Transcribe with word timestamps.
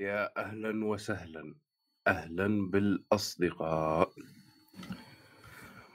يا 0.00 0.36
أهلا 0.36 0.86
وسهلا. 0.86 1.54
أهلا 2.06 2.70
بالأصدقاء. 2.70 4.12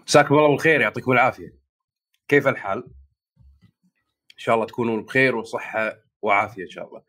مساكم 0.07 0.35
الله 0.35 0.47
بالخير 0.49 0.81
يعطيكم 0.81 1.11
العافية. 1.11 1.53
كيف 2.27 2.47
الحال؟ 2.47 2.83
إن 4.33 4.37
شاء 4.37 4.55
الله 4.55 4.65
تكونون 4.65 5.03
بخير 5.03 5.35
وصحة 5.35 5.97
وعافية 6.21 6.63
إن 6.63 6.69
شاء 6.69 6.87
الله. 6.87 7.01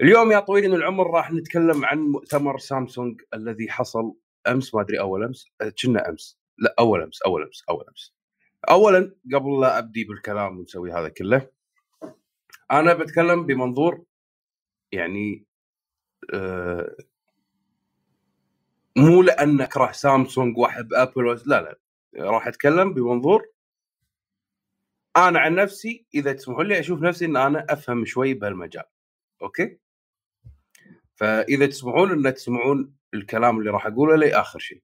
اليوم 0.00 0.32
يا 0.32 0.40
طويل 0.40 0.74
العمر 0.74 1.10
راح 1.10 1.32
نتكلم 1.32 1.84
عن 1.84 1.98
مؤتمر 1.98 2.58
سامسونج 2.58 3.20
الذي 3.34 3.70
حصل 3.70 4.14
أمس 4.46 4.74
ما 4.74 4.80
أدري 4.80 5.00
أول 5.00 5.24
أمس 5.24 5.46
أه، 5.60 5.72
كنا 5.82 6.08
أمس. 6.08 6.38
لا 6.58 6.74
أول 6.78 7.02
أمس 7.02 7.22
أول 7.22 7.42
أمس 7.42 7.64
أول 7.70 7.84
أمس. 7.88 8.14
أولا 8.70 9.16
قبل 9.34 9.60
لا 9.60 9.78
أبدي 9.78 10.04
بالكلام 10.04 10.58
ونسوي 10.58 10.92
هذا 10.92 11.08
كله 11.08 11.50
أنا 12.70 12.94
بتكلم 12.94 13.46
بمنظور 13.46 14.04
يعني 14.92 15.46
مو 18.96 19.22
لأن 19.22 19.60
اكره 19.60 19.92
سامسونج 19.92 20.58
وأحب 20.58 20.94
أبل 20.94 21.40
لا 21.46 21.62
لا 21.62 21.78
راح 22.30 22.46
أتكلم 22.46 22.94
بمنظور 22.94 23.46
أنا 25.16 25.40
عن 25.40 25.54
نفسي 25.54 26.06
إذا 26.14 26.32
تسمحوا 26.32 26.64
لي 26.64 26.80
أشوف 26.80 27.02
نفسي 27.02 27.24
إن 27.24 27.36
أنا 27.36 27.66
أفهم 27.70 28.04
شوي 28.04 28.34
بهالمجال 28.34 28.84
okay؟ 29.42 29.78
فإذا 31.14 31.66
تسمحون 31.66 32.26
إن 32.26 32.34
تسمعون 32.34 32.94
الكلام 33.14 33.58
اللي 33.58 33.70
راح 33.70 33.86
أقوله 33.86 34.16
لآخر 34.16 34.58
شيء. 34.58 34.82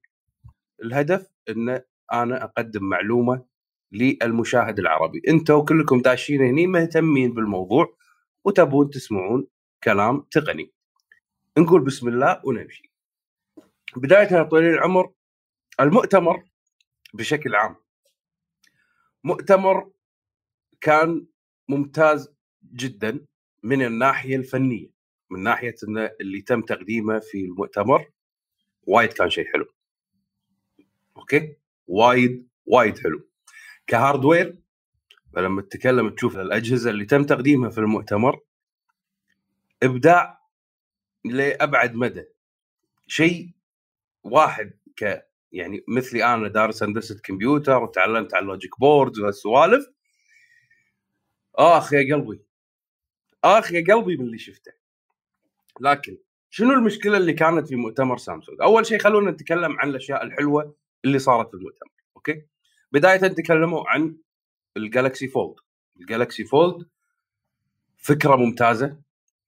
الهدف 0.83 1.31
إن 1.49 1.81
أنا 2.13 2.43
أقدم 2.43 2.83
معلومة 2.83 3.45
للمشاهد 3.91 4.79
العربي. 4.79 5.21
أنتم 5.27 5.61
كلكم 5.61 6.01
داشين 6.01 6.41
هني 6.41 6.67
مهتمين 6.67 7.33
بالموضوع 7.33 7.97
وتبون 8.43 8.89
تسمعون 8.89 9.47
كلام 9.83 10.27
تقني. 10.31 10.71
نقول 11.57 11.83
بسم 11.83 12.07
الله 12.07 12.41
ونمشي. 12.45 12.91
بداية 13.95 14.27
يا 14.33 14.43
طويل 14.43 14.65
العمر 14.65 15.13
المؤتمر 15.79 16.43
بشكل 17.13 17.55
عام. 17.55 17.75
مؤتمر 19.23 19.91
كان 20.81 21.27
ممتاز 21.69 22.33
جدا 22.63 23.25
من 23.63 23.81
الناحية 23.85 24.35
الفنية 24.35 24.89
من 25.29 25.43
ناحية 25.43 25.75
اللي 26.21 26.41
تم 26.41 26.61
تقديمه 26.61 27.19
في 27.19 27.45
المؤتمر 27.45 28.11
وايد 28.83 29.13
كان 29.13 29.29
شيء 29.29 29.51
حلو. 29.53 29.65
okay؟ 31.17 31.55
وايد 31.87 32.49
وايد 32.65 32.99
حلو. 32.99 33.29
ك 33.87 33.95
hardware 33.95 34.57
فلما 35.33 35.61
تتكلم 35.61 36.09
تشوف 36.09 36.37
الأجهزة 36.37 36.89
اللي 36.89 37.05
تم 37.05 37.23
تقديمها 37.23 37.69
في 37.69 37.77
المؤتمر 37.77 38.39
إبداع 39.83 40.40
لأبعد 41.25 41.95
مدى. 41.95 42.25
شيء 43.07 43.49
واحد 44.23 44.73
ك 44.95 45.27
يعني 45.51 45.83
مثلي 45.87 46.25
أنا 46.25 46.47
دارس 46.47 46.83
هندسة 46.83 47.19
كمبيوتر 47.23 47.83
وتعلمت 47.83 48.33
على 48.33 48.43
ال 48.43 48.49
logic 48.49 48.79
board 48.79 49.19
والسوالف 49.19 49.85
اخ 51.55 51.93
يا 51.93 52.15
قلبي 52.15 52.41
اخ 53.43 53.71
يا 53.71 53.83
قلبي 53.93 54.17
من 54.17 54.25
اللي 54.25 54.37
شفته. 54.37 54.71
لكن 55.79 56.17
شنو 56.49 56.73
المشكلة 56.73 57.17
اللي 57.17 57.33
كانت 57.33 57.67
في 57.67 57.75
مؤتمر 57.75 58.17
سامسونج؟ 58.17 58.61
أول 58.61 58.85
شيء 58.85 58.99
خلونا 58.99 59.31
نتكلم 59.31 59.79
عن 59.79 59.89
الأشياء 59.89 60.23
الحلوة 60.23 60.75
اللي 61.05 61.19
صارت 61.19 61.49
في 61.49 61.53
المؤتمر، 61.53 61.91
okay؟ 62.15 62.45
بداية 62.91 63.17
تكلموا 63.17 63.89
عن 63.89 64.17
الجالكسي 64.77 65.27
فولد، 65.27 65.55
الجالكسي 65.99 66.43
فولد 66.43 66.87
فكرة 67.97 68.35
ممتازة، 68.35 69.01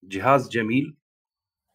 جهاز 0.04 0.50
جميل، 0.50 0.96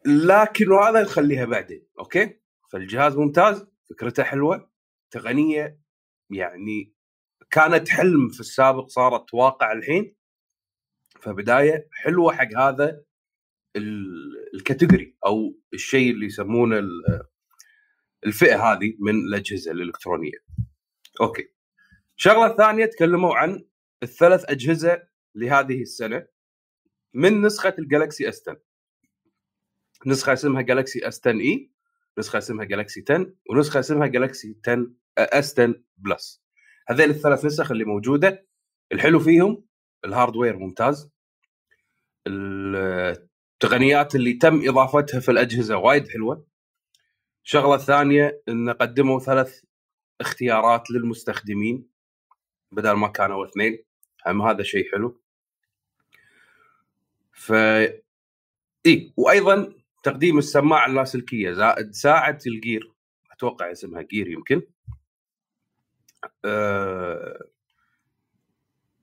لكن 0.07 0.71
وهذا 0.73 1.03
نخليها 1.03 1.45
بعدين 1.45 1.87
okay 1.99 2.41
فالجهاز 2.73 3.17
ممتاز 3.17 3.67
فكرته 3.91 4.23
حلوة 4.23 4.71
تقنية 5.11 5.81
يعني 6.31 6.95
كانت 7.51 7.89
حلم 7.89 8.29
في 8.29 8.41
السابق 8.41 8.89
صارت 8.89 9.35
واقع 9.35 9.73
الحين 9.73 10.17
فبداية 11.21 11.89
حلوة 11.93 12.33
حق 12.33 12.57
هذا 12.57 13.03
ال 14.55 14.62
category 14.62 15.17
أو 15.27 15.59
الشيء 15.75 16.11
اللي 16.11 16.27
يسمونه 16.27 16.83
الفئة 18.27 18.73
هذه 18.73 18.97
من 18.99 19.15
الأجهزة 19.15 19.71
الإلكترونية. 19.73 20.39
okay. 21.21 21.49
الشغله 22.19 22.47
الثانية 22.47 22.87
تكلموا 22.87 23.35
عن 23.35 23.65
الثلاث 24.03 24.45
أجهزة 24.51 25.03
لهذه 25.35 25.83
السنة 25.83 26.27
من 27.15 27.43
نسخة 27.43 27.75
الجالكسي 27.79 28.29
S 28.29 28.49
10 28.49 28.68
نسخة 30.07 30.33
اسمها 30.33 30.63
جالكسي 30.63 31.09
S 31.09 31.21
10 31.21 31.41
E 31.41 31.71
نسخة 32.19 32.39
اسمها 32.39 32.65
جالكسي 32.65 33.05
10 33.11 33.33
ونسخة 33.51 33.81
اسمها 33.81 34.07
جالكسي 34.07 34.57
10 34.67 34.87
S 35.19 35.53
10 35.61 35.75
Plus 35.99 36.43
هذين 36.89 37.11
الثلاث 37.11 37.45
نسخ 37.45 37.71
اللي 37.71 37.85
موجودة 37.85 38.47
الحلو 38.93 39.21
فيهم 39.21 39.65
ال 40.05 40.11
hardware 40.11 40.57
ممتاز 40.57 41.11
التقنيات 42.27 44.15
اللي 44.15 44.33
تم 44.33 44.69
إضافتها 44.69 45.21
في 45.21 45.31
الأجهزة 45.31 45.77
وايد 45.77 46.09
حلوة. 46.09 46.47
الشغله 47.45 47.75
الثانية 47.75 48.43
إن 48.49 48.71
قدموا 48.71 49.21
ثلاث 49.21 49.61
اختيارات 50.21 50.91
للمستخدمين 50.91 51.89
بدل 52.73 52.93
ما 52.93 53.09
كانوا 53.09 53.47
اثنين. 53.47 53.85
هم 54.27 54.43
هذا 54.43 54.63
شيء 54.63 54.93
حلو. 54.93 55.21
ف 57.33 57.53
إي 58.87 59.13
وأيضا 59.17 59.73
تقديم 60.03 60.39
السماعة 60.39 60.87
اللاسلكية 60.87 61.53
زائد 61.53 61.93
ساعة 61.93 62.39
الجير 62.47 62.93
أتوقع 63.33 63.73
اسمها 63.73 64.03
جير 64.03 64.29
يمكن. 64.29 64.63
أه 66.45 67.49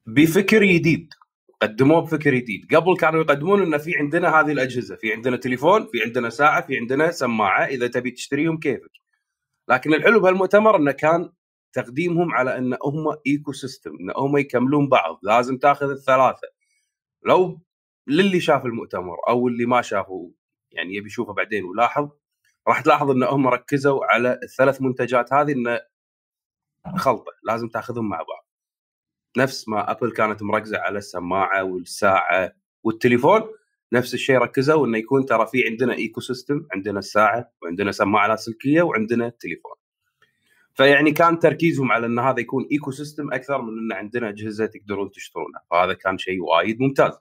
بفكر 0.06 0.64
جديد 0.64 1.14
قدموه 1.62 2.02
بفكر 2.02 2.36
جديد 2.36 2.76
قبل 2.76 2.98
كانوا 2.98 3.22
يقدمون 3.22 3.62
إن 3.62 3.78
في 3.78 3.98
عندنا 3.98 4.40
هذه 4.40 4.52
الأجهزة 4.52 4.96
في 4.96 5.14
عندنا 5.14 5.38
تليفون 5.38 5.88
في 5.88 6.04
عندنا 6.04 6.30
ساعة 6.30 6.68
في 6.68 6.78
عندنا 6.78 7.12
سماعة 7.12 7.66
إذا 7.66 7.88
تبي 7.88 8.12
تشتريهم 8.12 8.60
كيفك. 8.60 8.92
لكن 9.70 9.94
الحلو 9.94 10.20
بهالمؤتمر 10.20 10.76
إنه 10.76 10.92
كان 10.92 11.32
تقديمهم 11.74 12.34
على 12.34 12.58
إن 12.58 12.74
هم 12.84 13.18
ecosystem 13.28 13.92
إن 13.92 14.12
هم 14.18 14.38
يكملون 14.38 14.90
بعض 14.90 15.20
لازم 15.24 15.58
تاخذ 15.58 15.90
الثلاثة. 15.90 16.48
لو 17.24 17.62
للي 18.08 18.40
شاف 18.40 18.66
المؤتمر 18.66 19.18
أو 19.30 19.48
اللي 19.48 19.66
ما 19.66 19.82
شافه 19.82 20.32
يعني 20.76 20.96
يبي 20.96 21.08
يشوفه 21.08 21.34
بعدين. 21.34 21.64
ولاحظ 21.64 22.10
راح 22.68 22.82
تلاحظ 22.82 23.10
إن 23.10 23.24
هم 23.24 23.48
ركزوا 23.48 24.06
على 24.06 24.40
الثلاث 24.44 24.82
منتجات 24.82 25.34
هذه 25.34 25.52
انه 25.52 25.82
خلطة 26.98 27.32
لازم 27.44 27.68
تاخذهم 27.68 28.10
مع 28.10 28.18
بعض. 28.18 28.50
نفس 29.38 29.68
ما 29.68 29.92
أبل 29.92 30.12
كانت 30.12 30.44
مركزة 30.44 30.78
على 30.78 30.98
السماعة 30.98 31.64
والساعة 31.64 32.52
والتليفون 32.84 33.42
نفس 33.94 34.14
الشيء 34.14 34.38
ركزوا 34.38 34.88
إنه 34.88 34.98
يكون 34.98 35.26
ترى 35.26 35.48
في 35.48 35.68
عندنا 35.68 35.94
ecosystem 35.94 36.68
عندنا 36.72 37.00
الساعة 37.00 37.52
وعندنا 37.62 37.92
سماعة 37.92 38.28
لاسلكيه 38.28 38.82
وعندنا 38.82 39.30
تليفون. 39.30 39.76
فيعني 40.74 41.12
كان 41.12 41.40
تركيزهم 41.40 41.92
على 41.92 42.06
إن 42.06 42.20
هذا 42.20 42.40
يكون 42.40 42.68
ecosystem 42.72 43.34
أكثر 43.34 43.62
من 43.62 43.70
إن 43.80 43.98
عندنا 43.98 44.30
أجهزة 44.30 44.66
تقدرون 44.66 45.12
تشترونها. 45.12 45.62
فهذا 45.72 45.94
كان 45.94 46.18
شيء 46.18 46.42
وايد 46.44 46.82
ممتاز. 46.82 47.14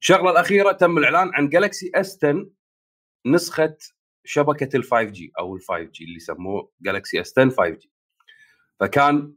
الشغله 0.00 0.30
الأخيرة 0.30 0.72
تم 0.72 0.98
الإعلان 0.98 1.30
عن 1.34 1.48
جالكسي 1.48 1.90
S 1.94 2.24
10 2.24 2.46
نسخة 3.26 3.76
شبكة 4.24 4.76
ال 4.76 4.84
5 4.84 5.02
G 5.02 5.32
أو 5.38 5.56
ال 5.56 5.60
5 5.60 5.78
G 5.82 6.04
اللي 6.04 6.16
يسموه 6.16 6.72
جالكسي 6.80 7.20
S 7.20 7.38
10 7.38 7.50
5 7.50 7.68
G 7.68 7.90
فكان 8.80 9.34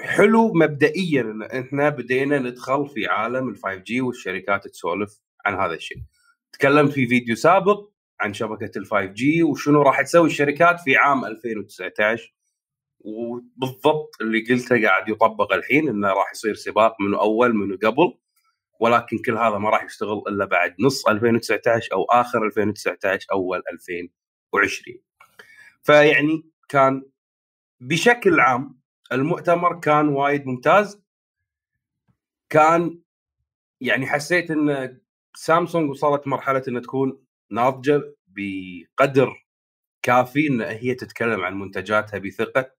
حلو 0.00 0.52
مبدئيا 0.54 1.20
إن 1.22 1.42
إحنا 1.42 1.88
بدينا 1.88 2.38
ندخل 2.38 2.88
في 2.88 3.06
عالم 3.06 3.48
ال 3.48 3.56
5 3.56 3.74
G 3.74 4.00
والشركات 4.00 4.68
تسولف 4.68 5.20
عن 5.46 5.54
هذا 5.54 5.74
الشيء. 5.74 5.98
تكلمت 6.52 6.92
في 6.92 7.06
فيديو 7.06 7.36
سابق 7.36 7.88
عن 8.20 8.34
شبكة 8.34 8.78
ال 8.78 8.86
5 8.86 9.04
G 9.04 9.42
وشنو 9.42 9.82
راح 9.82 10.02
تسوي 10.02 10.26
الشركات 10.26 10.80
في 10.80 10.96
عام 10.96 11.24
2019 11.24 12.34
وبالضبط 13.00 14.10
اللي 14.20 14.44
قلته 14.50 14.82
قاعد 14.82 15.08
يطبق 15.08 15.52
الحين 15.52 15.88
إنه 15.88 16.08
راح 16.08 16.30
يصير 16.32 16.54
سباق 16.54 16.96
منو 17.00 17.20
أول 17.20 17.54
منو 17.54 17.78
قبل. 17.82 18.18
ولكن 18.80 19.18
كل 19.26 19.38
هذا 19.38 19.58
ما 19.58 19.70
راح 19.70 19.84
يشتغل 19.84 20.22
إلا 20.28 20.44
بعد 20.44 20.76
نص 20.80 21.08
2019 21.08 21.92
أو 21.92 22.04
آخر 22.04 22.46
2019 22.46 23.26
أول 23.32 23.62
2020 23.72 24.98
فيعني 25.82 26.50
كان 26.68 27.02
بشكل 27.80 28.40
عام 28.40 28.80
المؤتمر 29.12 29.80
كان 29.80 30.08
وايد 30.08 30.46
ممتاز. 30.46 31.02
كان 32.50 33.00
يعني 33.80 34.06
حسيت 34.06 34.50
إن 34.50 35.00
سامسونج 35.34 35.90
وصلت 35.90 36.26
مرحلة 36.26 36.62
إنها 36.68 36.80
تكون 36.80 37.24
ناضجة 37.50 38.14
بقدر 38.26 39.46
كافي 40.02 40.48
إن 40.48 40.60
هي 40.60 40.94
تتكلم 40.94 41.40
عن 41.44 41.58
منتجاتها 41.58 42.18
بثقة 42.18 42.72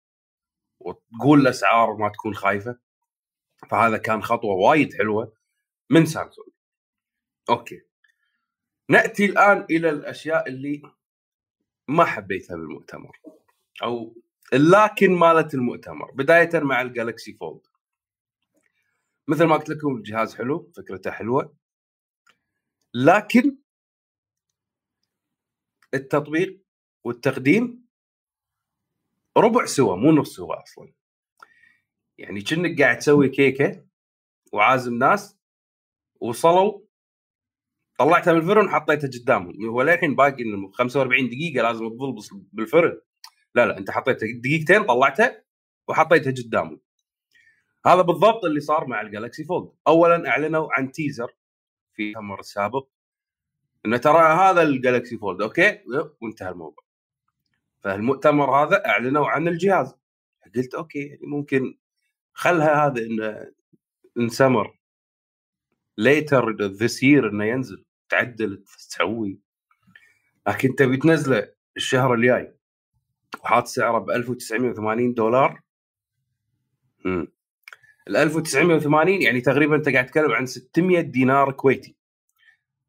وتقول 0.79 1.41
الأسعار 1.41 1.95
ما 1.97 2.09
تكون 2.09 2.33
خايفة. 2.35 2.77
فهذا 3.69 3.97
كان 3.97 4.23
خطوة 4.23 4.55
وايد 4.55 4.93
حلوة. 4.93 5.33
من 5.91 6.05
سامسونج. 6.05 6.47
okay. 7.49 7.81
نأتي 8.89 9.25
الآن 9.25 9.65
إلى 9.69 9.89
الأشياء 9.89 10.47
اللي 10.49 10.81
ما 11.87 12.05
حبيتها 12.05 12.55
بالمؤتمر 12.55 13.19
أو 13.83 14.15
لكن 14.53 15.11
مالت 15.11 15.53
المؤتمر 15.53 16.11
بداية 16.11 16.49
مع 16.53 16.81
الجالكسي 16.81 17.33
فولد 17.33 17.61
مثل 19.27 19.43
ما 19.43 19.55
قلت 19.55 19.69
لكم 19.69 19.95
الجهاز 19.95 20.35
حلو 20.35 20.71
فكرته 20.77 21.11
حلوة. 21.11 21.55
لكن 22.93 23.57
التطبيق 25.93 26.61
والتقديم 27.03 27.85
ربع 29.37 29.65
سوا 29.65 29.95
مو 29.95 30.11
نص 30.11 30.35
سوا 30.35 30.63
أصلا. 30.63 30.93
يعني 32.17 32.41
كأنك 32.41 32.81
قاعد 32.81 32.97
تسوي 32.97 33.29
كيكة 33.29 33.85
وعازم 34.53 34.93
ناس 34.93 35.40
وصلوا 36.21 36.81
طلعتها 37.97 38.33
من 38.33 38.39
الفرن 38.39 38.65
وحطيتها 38.65 39.07
قدامهم. 39.07 39.65
هو 39.65 39.81
للحين 39.81 40.15
باقي 40.15 40.43
45 40.73 41.29
دقيقة 41.29 41.63
لازم 41.63 41.89
تظل 41.89 42.15
بالفرن. 42.53 43.01
لا 43.55 43.65
لا 43.65 43.77
أنت 43.77 43.91
حطيتها 43.91 44.27
دقيقتين 44.43 44.83
طلعتها 44.83 45.43
وحطيتها 45.87 46.31
قدامهم. 46.31 46.79
هذا 47.85 48.01
بالضبط 48.01 48.45
اللي 48.45 48.59
صار 48.59 48.87
مع 48.87 49.01
الجالكسي 49.01 49.43
فولد 49.43 49.71
اولا 49.87 50.29
أعلنوا 50.29 50.67
عن 50.71 50.91
teaser 50.91 51.35
في 51.93 52.03
المؤتمر 52.03 52.39
السابق 52.39 52.87
إنه 53.85 53.97
ترى 53.97 54.19
هذا 54.19 54.61
الجالكسي 54.61 55.17
فولد 55.17 55.41
okay؟ 55.41 55.79
وانتهى 56.21 56.49
الموضوع. 56.49 56.83
فالمؤتمر 57.79 58.63
هذا 58.63 58.85
أعلنوا 58.85 59.27
عن 59.29 59.47
الجهاز. 59.47 59.95
قلت 60.55 60.75
okay 60.75 60.99
يعني 60.99 61.27
ممكن 61.27 61.77
خلها 62.33 62.85
هذا 62.85 63.01
إنه 63.01 63.51
in 64.19 64.33
summer. 64.33 64.80
later 65.97 66.51
this 66.61 67.03
year 67.03 67.29
إنه 67.29 67.45
ينزل. 67.45 67.85
تعدل 68.09 68.63
تسوي. 68.77 69.39
لكن 70.47 70.75
تبي 70.75 70.97
تنزله 70.97 71.53
الشهر 71.77 72.13
الجاي. 72.13 72.53
وحاط 73.43 73.67
سعره 73.67 73.99
ب 73.99 74.09
1980 74.09 75.13
دولار. 75.13 75.61
امم 77.05 77.27
ال 78.07 78.17
1980 78.17 79.21
يعني 79.21 79.41
تقريبا 79.41 79.75
أنت 79.75 79.89
قاعد 79.89 80.05
تتكلم 80.05 80.31
عن 80.31 80.45
600 80.45 81.01
دينار 81.01 81.51
كويتي. 81.51 81.95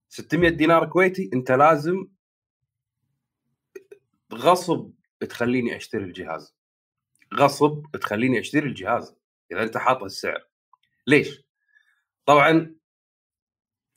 600 0.08 0.50
دينار 0.50 0.86
كويتي 0.86 1.30
أنت 1.34 1.52
لازم 1.52 2.06
غصب 4.34 4.92
تخليني 5.20 5.76
أشتري 5.76 6.04
الجهاز. 6.04 6.54
غصب 7.34 7.86
تخليني 8.00 8.40
أشتري 8.40 8.68
الجهاز 8.68 9.16
إذا 9.52 9.62
أنت 9.62 9.76
حاط 9.76 10.02
السعر. 10.02 10.48
ليش؟ 11.06 11.44
طبعا 12.26 12.74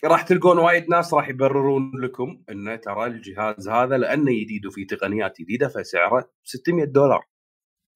راح 0.05 0.21
تلقون 0.21 0.57
وايد 0.57 0.89
ناس 0.89 1.13
راح 1.13 1.29
يبررون 1.29 1.91
لكم 2.01 2.43
إنه 2.49 2.75
ترى 2.75 3.05
الجهاز 3.05 3.69
هذا 3.69 3.97
لأنه 3.97 4.31
جديد 4.31 4.65
وفي 4.65 4.85
تقنيات 4.85 5.41
جديدة 5.41 5.67
فسعره 5.67 6.31
600 6.43 6.85
دولار. 6.85 7.25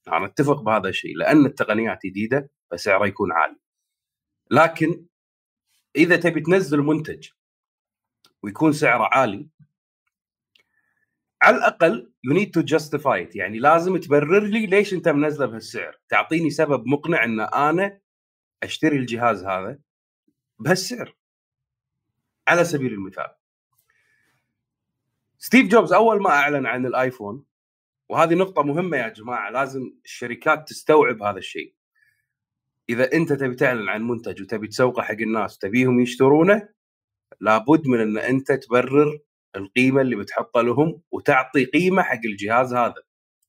أنا 0.08 0.26
أتفق 0.26 0.62
بهذا 0.62 0.90
الشيء 0.90 1.18
لأن 1.18 1.46
التقنيات 1.46 2.00
جديدة 2.06 2.52
فسعره 2.72 3.08
يكون 3.08 3.32
عالي. 3.32 3.56
لكن 4.52 5.06
إذا 5.96 6.16
تبي 6.16 6.42
تنزل 6.42 6.80
منتج 6.80 7.30
ويكون 8.44 8.72
سعره 8.72 9.10
عالي 9.12 9.50
على 11.42 11.58
الأقل 11.58 12.12
you 12.24 12.34
need 12.34 12.52
to 12.52 12.62
justify 12.62 13.30
يعني 13.36 13.60
لازم 13.60 13.98
تبرر 13.98 14.44
لي 14.44 14.66
ليش 14.66 14.94
أنت 14.94 15.10
منزله 15.10 15.46
بهالسعر، 15.46 16.00
تعطيني 16.10 16.50
سبب 16.50 16.88
مقنع 16.88 17.24
إن 17.24 17.40
أنا 17.40 18.00
أشتري 18.64 18.98
الجهاز 18.98 19.44
هذا 19.44 19.80
بهالسعر. 20.60 21.19
على 22.50 22.64
سبيل 22.66 22.94
المثال 22.94 23.28
ستيف 25.38 25.68
جوبز 25.68 25.94
أول 25.94 26.22
ما 26.22 26.30
أعلن 26.30 26.66
عن 26.66 26.86
الآيفون 26.86 27.46
وهذه 28.10 28.34
نقطة 28.34 28.64
مهمة 28.64 28.98
يا 28.98 29.10
جماعة 29.10 29.50
لازم 29.50 29.94
الشركات 30.06 30.70
تستوعب 30.70 31.24
هذا 31.24 31.38
الشيء. 31.38 31.74
إذا 32.90 33.14
أنت 33.14 33.34
تبي 33.34 33.56
تعلن 33.56 33.90
عن 33.90 34.08
منتج 34.08 34.42
وتبي 34.42 34.68
تسوقه 34.68 35.02
حق 35.02 35.12
الناس 35.22 35.58
تبيهم 35.58 36.00
يشترونه 36.00 36.70
لابد 37.40 37.88
من 37.88 38.00
أن 38.00 38.18
أنت 38.18 38.52
تبرر 38.52 39.20
القيمة 39.56 40.02
اللي 40.02 40.16
بتحطها 40.16 40.64
لهم 40.64 41.02
وتعطي 41.12 41.66
قيمة 41.66 42.02
حق 42.02 42.22
الجهاز 42.26 42.74
هذا 42.74 43.04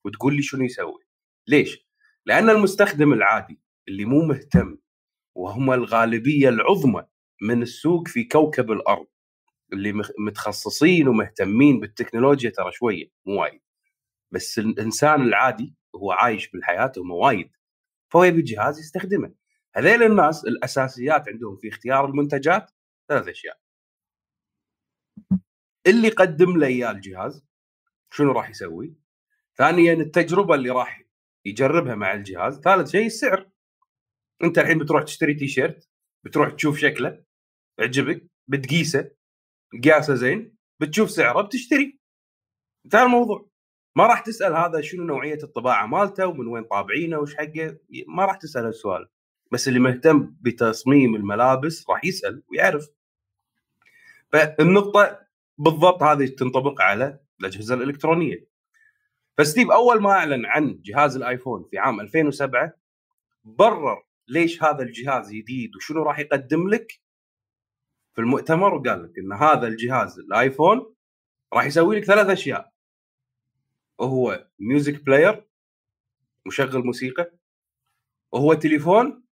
وتقول 0.05 0.37
لي 0.37 0.43
شنو 0.43 0.65
يسوي. 0.65 1.03
ليش؟ 1.47 1.87
لأن 2.27 2.51
المستخدم 2.51 3.13
العادي 3.13 3.61
اللي 3.89 4.05
مو 4.05 4.23
مهتم 4.23 4.79
وهم 5.35 5.73
الغالبية 5.73 6.49
العظمى 6.49 7.07
من 7.41 7.63
السوق 7.63 8.09
في 8.09 8.25
كوكب 8.25 8.73
الأرض 8.73 9.07
اللي 9.73 9.93
متخصصين 10.19 11.09
ومهتمين 11.09 11.81
بالتكنولوجيا 11.81 12.51
ترى 12.51 12.73
شوية 12.73 13.11
مو 13.27 13.41
وايد. 13.41 13.61
بس 14.31 14.59
الإنسان 14.59 15.23
العادي 15.23 15.75
هو 15.95 16.13
عايش 16.13 16.51
بالحياة 16.51 16.93
هم 16.97 17.11
وايد. 17.11 17.51
فهو 18.09 18.25
يبي 18.25 18.43
جهاز 18.43 18.79
يستخدمه. 18.79 19.35
هذيل 19.75 20.03
الناس 20.03 20.45
الأساسيات 20.45 21.29
عندهم 21.29 21.57
في 21.57 21.69
اختيار 21.69 22.05
المنتجات 22.05 22.71
ثلاث 23.09 23.29
أشياء. 23.29 23.61
اللي 25.87 26.09
قدم 26.09 26.59
له 26.59 26.67
إياه 26.67 26.91
الجهاز 26.91 27.45
شنو 28.11 28.33
راح 28.33 28.51
يسوي؟ 28.51 28.95
ثانيا 29.57 29.93
التجربة 29.93 30.55
اللي 30.55 30.71
راح 30.71 31.03
يجربها 31.45 31.95
مع 31.95 32.15
الجهاز. 32.15 32.61
ثالث 32.61 32.91
شيء 32.91 33.07
السعر. 33.07 33.51
أنت 34.45 34.59
الحين 34.59 34.79
بتروح 34.79 35.03
تشتري 35.03 35.35
تي 35.35 35.49
شيرت 35.49 35.89
بتروح 36.25 36.51
تشوف 36.51 36.79
شكله. 36.79 37.30
عجبك 37.81 38.27
بتقيسه 38.49 39.11
قياسه 39.85 40.15
زين 40.15 40.57
بتشوف 40.81 41.11
سعره 41.11 41.43
بتشتري. 41.43 42.01
انتهى 42.85 43.03
الموضوع. 43.03 43.51
ما 43.97 44.07
راح 44.07 44.21
تسأل 44.21 44.57
هذا 44.57 44.81
شنو 44.81 45.05
نوعية 45.05 45.39
الطباعة 45.43 45.87
مالته 45.87 46.27
ومن 46.27 46.47
وين 46.47 46.65
طابعينه 46.65 47.19
وش 47.19 47.37
حقه 47.37 47.79
ما 48.09 48.25
راح 48.25 48.37
تسأل 48.37 48.65
هالسؤال 48.65 49.09
بس 49.53 49.69
اللي 49.69 49.79
مهتم 49.79 50.35
بتصميم 50.41 51.15
الملابس 51.17 51.91
راح 51.91 52.05
يسأل 52.05 52.43
ويعرف. 52.51 52.89
فالنقطة 54.33 55.19
بالضبط 55.59 56.03
هذه 56.03 56.27
تنطبق 56.27 56.83
على 56.83 57.21
الأجهزة 57.41 57.75
الإلكترونية. 57.75 58.47
فستيف 59.39 59.71
أول 59.71 60.03
ما 60.03 60.11
أعلن 60.11 60.47
عن 60.47 60.81
جهاز 60.83 61.17
الآيفون 61.17 61.65
في 61.71 61.79
عام 61.79 62.01
2007 62.01 62.73
برر 63.45 64.03
ليش 64.29 64.63
هذا 64.63 64.83
الجهاز 64.83 65.33
جديد 65.33 65.77
وشنو 65.77 66.03
راح 66.03 66.19
يقدم 66.19 66.69
لك؟ 66.69 67.00
في 68.15 68.21
المؤتمر 68.21 68.75
وقال 68.75 69.05
لك 69.05 69.19
إن 69.19 69.33
هذا 69.33 69.67
الجهاز 69.67 70.19
الآيفون 70.19 70.95
راح 71.53 71.65
يسوي 71.65 71.97
لك 71.97 72.05
ثلاث 72.05 72.27
أشياء. 72.27 72.73
وهو 73.99 74.49
music 74.59 75.05
player 75.05 75.49
مشغل 76.47 76.85
موسيقى. 76.85 77.33
وهو 78.33 78.55
تليفون 78.55 79.25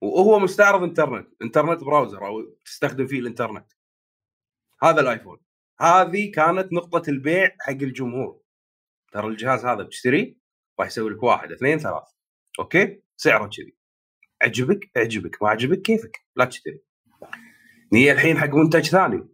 وهو 0.00 0.38
مستعرض 0.38 0.82
انترنت 0.82 1.42
انترنت 1.42 1.84
browser 1.84 2.26
أو 2.26 2.42
تستخدم 2.64 3.06
فيه 3.06 3.20
الإنترنت. 3.20 3.72
هذا 4.82 5.00
الآيفون. 5.00 5.40
هذه 5.80 6.32
كانت 6.32 6.72
نقطة 6.72 7.10
البيع 7.10 7.56
حق 7.60 7.70
الجمهور. 7.72 8.40
ترى 9.12 9.26
الجهاز 9.26 9.66
هذا 9.66 9.82
بتشتريه 9.82 10.36
راح 10.80 10.86
يسوي 10.86 11.10
لك 11.10 11.22
واحد 11.22 11.52
اثنين 11.52 11.78
ثلاث. 11.78 12.04
okay؟ 12.58 13.02
سعره 13.16 13.46
كذي. 13.46 13.76
عجبك؟ 14.42 14.90
عجبك. 14.96 15.42
ما 15.42 15.48
عجبك؟ 15.48 15.82
كيفك؟ 15.82 16.18
لا 16.36 16.44
تشتري. 16.44 16.80
هي 17.94 18.12
الحين 18.12 18.38
حق 18.38 18.54
منتج 18.54 18.88
ثاني. 18.88 19.28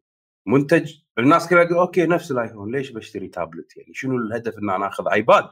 منتج 0.46 0.94
الناس 1.18 1.48
كلها 1.48 1.62
يقول 1.62 1.78
okay 1.78 2.06
نفس 2.06 2.30
الآيفون 2.30 2.76
ليش 2.76 2.90
بشتري 2.90 3.28
تابلت؟ 3.28 3.76
يعني 3.76 3.94
شنو 3.94 4.16
الهدف 4.16 4.58
إن 4.58 4.70
أنا 4.70 4.88
أخذ 4.88 5.08
آيباد؟ 5.12 5.50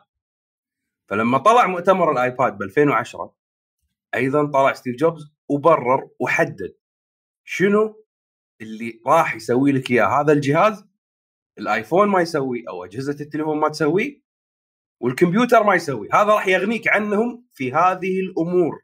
فلما 1.08 1.38
طلع 1.38 1.66
مؤتمر 1.66 2.12
الآيباد 2.12 2.58
ب 2.58 2.62
2010 2.62 3.34
أيضا 4.14 4.46
طلع 4.46 4.72
ستيف 4.72 4.96
جوبز 4.96 5.36
وبرر 5.48 6.08
وحدد 6.20 6.76
شنو 7.44 8.04
اللي 8.60 9.00
راح 9.06 9.36
يسوي 9.36 9.72
لك 9.72 9.90
إياه. 9.90 10.20
هذا 10.20 10.32
الجهاز 10.32 10.84
الآيفون 11.58 12.08
ما 12.08 12.20
يسوي 12.20 12.64
أو 12.68 12.84
أجهزة 12.84 13.16
التليفون 13.20 13.60
ما 13.60 13.68
تسوي 13.68 14.25
والكمبيوتر 15.00 15.62
ما 15.62 15.75
يسوي. 15.75 16.08
هذا 16.12 16.32
راح 16.32 16.46
يغنيك 16.46 16.88
عنهم 16.88 17.46
في 17.54 17.72
هذه 17.72 18.20
الأمور. 18.20 18.82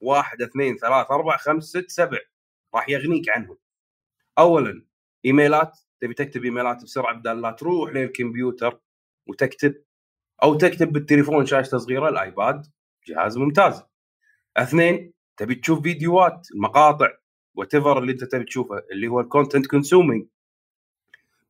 واحد 0.00 0.42
اثنين 0.42 0.76
ثلاث 0.76 1.10
أربع 1.10 1.36
خمس 1.36 1.64
ست 1.64 1.90
سبع. 1.90 2.18
راح 2.74 2.88
يغنيك 2.88 3.28
عنهم. 3.28 3.58
اولا 4.38 4.84
إيميلات 5.24 5.78
تبي 6.00 6.14
تكتب 6.14 6.44
إيميلات 6.44 6.82
بسرعة 6.84 7.14
بدل 7.16 7.40
لا 7.42 7.50
تروح 7.50 7.92
للكمبيوتر 7.92 8.80
وتكتب 9.26 9.84
أو 10.42 10.54
تكتب 10.54 10.92
بالتليفون 10.92 11.46
شاشته 11.46 11.78
صغيرة 11.78 12.08
الآيباد 12.08 12.66
جهاز 13.08 13.38
ممتاز. 13.38 13.82
اثنين 14.56 15.12
تبي 15.36 15.54
تشوف 15.54 15.82
فيديوهات 15.82 16.48
مقاطع 16.54 17.08
what 17.54 17.74
اللي 17.74 18.12
أنت 18.12 18.24
تبي 18.24 18.44
تشوفه 18.44 18.82
اللي 18.92 19.08
هو 19.08 19.20
ال 19.20 19.26
content 19.26 19.66
consuming 19.66 20.26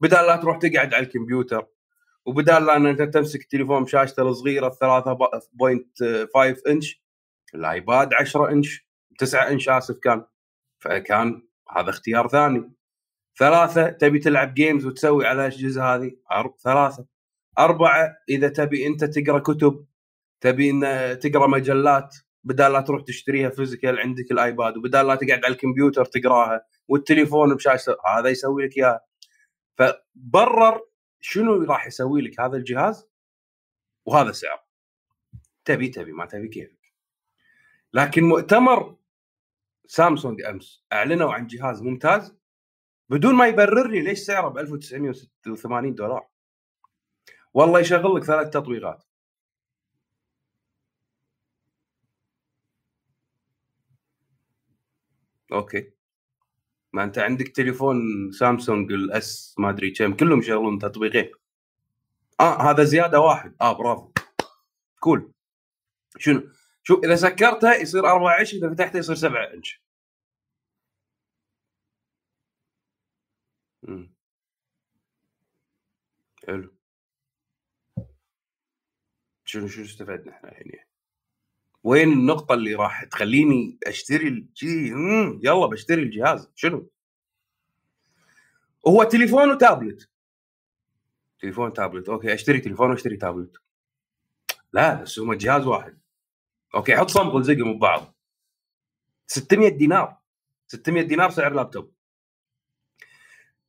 بدل 0.01 0.27
لا 0.27 0.37
تروح 0.37 0.59
تقعد 0.59 0.95
على 0.95 1.07
الكمبيوتر 1.07 1.67
وبدال 2.27 2.67
لا 2.67 2.77
ان 2.77 2.87
انت 2.87 3.03
تمسك 3.03 3.41
التليفون 3.43 3.85
بشاشته 3.85 4.23
الصغيرة 4.23 4.69
3.5 4.71 6.63
إنش 6.69 7.03
الآيباد 7.55 8.15
10 8.15 8.51
إنش 8.51 8.87
9 9.19 9.49
إنش 9.51 9.69
آسف 9.69 9.99
كان. 9.99 10.25
فكان 10.83 11.43
هذا 11.77 11.91
اختيار 11.91 12.29
ثاني. 12.29 12.73
ثلاثة 13.39 13.89
تبي 13.91 14.19
تلعب 14.19 14.55
games 14.55 14.87
وتسوي 14.87 15.27
على 15.27 15.47
الاجهزه 15.47 15.95
هذه؟ 15.95 16.13
عرض 16.31 16.55
ثلاثة. 16.65 17.07
أربعة 17.59 18.17
إذا 18.29 18.49
تبي 18.49 18.87
أنت 18.87 19.05
تقرأ 19.05 19.39
كتب 19.39 19.87
تبي 20.41 20.71
إن 20.71 20.81
تقرأ 21.19 21.47
مجلات 21.47 22.17
بدال 22.45 22.73
لا 22.73 22.81
تروح 22.81 23.03
تشتريها 23.03 23.51
physical 23.51 23.99
عندك 23.99 24.33
الآيباد 24.33 24.77
وبدال 24.77 25.07
لا 25.07 25.15
تقعد 25.15 25.45
على 25.45 25.55
الكمبيوتر 25.55 26.05
تقراها 26.05 26.67
والتليفون 26.89 27.55
بشاشة 27.55 27.97
هذا 28.17 28.29
يسوي 28.29 28.67
لك 28.67 28.79
إياها. 28.79 29.01
فبرر 29.75 30.81
شنو 31.21 31.63
راح 31.63 31.87
يسوي 31.87 32.23
لك 32.23 32.41
هذا 32.41 32.57
الجهاز؟ 32.57 33.09
وهذا 34.05 34.33
سعر. 34.33 34.65
تبي 35.65 35.89
تبي 35.89 36.13
ما 36.13 36.27
تبي 36.27 36.49
كيفك. 36.49 36.93
لكن 37.95 38.25
مؤتمر 38.25 38.97
سامسونج 39.93 40.43
أمس 40.43 40.85
أعلنوا 40.93 41.33
عن 41.35 41.47
جهاز 41.47 41.83
ممتاز 41.83 42.37
بدون 43.09 43.35
ما 43.35 43.47
يبرر 43.47 43.89
لي 43.89 44.03
ليش 44.03 44.19
سعره 44.19 44.49
ب 44.49 44.59
1986 44.59 45.95
دولار. 45.95 46.29
والله 47.55 47.81
يشغل 47.81 48.15
لك 48.15 48.25
ثلاث 48.25 48.51
تطبيقات. 48.51 49.05
أوكي. 55.53 55.93
ما 56.93 57.05
أنت 57.05 57.19
عندك 57.19 57.49
تليفون 57.49 57.97
سامسونج 58.33 58.93
ال 58.93 59.24
S 59.24 59.55
ما 59.59 59.71
أدري 59.71 59.91
كم 59.91 60.17
كلهم 60.17 60.39
يشغلون 60.39 60.79
تطبيقين. 60.79 61.31
آه 62.41 62.71
هذا 62.71 62.85
زيادة 62.85 63.21
واحد. 63.21 63.57
آه 63.61 63.73
برافو. 63.73 64.13
كول. 65.01 65.33
شنو؟ 66.19 66.43
شوف 66.83 67.05
إذا 67.05 67.17
سكرتها 67.17 67.75
يصير 67.75 68.07
24 68.07 68.65
إذا 68.65 68.75
فتحتها 68.75 68.99
يصير 68.99 69.15
7 69.15 69.55
إنش. 69.55 69.82
حلو. 76.47 76.75
شنو 79.45 79.69
شنو 79.69 79.85
استفدنا 79.85 80.33
إحنا 80.33 80.49
الحين 80.49 80.71
يعني؟ 80.75 80.89
وين 81.85 82.13
النقطة 82.13 82.55
اللي 82.55 82.75
راح 82.75 83.05
تخليني 83.05 83.79
أشتري 83.87 84.29
الجي 84.29 84.89
يلا 85.45 85.67
بشتري 85.67 86.03
الجهاز. 86.03 86.51
شنو؟ 86.55 86.91
هو 88.89 89.05
تليفون 89.05 89.51
وتابلت. 89.51 90.11
تليفون 91.39 91.73
tablet 91.73 92.09
okay 92.09 92.35
أشتري 92.35 92.61
تليفون 92.61 92.91
وأشتري 92.91 93.17
تابلت. 93.17 93.57
لا 94.73 95.03
بس 95.03 95.19
هم 95.19 95.35
جهاز 95.35 95.67
واحد. 95.67 96.01
okay 96.75 96.97
حط 96.97 97.11
صمغ 97.11 97.37
الزقهم 97.37 97.79
ببعض. 97.79 98.15
600 99.27 99.69
دينار. 99.69 100.17
600 100.67 101.03
دينار 101.03 101.31
سعر 101.31 101.55
لابتوب. 101.55 101.95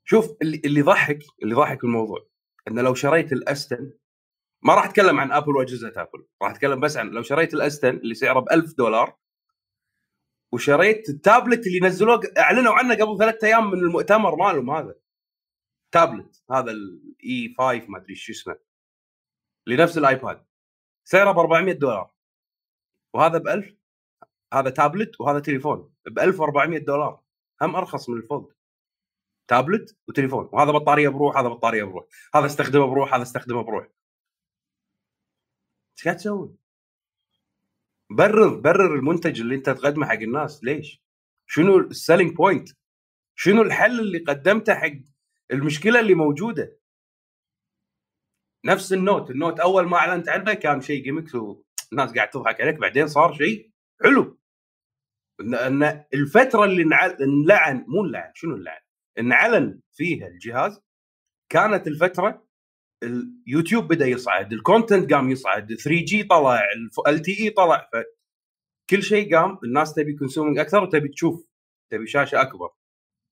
شوف 0.05 0.35
اللي 0.41 0.61
اللي 0.65 0.81
ضحك 0.81 1.19
اللي 1.43 1.55
ضحك 1.55 1.83
الموضوع 1.83 2.27
إنه 2.67 2.81
لو 2.81 2.93
شريت 2.93 3.33
ال 3.33 3.48
S10 3.48 3.93
ما 4.61 4.75
راح 4.75 4.85
أتكلم 4.85 5.19
عن 5.19 5.31
ابل 5.31 5.55
وأجهزة 5.55 5.93
ابل 5.95 6.25
راح 6.41 6.51
أتكلم 6.51 6.79
بس 6.79 6.97
عن 6.97 7.09
لو 7.09 7.21
شريت 7.21 7.53
ال 7.53 7.64
S10 7.64 7.97
اللي 7.97 8.15
سعره 8.15 8.39
ب 8.39 8.51
1000 8.51 8.73
دولار 8.73 9.17
وشريت 10.53 11.09
التابلت 11.09 11.67
اللي 11.67 11.79
نزلوه 11.79 12.21
أعلنوا 12.37 12.73
عنه 12.73 12.95
قبل 12.95 13.17
ثلاثة 13.17 13.47
أيام 13.47 13.71
من 13.71 13.79
المؤتمر 13.79 14.35
مالهم 14.35 14.69
هذا. 14.69 14.95
تابلت 15.91 16.43
هذا 16.51 16.71
ال 16.71 17.55
A5 17.57 17.87
ما 17.89 17.97
أدري 17.97 18.15
شو 18.15 18.31
اسمه 18.33 18.57
لنفس 19.67 19.97
الآيباد. 19.97 20.45
سعره 21.03 21.31
ب 21.31 21.39
400 21.39 21.73
دولار. 21.73 22.11
وهذا 23.13 23.37
ب 23.37 23.47
1000 23.47 23.75
هذا 24.53 24.69
تابلت 24.69 25.21
وهذا 25.21 25.39
تليفون 25.39 25.93
ب 26.05 26.19
1400 26.19 26.79
دولار. 26.79 27.21
هم 27.61 27.75
أرخص 27.75 28.09
من 28.09 28.17
ال 28.17 28.23
Fold. 28.23 28.52
tablet 29.47 29.97
وتليفون 30.07 30.49
وهذا 30.51 30.71
بطارية 30.71 31.09
بروح 31.09 31.37
هذا 31.37 31.47
بطارية 31.47 31.83
بروح 31.83 32.05
هذا 32.35 32.45
استخدمه 32.45 32.85
بروح 32.85 33.13
هذا 33.13 33.23
استخدمه 33.23 33.61
بروح 33.61 33.87
إيش 35.97 36.03
قاعد 36.05 36.17
تسوي؟ 36.17 36.55
برر 38.09 38.59
برر 38.59 38.95
المنتج 38.95 39.41
اللي 39.41 39.55
أنت 39.55 39.69
تقدمه 39.69 40.05
حق 40.05 40.13
الناس 40.13 40.63
ليش؟ 40.63 41.03
شنو 41.47 41.77
ال 41.77 41.85
selling 41.85 42.35
point؟ 42.35 42.69
شنو 43.35 43.61
الحل 43.61 43.99
اللي 43.99 44.17
قدمته 44.17 44.75
حق 44.75 44.93
المشكلة 45.51 45.99
اللي 45.99 46.13
موجودة؟ 46.13 46.79
نفس 48.65 48.93
ال 48.93 49.00
Note، 49.00 49.31
ال 49.31 49.37
Note 49.37 49.59
أول 49.59 49.87
ما 49.87 49.97
أعلنت 49.97 50.29
عنه 50.29 50.53
كان 50.53 50.81
شيء 50.81 51.03
gimmicks 51.03 51.35
والناس 51.35 52.13
قاعد 52.15 52.29
تضحك 52.29 52.61
عليك 52.61 52.75
بعدين 52.75 53.07
صار 53.07 53.33
شيء 53.33 53.71
حلو. 54.03 54.39
إن 55.41 56.05
الفترة 56.13 56.63
اللي 56.63 56.83
انلعن 57.21 57.85
مو 57.87 58.05
انلعن 58.05 58.31
شنو 58.35 58.55
انلعن؟ 58.55 58.82
انعلن 59.19 59.79
فيها 59.91 60.27
الجهاز 60.27 60.81
كانت 61.49 61.87
الفترة 61.87 62.47
اليوتيوب 63.03 63.87
بدأ 63.87 64.05
يصعد 64.05 64.53
ال 64.53 64.61
content 64.61 65.13
قام 65.13 65.31
يصعد 65.31 65.73
3G 65.73 66.23
طلع 66.23 66.61
LTE 67.07 67.49
طلع 67.49 67.89
كل 68.89 69.03
شيء 69.03 69.35
قام 69.35 69.59
الناس 69.63 69.93
تبي 69.93 70.13
consuming 70.13 70.59
أكثر 70.59 70.83
وتبي 70.83 71.07
تشوف 71.07 71.47
تبي 71.91 72.07
شاشة 72.07 72.41
أكبر. 72.41 72.69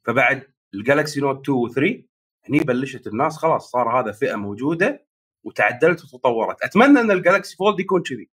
فبعد 0.05 0.43
ال 0.73 0.80
Galaxy 0.80 1.19
Note 1.19 1.41
2 1.49 1.57
و 1.57 1.67
3 1.69 2.03
هني 2.49 2.59
بلشت 2.59 3.07
الناس 3.07 3.37
خلاص 3.37 3.71
صار 3.71 3.99
هذا 4.01 4.11
فئة 4.11 4.35
موجودة 4.35 5.07
وتعدلت 5.43 6.03
وتطورت. 6.03 6.63
أتمنى 6.63 6.99
إن 6.99 7.11
ال 7.11 7.18
Galaxy 7.18 7.55
Fold 7.55 7.79
يكون 7.79 8.03
كذي. 8.03 8.29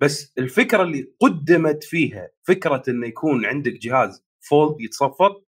بس 0.00 0.32
الفكرة 0.38 0.82
اللي 0.82 1.12
قدمت 1.20 1.84
فيها 1.84 2.30
فكرة 2.42 2.82
إنه 2.88 3.06
يكون 3.06 3.46
عندك 3.46 3.72
جهاز 3.72 4.24
fold 4.40 4.80
يتصفط 4.80 5.49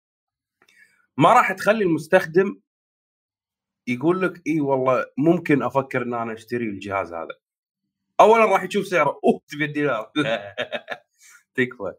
ما 1.18 1.34
راح 1.34 1.52
تخلي 1.52 1.84
المستخدم 1.84 2.62
يقول 3.88 4.22
لك 4.22 4.48
إي 4.48 4.62
والله 4.62 5.06
ممكن 5.18 5.64
أفكر 5.64 6.02
إن 6.02 6.14
أنا 6.14 6.34
أشتري 6.34 6.66
الجهاز 6.66 7.14
هذا 7.14 7.38
اولا 8.20 8.46
راح 8.46 8.64
يشوف 8.64 8.88
سعره 8.88 9.20
اوه 9.24 9.42
900 9.48 9.74
دينار 9.74 10.12
تكفى 11.56 11.94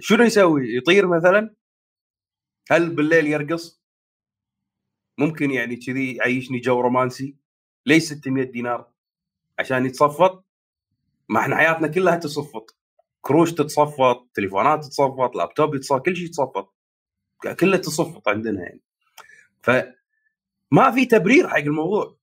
شنو 0.00 0.24
يسوي؟ 0.24 0.76
يطير 0.76 1.06
مثلا؟ 1.06 1.54
هل 2.70 2.94
بالليل 2.94 3.26
يرقص؟ 3.26 3.82
ممكن 5.18 5.50
يعني 5.50 5.76
كذي 5.76 6.16
يعيشني 6.16 6.58
جو 6.58 6.80
رومانسي 6.80 7.36
ليش 7.86 8.02
600 8.02 8.44
دينار؟ 8.44 8.90
عشان 9.58 9.86
يتصفط؟ 9.86 10.44
ما 11.28 11.40
إحنا 11.40 11.56
حياتنا 11.56 11.88
كلها 11.88 12.16
تصفط 12.16 12.76
كروش 13.20 13.52
تتصفط 13.52 14.30
تليفونات 14.34 14.84
تتصفط 14.84 15.36
لابتوب 15.36 15.74
يتصفط 15.74 16.04
كل 16.04 16.16
شيء 16.16 16.26
يتصفط 16.26 16.73
كله 17.52 17.76
تصفط 17.76 18.28
عندنا 18.28 18.62
يعني. 18.62 18.80
ف 19.62 19.70
ما 20.70 20.90
في 20.90 21.06
تبرير 21.06 21.48
حق 21.48 21.56
الموضوع. 21.56 22.18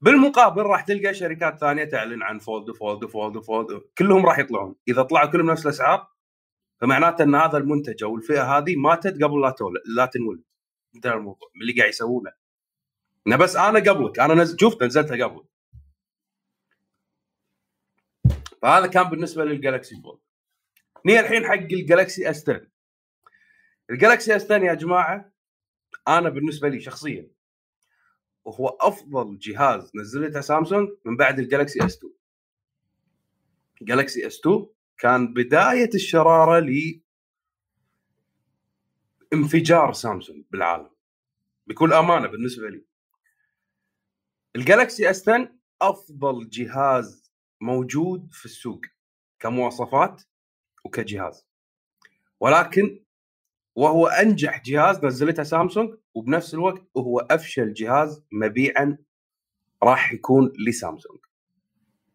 بالمقابل 0.00 0.62
راح 0.62 0.80
تلقى 0.80 1.14
شركات 1.14 1.58
ثانية 1.58 1.84
تعلن 1.84 2.22
عن 2.22 2.38
fold 2.38 2.70
fold 2.70 3.04
fold 3.04 3.38
fold 3.38 3.82
كلهم 3.98 4.26
راح 4.26 4.38
يطلعون. 4.38 4.76
إذا 4.88 5.02
طلعوا 5.02 5.30
كلهم 5.30 5.50
نفس 5.50 5.66
الأسعار 5.66 6.08
فمعناته 6.80 7.22
إن 7.24 7.34
هذا 7.34 7.58
المنتج 7.58 8.04
أو 8.04 8.16
الفئة 8.16 8.58
هذه 8.58 8.76
ماتت 8.76 9.22
قبل 9.22 9.40
لا 9.40 9.50
تولد 9.50 9.82
لا 9.96 10.06
تنولد. 10.06 10.42
انتهى 10.94 11.12
الموضوع 11.14 11.48
اللي 11.62 11.72
قاعد 11.72 11.88
يسوونه. 11.88 12.32
أنا 13.26 13.36
بس 13.36 13.56
أنا 13.56 13.78
قبلك 13.78 14.18
أنا 14.18 14.34
نزل 14.34 14.60
شفت 14.60 14.82
نزلتها 14.82 15.24
قبل 15.26 15.44
فهذا 18.62 18.86
كان 18.86 19.02
بالنسبة 19.04 19.44
لل 19.44 19.58
Galaxy 19.58 20.00
Fold. 20.02 20.20
نيجي 21.06 21.20
الحين 21.20 21.46
حق 21.46 21.54
ال 21.54 21.65
Galaxy 21.65 22.30
S 22.30 22.48
10 22.48 22.75
ال 23.90 23.97
Galaxy 23.97 24.36
S 24.36 24.44
10 24.44 24.64
يا 24.64 24.74
جماعة 24.74 25.32
أنا 26.08 26.28
بالنسبة 26.28 26.68
لي 26.68 26.80
شخصيا 26.80 27.30
وهو 28.44 28.66
أفضل 28.68 29.38
جهاز 29.38 29.90
نزلته 29.94 30.40
سامسونج 30.40 30.88
من 31.04 31.16
بعد 31.16 31.38
ال 31.38 31.45
Galaxy 31.45 31.84
S 31.84 31.96
2 31.98 32.12
Galaxy 33.82 34.26
S 34.26 34.40
2 34.40 34.66
كان 34.98 35.32
بداية 35.34 35.90
الشرارة 35.94 36.58
ل 36.58 37.00
انفجار 39.32 39.92
سامسونج 39.92 40.44
بالعالم 40.50 40.90
بكل 41.66 41.92
أمانة 41.92 42.26
بالنسبة 42.28 42.68
لي. 42.68 42.84
الجالكسي 44.56 45.10
اس 45.10 45.28
10 45.28 45.52
أفضل 45.82 46.48
جهاز 46.48 47.32
موجود 47.60 48.28
في 48.32 48.44
السوق 48.44 48.80
كمواصفات 49.38 50.22
وكجهاز 50.84 51.46
ولكن 52.40 53.04
وهو 53.76 54.06
أنجح 54.06 54.62
جهاز 54.62 55.04
نزلتها 55.04 55.42
سامسونج 55.42 55.94
وبنفس 56.14 56.54
الوقت 56.54 56.82
هو 56.96 57.18
أفشل 57.18 57.72
جهاز 57.72 58.24
مبيعا 58.32 58.98
راح 59.82 60.12
يكون 60.12 60.52
لسامسونج. 60.66 61.20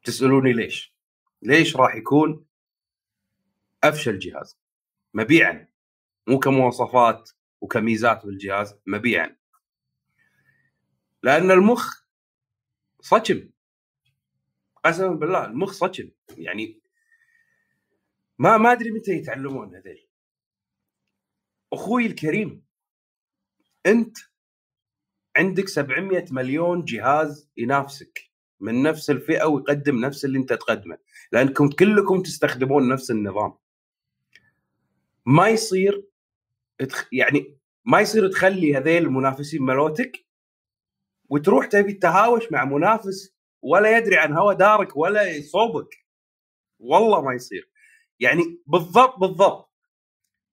تسألوني 0.03 0.53
ليش؟ 0.53 0.95
ليش 1.41 1.75
راح 1.75 1.95
يكون 1.95 2.45
أفشل 3.83 4.19
جهاز؟ 4.19 4.59
مبيعا. 5.13 5.67
مو 6.27 6.39
كمواصفات 6.39 7.29
وكميزات 7.61 8.25
بالجهاز 8.25 8.75
مبيعا. 8.87 9.35
لأن 11.23 11.51
المخ 11.51 12.03
صجم. 13.01 13.49
قسما 14.85 15.07
بالله 15.07 15.45
المخ 15.45 15.71
صجم. 15.71 16.11
يعني 16.37 16.81
ما 18.39 18.57
ما 18.57 18.71
أدري 18.71 18.91
متى 18.91 19.11
يتعلمون 19.11 19.75
هذول 19.75 20.10
أخوي 21.73 22.05
الكريم. 22.05 22.63
أنت 23.85 24.17
عندك 25.35 25.67
700 25.67 26.25
مليون 26.31 26.85
جهاز 26.85 27.49
ينافسك 27.57 28.31
من 28.59 28.83
نفس 28.83 29.09
الفئة 29.09 29.45
ويقدم 29.45 29.99
نفس 30.05 30.25
اللي 30.25 30.37
أنت 30.37 30.53
تقدمه 30.53 30.97
لأنكم 31.31 31.69
كلكم 31.69 32.21
تستخدمون 32.21 32.89
نفس 32.89 33.11
النظام. 33.11 33.53
ما 35.25 35.49
يصير 35.49 36.07
يعني 37.11 37.57
ما 37.85 38.01
يصير 38.01 38.27
تخلي 38.27 38.77
هذيل 38.77 39.03
المنافسين 39.03 39.61
ملوتك 39.61 40.25
وتروح 41.29 41.65
تبي 41.65 41.93
تهاوش 41.93 42.51
مع 42.51 42.65
منافس 42.65 43.35
ولا 43.61 43.97
يدري 43.97 44.17
عن 44.17 44.33
هوا 44.33 44.53
دارك 44.53 44.97
ولا 44.97 45.23
يصوبك. 45.23 46.05
والله 46.79 47.21
ما 47.21 47.33
يصير. 47.33 47.69
يعني 48.19 48.61
بالضبط 48.67 49.19
بالضبط. 49.19 49.73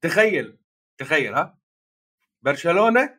تخيل 0.00 0.58
تخيل 0.99 1.35
ها 1.35 1.59
برشلونة 2.43 3.19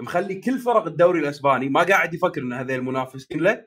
مخلي 0.00 0.34
كل 0.34 0.58
فرق 0.58 0.86
الدوري 0.86 1.20
الأسباني 1.20 1.68
ما 1.68 1.82
قاعد 1.82 2.14
يفكر 2.14 2.42
إن 2.42 2.52
هذول 2.52 2.70
المنافسين 2.70 3.40
له 3.40 3.66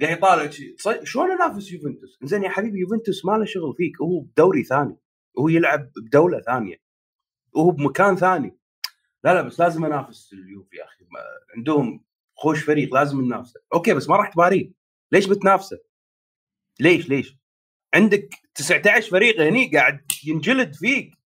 قاعد 0.00 0.16
يطالع 0.16 0.50
شلون 1.04 1.30
انافس 1.30 1.72
يوفنتوس؟ 1.72 2.18
زين 2.22 2.44
يا 2.44 2.50
حبيبي 2.50 2.78
يوفنتوس 2.80 3.24
ما 3.24 3.32
له 3.32 3.44
شغل 3.44 3.74
فيك 3.76 4.00
هو 4.00 4.20
بدوري 4.20 4.64
ثاني 4.64 4.96
وهو 5.34 5.48
يلعب 5.48 5.90
بدولة 5.96 6.40
ثانية 6.40 6.76
وهو 7.52 7.70
بمكان 7.70 8.16
ثاني 8.16 8.58
لا 9.24 9.34
لا 9.34 9.42
بس 9.42 9.60
لازم 9.60 9.84
أنافس 9.84 10.32
اليوفي 10.32 10.76
يا 10.76 10.84
أخي 10.84 11.04
عندهم 11.56 12.04
خوش 12.34 12.64
فريق 12.64 12.94
لازم 12.94 13.20
ننافسه 13.20 13.60
okay 13.74 13.94
بس 13.94 14.08
ما 14.08 14.16
راح 14.16 14.32
تباريه 14.32 14.72
ليش 15.12 15.26
بتنافسه؟ 15.26 15.78
ليش 16.80 17.08
ليش؟ 17.08 17.36
عندك 17.94 18.34
19 18.54 19.10
فريق 19.10 19.40
هني 19.40 19.70
قاعد 19.76 20.00
ينجلد 20.26 20.74
فيك 20.74 21.19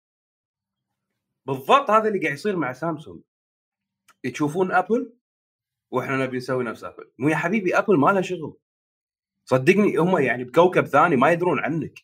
بالضبط 1.47 1.89
هذا 1.89 2.07
اللي 2.07 2.19
قاعد 2.19 2.33
يصير 2.33 2.55
مع 2.55 2.73
سامسونج. 2.73 3.21
تشوفون 4.33 4.71
أبل 4.71 5.13
وإحنا 5.91 6.17
نبي 6.17 6.37
نسوي 6.37 6.63
نفس 6.63 6.83
أبل. 6.83 7.11
مو 7.19 7.29
يا 7.29 7.35
حبيبي 7.35 7.77
أبل 7.77 7.97
ما 7.97 8.11
لها 8.11 8.21
شغل. 8.21 8.57
صدقني 9.45 9.97
هم 9.97 10.17
يعني 10.17 10.43
بكوكب 10.43 10.85
ثاني 10.85 11.15
ما 11.15 11.31
يدرون 11.31 11.59
عنك. 11.59 11.99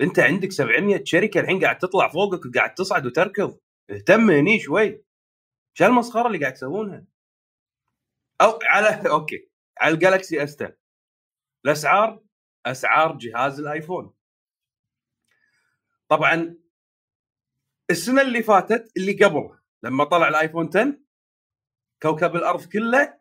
أنت 0.00 0.18
عندك 0.18 0.52
700 0.52 1.04
شركة 1.04 1.40
الحين 1.40 1.64
قاعد 1.64 1.78
تطلع 1.78 2.08
فوقك 2.08 2.46
وقاعد 2.46 2.74
تصعد 2.74 3.06
وتركض. 3.06 3.58
اهتم 3.90 4.30
هني 4.30 4.58
شوي. 4.58 5.04
شو 5.74 5.86
المسخرة 5.86 6.26
اللي 6.26 6.38
قاعد 6.38 6.54
تسوونها؟ 6.54 7.06
أو 8.40 8.58
على 8.62 8.88
أوكي 9.12 9.50
على 9.78 9.94
ال 9.94 10.01
Galaxy 10.01 10.42
S 10.44 10.54
10 10.62 10.76
الأسعار 11.64 12.24
أسعار 12.66 13.16
جهاز 13.18 13.60
الآيفون. 13.60 14.14
طبعا 16.08 16.56
السنة 17.90 18.22
اللي 18.22 18.42
فاتت 18.42 18.92
اللي 18.96 19.12
قبلها 19.12 19.62
لما 19.82 20.04
طلع 20.04 20.28
الآيفون 20.28 20.68
10 20.68 20.98
كوكب 22.02 22.36
الأرض 22.36 22.64
كله 22.64 23.20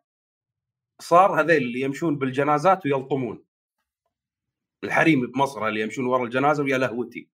صار 1.01 1.41
هذيل 1.41 1.63
اللي 1.63 1.81
يمشون 1.81 2.17
بالجنازات 2.17 2.85
ويلطمون. 2.85 3.45
الحريم 4.83 5.31
بمصر 5.31 5.67
اللي 5.67 5.81
يمشون 5.81 6.05
ورا 6.05 6.23
الجنازة 6.23 6.63
ويا 6.63 6.77
لهوتي. 6.77 7.29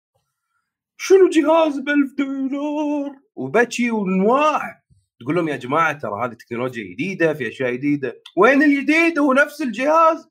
شنو 0.97 1.29
جهاز 1.29 1.79
ب 1.79 1.89
1000 1.89 2.13
دولار؟ 2.19 3.21
وبكي 3.35 3.91
ونواح. 3.91 4.85
تقول 5.21 5.35
لهم 5.35 5.49
يا 5.49 5.57
جماعة 5.57 5.99
ترى 5.99 6.25
هذه 6.25 6.35
تكنولوجيا 6.35 6.85
جديدة 6.85 7.35
في 7.35 7.49
أشياء 7.49 7.73
جديدة. 7.73 8.23
وين 8.37 8.63
الجديد؟ 8.63 9.19
هو 9.19 9.33
نفس 9.33 9.63
الجهاز. 9.63 10.29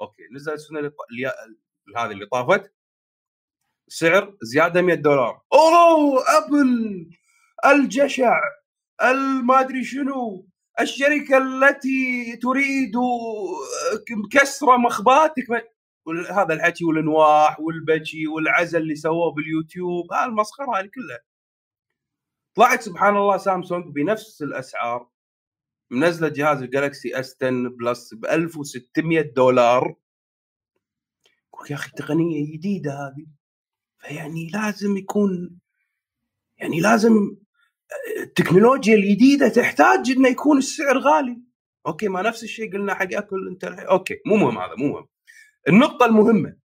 okay 0.00 0.22
نزل 0.32 0.52
السنة 0.52 0.78
اللي 0.78 1.32
هذه 1.96 2.10
اللي 2.10 2.26
طافت. 2.26 2.74
سعر 3.88 4.36
زيادة 4.42 4.82
100 4.82 4.94
دولار. 4.94 5.42
أوه! 5.52 6.22
أبل 6.38 7.10
الجشع 7.66 8.40
ما 9.44 9.60
أدري 9.60 9.84
شنو 9.84 10.48
الشركة 10.80 11.38
التي 11.38 12.36
تريد 12.42 12.92
كسر 14.32 14.78
مخباتك 14.78 15.44
هذا 16.30 16.54
الحكي 16.54 16.84
والانواح 16.84 17.60
والبكي 17.60 18.26
والعزل 18.26 18.82
اللي 18.82 18.94
سووه 18.94 19.32
باليوتيوب 19.34 20.12
هالمسخره 20.12 20.78
هذه 20.78 20.90
كلها. 20.94 21.20
طلعت 22.54 22.82
سبحان 22.82 23.16
الله 23.16 23.36
سامسونج 23.36 23.94
بنفس 23.94 24.42
الأسعار 24.42 25.08
منزلة 25.90 26.28
جهاز 26.28 26.62
ال 26.62 26.70
Galaxy 26.70 27.20
S 27.20 27.36
10 27.42 27.68
Plus 27.68 28.14
ب 28.14 28.24
1600 28.26 29.20
دولار. 29.36 29.94
يا 31.70 31.74
أخي 31.74 31.90
تقنية 31.90 32.56
جديدة 32.56 32.92
هذه. 32.92 33.26
فيعني 34.04 34.46
لازم 34.46 34.96
يكون 34.96 35.60
يعني 36.56 36.80
لازم 36.80 37.36
التكنولوجيا 38.20 38.94
الجديدة 38.94 39.48
تحتاج 39.48 40.10
إنه 40.10 40.28
يكون 40.28 40.58
السعر 40.58 40.98
غالي. 40.98 41.42
okay 41.86 42.08
ما 42.08 42.22
نفس 42.22 42.42
الشيء 42.42 42.72
قلنا 42.72 42.94
حق 42.94 43.08
أبل 43.12 43.48
أنت 43.48 43.64
okay 43.64 44.20
مو 44.26 44.36
مهم 44.36 44.58
هذا 44.58 44.74
مو 44.78 44.92
مهم. 44.92 45.08
النقطة 45.68 46.06
المهمة 46.06 46.56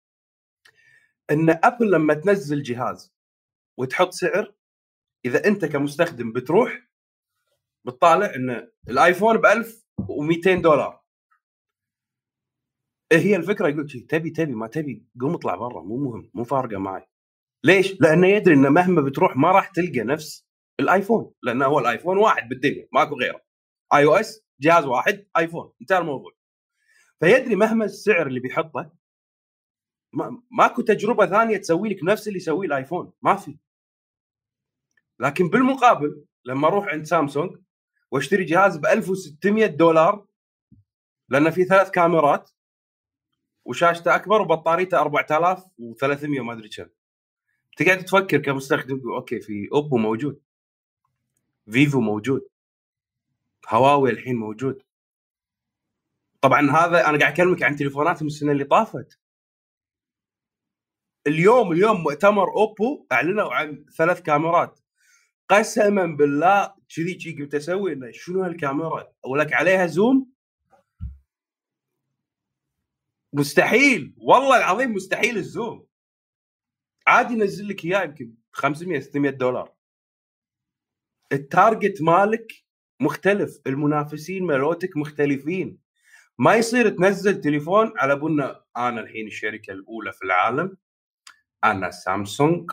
إن 1.31 1.51
أبل 1.51 1.91
لما 1.91 2.15
تنزل 2.15 2.63
جهاز 2.63 3.15
وتحط 3.77 4.13
سعر 4.13 4.55
إذا 5.25 5.45
أنت 5.47 5.65
كمستخدم 5.65 6.33
بتروح 6.33 6.89
بتطالع 7.85 8.35
إن 8.35 8.71
الآيفون 8.89 9.37
ب 9.37 9.47
1200 9.47 10.55
دولار. 10.55 11.01
إيه 13.13 13.19
هي 13.19 13.37
الفكرة؟ 13.37 13.69
يقول 13.69 13.87
تبي 13.87 14.31
تبي 14.31 14.55
ما 14.55 14.67
تبي 14.67 15.07
قوم 15.21 15.35
اطلع 15.35 15.55
برا 15.55 15.83
مو 15.83 15.97
مهم 15.97 16.31
مو 16.35 16.45
فارقة 16.45 16.79
معي. 16.79 17.07
ليش؟ 17.65 18.01
لأنه 18.01 18.29
يدري 18.29 18.55
إنه 18.55 18.69
مهما 18.69 19.03
بتروح 19.03 19.37
ما 19.37 19.51
راح 19.53 19.69
تلقى 19.69 20.01
نفس 20.01 20.47
الآيفون 20.81 21.35
لأنه 21.43 21.67
هو 21.67 21.79
الآيفون 21.79 22.19
واحد 22.19 22.49
بالدنيا 22.49 22.89
ماكو 22.93 23.15
غيره. 23.15 23.41
iOS 23.95 24.45
جهاز 24.61 24.85
واحد 24.85 25.27
آيفون 25.39 25.73
انتهى 25.81 25.99
الموضوع. 25.99 26.33
فيدري 27.21 27.57
مهما 27.57 27.85
السعر 27.85 28.27
اللي 28.27 28.41
بيحطه 28.41 28.93
ما 30.13 30.43
ماكو 30.51 30.83
تجربة 30.83 31.27
ثانية 31.27 31.57
تسوي 31.57 31.89
لك 31.89 32.05
نفس 32.05 32.29
اللي 32.29 32.37
يسويه 32.37 32.67
الآيفون 32.69 33.13
ما 33.23 33.37
في. 33.37 33.59
لكن 35.21 35.49
بالمقابل 35.51 36.25
لما 36.45 36.69
أروح 36.69 36.87
عند 36.89 37.05
سامسونج 37.05 37.57
وأشتري 38.11 38.45
جهاز 38.45 38.77
ب 38.77 38.87
1600 38.87 39.67
دولار 39.67 40.27
لأن 41.29 41.51
في 41.51 41.65
ثلاث 41.65 41.91
كاميرات 41.91 42.51
وشاشته 43.67 44.15
أكبر 44.15 44.43
وبطاريته 44.43 45.01
4300 45.01 46.41
ما 46.41 46.53
أدري 46.53 46.69
كم. 46.69 46.89
تقعد 47.79 48.05
تفكر 48.05 48.39
كمستخدم 48.39 49.11
okay 49.11 49.41
في 49.41 49.69
أوبو 49.73 49.99
موجود. 49.99 50.41
فيفو 51.71 52.01
موجود. 52.01 52.49
هواوي 53.69 54.11
الحين 54.11 54.37
موجود. 54.37 54.83
طبعا 56.41 56.71
هذا 56.71 57.09
أنا 57.09 57.19
قاعد 57.19 57.33
أكلمك 57.33 57.63
عن 57.63 57.77
تليفوناتهم 57.77 58.27
السنة 58.27 58.53
اللي 58.53 58.65
طافت. 58.65 59.19
اليوم 61.27 61.73
اليوم 61.73 62.03
مؤتمر 62.03 62.49
أوبو 62.49 63.07
أعلنوا 63.13 63.55
عن 63.55 63.85
ثلاث 63.97 64.23
كاميرات. 64.23 64.81
قسما 65.49 66.07
بالله 66.07 66.75
كذي 66.97 67.15
كذي 67.15 67.33
قمت 67.33 67.55
أسوي 67.55 67.93
إنه 67.93 68.11
شنو 68.11 68.43
هالكاميرا؟ 68.43 69.13
ولك 69.25 69.53
عليها 69.53 69.87
zoom. 69.87 70.33
مستحيل. 73.33 74.15
والله 74.17 74.57
العظيم 74.57 74.95
مستحيل 74.95 75.37
الزوم. 75.37 75.88
عادي 77.09 77.35
ينزل 77.35 77.69
لك 77.69 77.85
إياه 77.85 78.03
يمكن 78.03 78.35
500 78.53 79.01
600 79.01 79.31
دولار. 79.31 79.73
التارجت 81.33 82.03
مالك 82.03 82.53
مختلف 83.01 83.61
المنافسين 83.67 84.45
مالوتك 84.47 84.97
مختلفين. 84.97 85.79
ما 86.39 86.55
يصير 86.55 86.89
تنزل 86.89 87.41
تليفون 87.41 87.93
على 87.97 88.17
بنا 88.17 88.65
أنا 88.77 89.01
الحين 89.01 89.27
الشركة 89.27 89.73
الأولى 89.73 90.13
في 90.13 90.25
العالم. 90.25 90.77
أنا 91.65 91.91
سامسونج. 91.91 92.71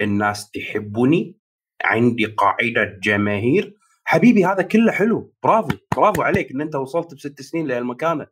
الناس 0.00 0.50
تحبني 0.50 1.36
عندي 1.84 2.26
قاعدة 2.26 2.98
جماهير. 3.02 3.74
حبيبي 4.04 4.44
هذا 4.44 4.62
كله 4.62 4.92
حلو. 4.92 5.34
برافو 5.42 5.68
برافو 5.96 6.22
عليك 6.22 6.50
إن 6.50 6.60
أنت 6.60 6.74
وصلت 6.74 7.14
بست 7.14 7.42
سنين 7.42 7.66
لهالمكانة. 7.66 8.26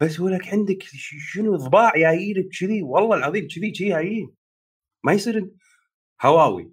بس 0.00 0.20
ولك 0.20 0.48
عندك 0.48 0.82
شنو 1.32 1.56
ضباع 1.56 1.92
جايين 1.96 2.50
كذي؟ 2.60 2.82
والله 2.82 3.16
العظيم 3.16 3.48
كذي 3.48 3.70
كذي 3.70 3.88
جايين 3.88 4.34
ما 5.04 5.12
يصير 5.12 5.50
هواوي 6.22 6.72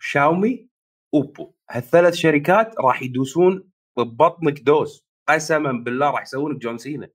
شاومي 0.00 0.68
أوبو. 1.14 1.54
هالثلاث 1.70 2.14
شركات 2.14 2.78
راح 2.78 3.02
يدوسون 3.02 3.70
ببطنك 3.96 4.60
دوس. 4.60 5.06
قسما 5.28 5.72
بالله 5.72 6.10
راح 6.10 6.22
يسوونك 6.22 6.56
جون 6.56 6.78
سينا. 6.78 7.08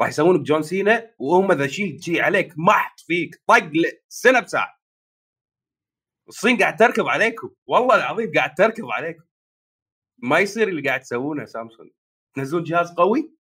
راح 0.00 0.08
يسوونك 0.08 0.40
جون 0.40 0.62
سينا 0.62 1.14
وهم 1.18 1.52
ذا 1.52 1.66
شيء 1.66 2.22
عليك 2.22 2.54
محط 2.56 3.00
فيك 3.00 3.42
طق 3.46 3.72
سنة 4.08 4.40
بساعة. 4.40 4.80
الصين 6.28 6.58
قاعد 6.58 6.76
تركض 6.76 7.06
عليكم. 7.06 7.50
والله 7.66 7.96
العظيم 7.96 8.32
قاعد 8.32 8.54
تركض 8.54 8.84
عليكم. 8.84 9.24
ما 10.18 10.38
يصير 10.38 10.68
اللي 10.68 10.88
قاعد 10.88 11.00
تسوونه 11.00 11.44
سامسونج. 11.44 11.90
تنزلون 12.34 12.62
جهاز 12.62 12.92
قوي؟ 12.92 13.39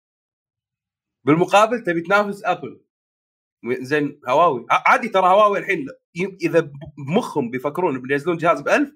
بالمقابل 1.28 1.82
تبي 1.82 2.00
تنافس 2.00 2.44
ابل 2.44 2.80
زين 3.80 4.20
هواوي. 4.28 4.66
عادي 4.70 5.08
ترى 5.08 5.26
هواوي 5.26 5.58
الحين 5.58 5.86
إذا 6.42 6.70
بمخهم 7.08 7.50
بيفكرون 7.50 8.02
بينزلون 8.02 8.36
جهاز 8.36 8.60
ب 8.60 8.68
1000 8.68 8.92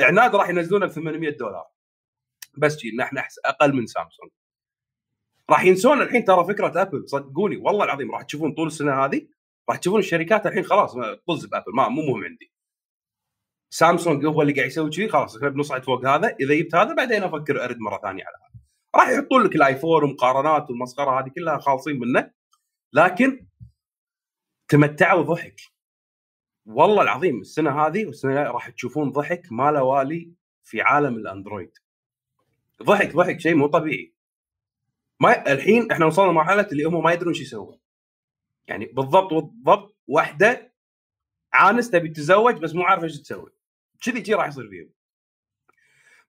عناد 0.00 0.36
راح 0.36 0.48
ينزلونه 0.48 0.86
ب 0.86 0.90
800 0.90 1.30
دولار. 1.30 1.66
بس 2.58 2.76
جي 2.76 2.96
نحن 2.96 3.18
أقل 3.44 3.72
من 3.76 3.86
سامسونج. 3.86 4.30
راح 5.50 5.64
ينسون 5.64 6.02
الحين 6.02 6.24
ترى 6.24 6.44
فكرة 6.44 6.82
ابل 6.82 7.08
صدقوني 7.08 7.56
والله 7.56 7.84
العظيم 7.84 8.12
راح 8.12 8.22
تشوفون 8.22 8.54
طول 8.54 8.66
السنة 8.66 9.04
هذه 9.04 9.28
راح 9.68 9.76
تشوفون 9.78 10.00
الشركات 10.00 10.46
الحين 10.46 10.64
خلاص 10.64 10.94
طز 11.28 11.46
بابل 11.46 11.72
ما 11.74 11.88
مو 11.88 12.02
مهم 12.02 12.24
عندي. 12.24 12.52
سامسونج 13.70 14.26
هو 14.26 14.42
اللي 14.42 14.52
قاعد 14.52 14.66
يسوي 14.66 14.92
شيء 14.92 15.08
خلاص 15.08 15.36
إحنا 15.36 15.48
بنصعد 15.48 15.84
فوق 15.84 16.06
هذا 16.06 16.36
إذا 16.40 16.54
جبت 16.54 16.74
هذا 16.74 16.94
بعدين 16.94 17.22
أفكر 17.22 17.64
أرد 17.64 17.78
مرة 17.78 17.98
ثانية 18.02 18.24
على 18.24 18.36
هذا. 18.36 18.65
راح 18.94 19.08
يحطون 19.08 19.42
لك 19.42 19.56
الآيفون 19.56 20.04
ومقارنات 20.04 20.70
والمسخرة 20.70 21.20
هذه 21.20 21.28
كلها 21.28 21.58
خالصين 21.58 21.98
منه. 21.98 22.30
لكن 22.92 23.46
تمتعوا 24.68 25.22
ضحك 25.22 25.60
والله 26.66 27.02
العظيم 27.02 27.40
السنة 27.40 27.86
هذه 27.86 28.06
والسنة 28.06 28.42
راح 28.42 28.68
تشوفون 28.68 29.10
ضحك 29.10 29.42
ما 29.50 29.70
له 29.70 29.82
والي 29.82 30.32
في 30.64 30.82
عالم 30.82 31.16
الأندرويد. 31.16 31.78
ضحك 32.82 33.16
ضحك 33.16 33.40
شيء 33.40 33.54
مو 33.54 33.66
طبيعي. 33.66 34.14
ما 35.20 35.52
الحين 35.52 35.92
إحنا 35.92 36.06
وصلنا 36.06 36.30
لمرحلة 36.30 36.68
اللي 36.72 36.84
هم 36.84 37.02
ما 37.02 37.12
يدرون 37.12 37.34
شو 37.34 37.42
يسوون. 37.42 37.78
يعني 38.68 38.86
بالضبط 38.86 39.32
بالضبط 39.32 39.96
واحدة 40.06 40.72
عانس 41.52 41.90
تبي 41.90 42.08
تتزوج 42.08 42.54
بس 42.58 42.74
مو 42.74 42.82
عارفة 42.82 43.04
إيش 43.04 43.20
تسوي. 43.20 43.50
كذي 44.02 44.20
كذي 44.20 44.34
راح 44.34 44.46
يصير 44.48 44.68
فيهم. 44.68 44.95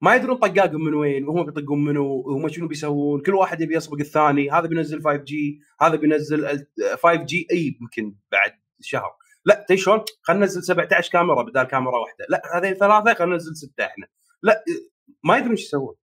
ما 0.01 0.15
يدرون 0.15 0.37
طقاقهم 0.37 0.83
من 0.83 0.93
وين 0.93 1.27
وهم 1.27 1.45
بيطقون 1.45 1.83
منو 1.85 2.05
وهم 2.05 2.47
شنو 2.47 2.67
بيسوون. 2.67 3.21
كل 3.21 3.35
واحد 3.35 3.61
يبي 3.61 3.75
يسبق 3.75 3.99
الثاني. 3.99 4.51
هذا 4.51 4.67
بينزل 4.67 5.03
5 5.03 5.15
G 5.15 5.61
هذا 5.81 5.95
بينزل 5.95 6.67
5 7.03 7.23
G 7.23 7.47
E 7.51 7.77
يمكن 7.81 8.15
بعد 8.31 8.51
شهر. 8.81 9.15
لا 9.45 9.65
تدري 9.67 9.77
شلون؟ 9.77 10.01
خلينا 10.21 10.41
ننزل 10.45 10.63
17 10.63 11.11
كاميرا 11.11 11.43
بدال 11.43 11.63
كاميرا 11.63 11.97
واحدة. 11.97 12.25
لا 12.29 12.57
هذين 12.57 12.73
ثلاثة 12.73 13.13
خلينا 13.13 13.33
ننزل 13.33 13.55
ستة 13.55 13.85
إحنا. 13.85 14.07
لا 14.43 14.63
ما 15.23 15.37
يدرون 15.37 15.51
إيش 15.51 15.65
يسوون. 15.65 15.95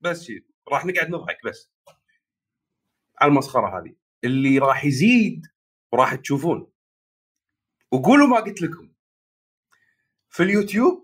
بس 0.00 0.24
شيء 0.24 0.44
راح 0.68 0.86
نقعد 0.86 1.10
نضحك 1.10 1.38
بس. 1.44 1.70
على 3.18 3.28
المسخرة 3.28 3.78
هذه. 3.78 3.94
اللي 4.24 4.58
راح 4.58 4.84
يزيد 4.84 5.46
وراح 5.92 6.14
تشوفون. 6.14 6.66
وقولوا 7.92 8.26
ما 8.26 8.40
قلت 8.40 8.62
لكم. 8.62 8.92
في 10.30 10.42
اليوتيوب 10.42 11.03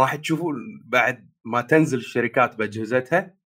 راح 0.00 0.16
تشوفون 0.16 0.82
بعد 0.84 1.30
ما 1.44 1.60
تنزل 1.60 1.98
الشركات 1.98 2.56
بأجهزتها 2.56 3.36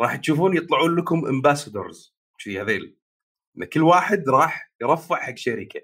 راح 0.00 0.16
تشوفون 0.16 0.56
يطلعون 0.56 0.96
لكم 0.96 1.26
امباسدورز 1.26 2.16
في 2.38 2.60
هذيل. 2.60 2.96
كل 3.72 3.82
واحد 3.82 4.28
راح 4.28 4.72
يرفع 4.82 5.16
حق 5.16 5.36
شركة. 5.36 5.80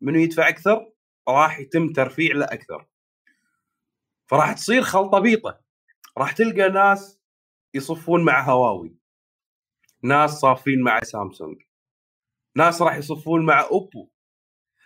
منو 0.00 0.18
يدفع 0.18 0.48
أكثر؟ 0.48 0.92
راح 1.28 1.58
يتم 1.58 1.92
ترفيع 1.92 2.34
له 2.34 2.44
أكثر. 2.44 2.86
فراح 4.26 4.52
تصير 4.52 4.82
خلطة 4.82 5.18
بيطة. 5.18 5.60
راح 6.18 6.32
تلقى 6.32 6.70
ناس 6.70 7.20
يصفون 7.74 8.24
مع 8.24 8.42
هواوي. 8.42 8.96
ناس 10.02 10.30
صافين 10.30 10.82
مع 10.82 11.00
سامسونج. 11.00 11.62
ناس 12.56 12.82
راح 12.82 12.96
يصفون 12.96 13.46
مع 13.46 13.60
أوبو. 13.60 14.10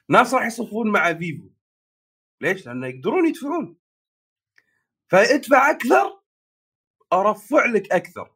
ناس 0.08 0.34
راح 0.34 0.46
يصفون 0.46 0.92
مع 0.92 1.14
فيفو. 1.14 1.50
ليش؟ 2.40 2.66
لأنه 2.66 2.86
يقدرون 2.86 3.28
يدفعون. 3.28 3.76
فادفع 5.10 5.70
أكثر 5.70 6.20
أرفع 7.12 7.66
لك 7.66 7.92
أكثر. 7.92 8.34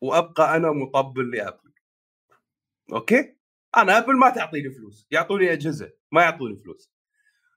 وأبقى 0.00 0.56
أنا 0.56 0.70
مطبل 0.72 1.30
لأبل. 1.30 1.72
okay؟ 2.92 3.36
أنا 3.76 3.98
أبل 3.98 4.18
ما 4.18 4.30
تعطيني 4.30 4.70
فلوس 4.70 5.06
يعطوني 5.10 5.52
أجهزة 5.52 5.92
ما 6.12 6.22
يعطوني 6.22 6.56
فلوس. 6.56 6.90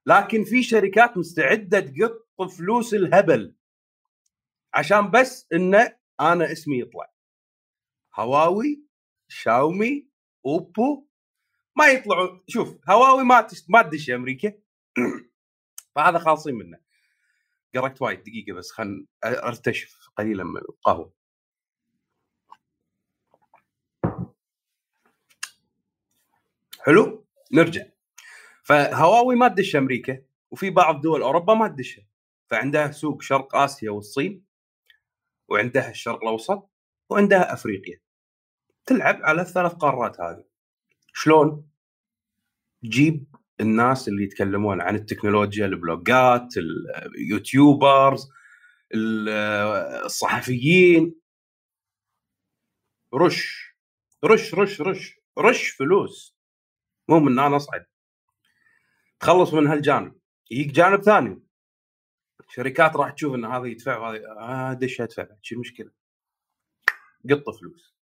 لكن 0.05 0.43
في 0.43 0.63
شركات 0.63 1.17
مستعدة 1.17 1.79
تقط 1.79 2.49
فلوس 2.57 2.93
الهبل. 2.93 3.55
عشان 4.73 5.11
بس 5.11 5.47
انه 5.53 5.97
أنا 6.19 6.51
اسمي 6.51 6.79
يطلع. 6.79 7.13
هواوي 8.15 8.83
شاومي 9.27 10.07
أوبو 10.45 11.06
ما 11.77 11.87
يطلعوا 11.87 12.39
شوف 12.47 12.89
هواوي 12.89 13.23
ما 13.23 13.41
تش... 13.41 13.63
ما 13.69 13.81
تدش 13.81 14.09
أمريكا. 14.09 14.53
فهذا 15.95 16.19
خالصين 16.19 16.55
منه. 16.55 16.79
قرأت 17.75 18.01
وايد 18.01 18.23
دقيقة 18.23 18.53
بس 18.53 18.71
خل 18.71 19.07
أرتشف 19.25 20.09
قليلا 20.17 20.43
من 20.43 20.57
القهوة. 20.57 21.13
حلو؟ 26.79 27.25
نرجع. 27.53 27.85
فهواوي 28.63 29.35
ما 29.35 29.47
تدش 29.47 29.75
أمريكا 29.75 30.21
وفي 30.51 30.69
بعض 30.69 31.01
دول 31.01 31.21
أوروبا 31.21 31.53
ما 31.53 31.67
تدشها. 31.67 32.07
فعندها 32.47 32.91
سوق 32.91 33.21
شرق 33.21 33.55
آسيا 33.55 33.91
والصين 33.91 34.45
وعندها 35.49 35.89
الشرق 35.89 36.23
الأوسط 36.23 36.69
وعندها 37.09 37.53
أفريقيا. 37.53 37.99
تلعب 38.85 39.19
على 39.23 39.41
الثلاث 39.41 39.73
قارات 39.73 40.21
هذه. 40.21 40.56
شلون؟ 41.17 41.69
جيب 42.83 43.35
الناس 43.59 44.07
اللي 44.07 44.23
يتكلمون 44.23 44.81
عن 44.81 44.95
التكنولوجيا 44.95 45.65
البلوجات 45.65 46.47
اليوتيوبرز 47.15 48.29
الصحفيين. 50.05 51.15
رش 53.13 53.73
رش 54.25 54.53
رش 54.53 54.81
رش 54.81 55.19
رش 55.37 55.69
فلوس. 55.69 56.37
مو 57.09 57.19
من 57.19 57.39
أنا 57.39 57.55
اصعد 57.55 57.85
تخلص 59.19 59.53
من 59.53 59.67
هالجانب. 59.67 60.19
يجيك 60.51 60.71
جانب 60.71 61.01
ثاني. 61.01 61.41
شركات 62.49 62.95
راح 62.95 63.11
تشوف 63.11 63.35
إن 63.35 63.45
هذا 63.45 63.65
يدفع 63.65 63.97
وهذا 63.97 64.31
آه 64.39 64.73
دش 64.73 65.01
ادفع 65.01 65.27
شو 65.41 65.55
المشكلة؟ 65.55 65.91
قط 67.29 67.49
فلوس. 67.59 67.96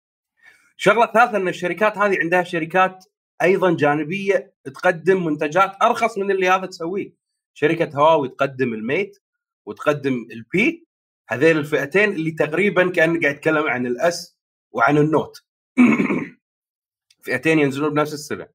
الشغله 0.78 1.04
الثالثه 1.04 1.38
إن 1.38 1.48
الشركات 1.48 1.98
هذه 1.98 2.18
عندها 2.20 2.44
شركات 2.44 3.06
أيضا 3.42 3.76
جانبية 3.76 4.54
تقدم 4.64 5.26
منتجات 5.26 5.76
أرخص 5.84 6.18
من 6.18 6.32
اللي 6.32 6.50
هذا 6.50 6.66
تسويه. 6.66 7.14
شركة 7.54 7.98
هواوي 7.98 8.30
تقدم 8.30 8.74
ال 8.74 8.83
Mate 8.83 9.18
وتقدم 9.66 10.28
ال 10.32 10.60
P 10.60 10.88
هذين 11.30 11.58
الفئتين 11.58 12.12
اللي 12.12 12.32
تقريبا 12.32 12.90
كأن 12.90 13.22
قاعد 13.22 13.36
يتكلم 13.36 13.68
عن 13.68 13.86
ال 13.86 14.12
S 14.12 14.38
وعن 14.72 14.98
ال 14.98 15.08
Note 15.08 15.46
فئتين 17.24 17.60
ينزلون 17.60 17.94
بنفس 17.94 18.14
السنة 18.14 18.48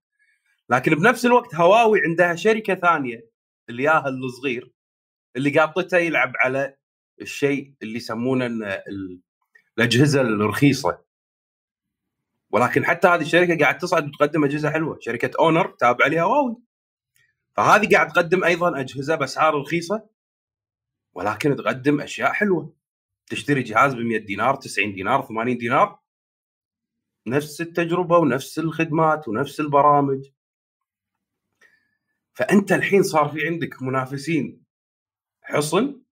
لكن 0.71 0.95
بنفس 0.95 1.27
الوقت 1.27 1.55
هواوي 1.55 2.01
عندها 2.01 2.35
شركة 2.35 2.75
ثانية 2.75 3.31
اللي 3.69 3.83
ياها 3.83 4.09
الصغير 4.09 4.73
اللي 5.37 5.51
قاطته 5.51 5.99
يلعب 5.99 6.33
على 6.45 6.77
الشيء 7.21 7.73
اللي 7.83 7.97
يسمونه 7.97 8.47
الأجهزة 9.79 10.21
الرخيصة. 10.21 11.06
ولكن 12.51 12.85
حتى 12.85 13.09
هذه 13.09 13.21
الشركة 13.21 13.59
قاعد 13.59 13.79
تصعد 13.79 14.09
وتقدم 14.09 14.45
أجهزة 14.45 14.71
حلوة. 14.71 14.99
شركة 15.01 15.31
اونر 15.41 15.69
تابعه 15.79 16.09
لهواوي 16.09 16.57
فهذه 17.57 17.89
قاعد 17.93 18.09
تقدم 18.09 18.45
أيضا 18.45 18.81
أجهزة 18.81 19.15
بأسعار 19.17 19.61
رخيصة 19.61 20.09
ولكن 21.15 21.57
تقدم 21.57 22.01
أشياء 22.01 22.33
حلوة. 22.33 22.77
تشتري 23.27 23.63
جهاز 23.63 23.95
ب 23.95 23.99
100 23.99 24.19
دينار 24.19 24.55
90 24.55 24.95
دينار 24.95 25.23
80 25.27 25.59
دينار. 25.59 26.01
نفس 27.27 27.61
التجربة 27.61 28.19
ونفس 28.19 28.59
الخدمات 28.59 29.29
ونفس 29.29 29.61
البرامج. 29.61 30.31
فأنت 32.35 32.73
الحين 32.73 33.03
صار 33.03 33.29
في 33.29 33.47
عندك 33.47 33.83
منافسين 33.83 34.65
حصن 35.43 36.03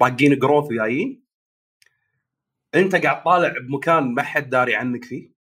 طاقين 0.00 0.38
جروث 0.38 0.72
جايين. 0.72 1.24
أنت 2.74 2.96
قاعد 2.96 3.22
طالع 3.24 3.54
بمكان 3.68 4.14
ما 4.14 4.22
حد 4.22 4.50
داري 4.50 4.74
عنك 4.76 5.04
فيه. 5.04 5.33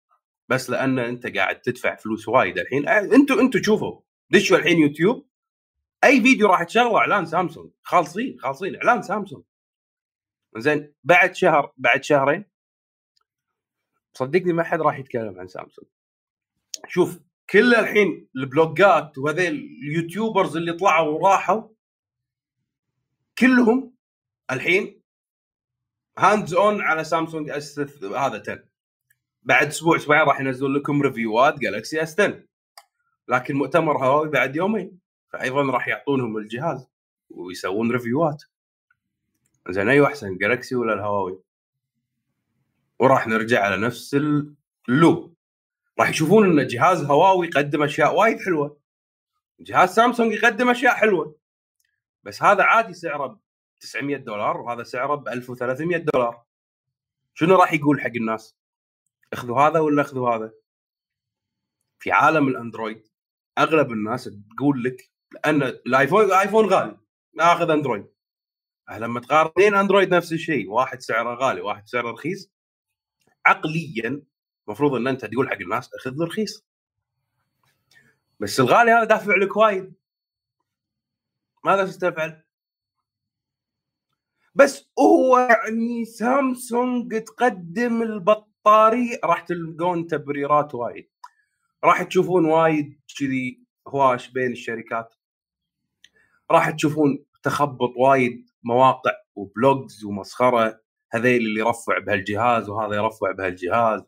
بس 0.53 0.71
لأن 0.71 0.99
أنت 0.99 1.27
قاعد 1.37 1.61
تدفع 1.61 1.97
فلوس 1.97 2.29
وايد 2.29 2.59
الحين. 2.59 2.89
أنتوا 2.89 3.41
أنتوا 3.41 3.63
شوفوا. 3.63 4.01
دشوا 4.31 4.59
الحين 4.59 4.79
يوتيوب؟ 4.79 5.29
أي 6.05 6.23
فيديو 6.23 6.47
راح 6.49 6.63
تشغله 6.63 6.99
إعلان 6.99 7.27
سامسونج. 7.27 7.71
خالصين 7.83 8.39
خالصين. 8.41 8.77
إعلان 8.77 9.03
سامسونج. 9.03 9.45
زين 10.57 10.95
بعد 11.05 11.35
شهر 11.35 11.73
بعد 11.77 12.05
شهرين 12.05 12.45
صدقني 14.15 14.53
ما 14.53 14.63
حد 14.63 14.81
راح 14.81 14.99
يتكلم 14.99 15.41
عن 15.41 15.49
سامسونج. 15.49 15.89
شوف 16.89 17.21
كل 17.51 17.75
الحين 17.75 18.29
البلوجات 18.37 19.19
وهذيل 19.19 19.55
ال 19.89 19.95
YouTubers 19.95 20.57
اللي 20.57 20.73
طلعوا 20.73 21.19
وراحوا 21.19 21.69
كلهم 23.39 23.95
الحين 24.51 25.03
hands 26.19 26.55
on 26.55 26.83
على 26.83 27.05
سامسونج 27.05 27.51
S 27.51 27.79
هذا 28.03 28.43
10 28.49 28.72
بعد 29.43 29.67
أسبوع 29.67 29.97
أسبوعين 29.97 30.23
راح 30.23 30.41
ينزلون 30.41 30.77
لكم 30.77 31.03
review 31.03 31.51
ات 31.51 31.59
Galaxy 31.59 32.03
S 32.03 32.21
10 32.21 32.43
لكن 33.29 33.55
مؤتمر 33.55 34.05
هواوي 34.05 34.29
بعد 34.29 34.57
يومين 34.57 34.99
فايضا 35.29 35.63
راح 35.63 35.89
يعطونهم 35.89 36.37
الجهاز 36.37 36.89
ويسوون 37.31 37.91
review 37.93 38.30
ات. 38.30 38.43
زين 39.69 39.89
أيوه 39.89 40.07
أحسن 40.07 40.37
Galaxy 40.37 40.75
ولا 40.75 40.95
الهواوي؟ 40.95 41.43
وراح 42.99 43.27
نرجع 43.27 43.65
على 43.65 43.77
نفس 43.77 44.17
لو 44.89 45.35
راح 46.01 46.11
يشوفون 46.11 46.61
إن 46.61 46.67
جهاز 46.67 47.05
هواوي 47.05 47.47
يقدم 47.47 47.83
أشياء 47.83 48.15
وايد 48.15 48.41
حلوة. 48.41 48.79
جهاز 49.61 49.95
سامسونج 49.95 50.33
يقدم 50.33 50.71
أشياء 50.71 50.95
حلوة. 50.95 51.37
بس 52.25 52.43
هذا 52.43 52.63
عادي 52.63 52.95
سعره 52.95 53.27
ب 53.27 53.39
900 53.81 54.17
دولار 54.17 54.57
وهذا 54.57 54.83
سعره 54.83 55.15
ب 55.15 55.29
1300 55.29 55.97
دولار. 55.97 56.43
شنو 57.35 57.57
راح 57.57 57.73
يقول 57.73 58.01
حق 58.01 58.13
الناس؟ 58.17 58.62
أخذوا 59.33 59.61
هذا 59.61 59.81
ولا 59.81 60.03
أخذوا 60.03 60.31
هذا؟ 60.31 60.53
في 61.99 62.13
عالم 62.13 62.49
الأندرويد 62.49 63.09
أغلب 63.59 63.93
الناس 63.93 64.31
تقول 64.57 64.85
لك 64.85 65.11
لأن 65.33 65.63
الايفون 65.63 66.33
ايفون 66.33 66.67
غالي 66.67 66.99
أخذ 67.41 67.71
أندرويد 67.71 68.07
لما 68.91 69.21
تقارن 69.21 69.51
اثنين 69.51 69.75
أندرويد 69.75 70.15
نفس 70.15 70.33
الشيء 70.33 70.71
واحد 70.71 71.01
سعره 71.01 71.35
غالي 71.35 71.61
واحد 71.61 71.87
سعره 71.87 72.11
رخيص 72.11 72.53
عقليا 73.47 74.23
المفروض 74.69 74.95
إن 74.95 75.07
أنت 75.07 75.25
تقول 75.25 75.49
حق 75.49 75.61
الناس 75.61 75.95
أخذ 75.95 76.23
رخيص 76.23 76.67
بس 78.41 78.61
الغالي 78.61 78.91
هذا 78.91 79.05
دافع 79.05 79.37
لك 79.37 79.57
وايد 79.57 79.95
ماذا 81.65 81.85
تستفعل؟ 81.85 82.43
بس 84.55 84.91
هو 84.99 85.39
يعني 85.39 86.05
سامسونج 86.05 87.23
تقدم 87.23 88.03
البطارية 88.67 89.19
راح 89.25 89.41
تلقون 89.41 90.07
تبريرات 90.07 90.75
وايد. 90.75 91.09
راح 91.85 92.03
تشوفون 92.03 92.45
وايد 92.45 93.01
كذي 93.19 93.67
هواش 93.89 94.29
بين 94.29 94.53
الشركات. 94.53 95.15
راح 96.51 96.71
تشوفون 96.71 97.25
تخبط 97.43 97.91
وايد 97.97 98.51
مواقع 98.63 99.13
وبلوجز 99.35 100.05
ومسخرة. 100.05 100.81
هذيل 101.13 101.43
اللي 101.43 101.61
يرفع 101.61 101.99
بهالجهاز 101.99 102.69
وهذا 102.69 102.97
يرفع 102.97 103.33
بهالجهاز. 103.33 104.03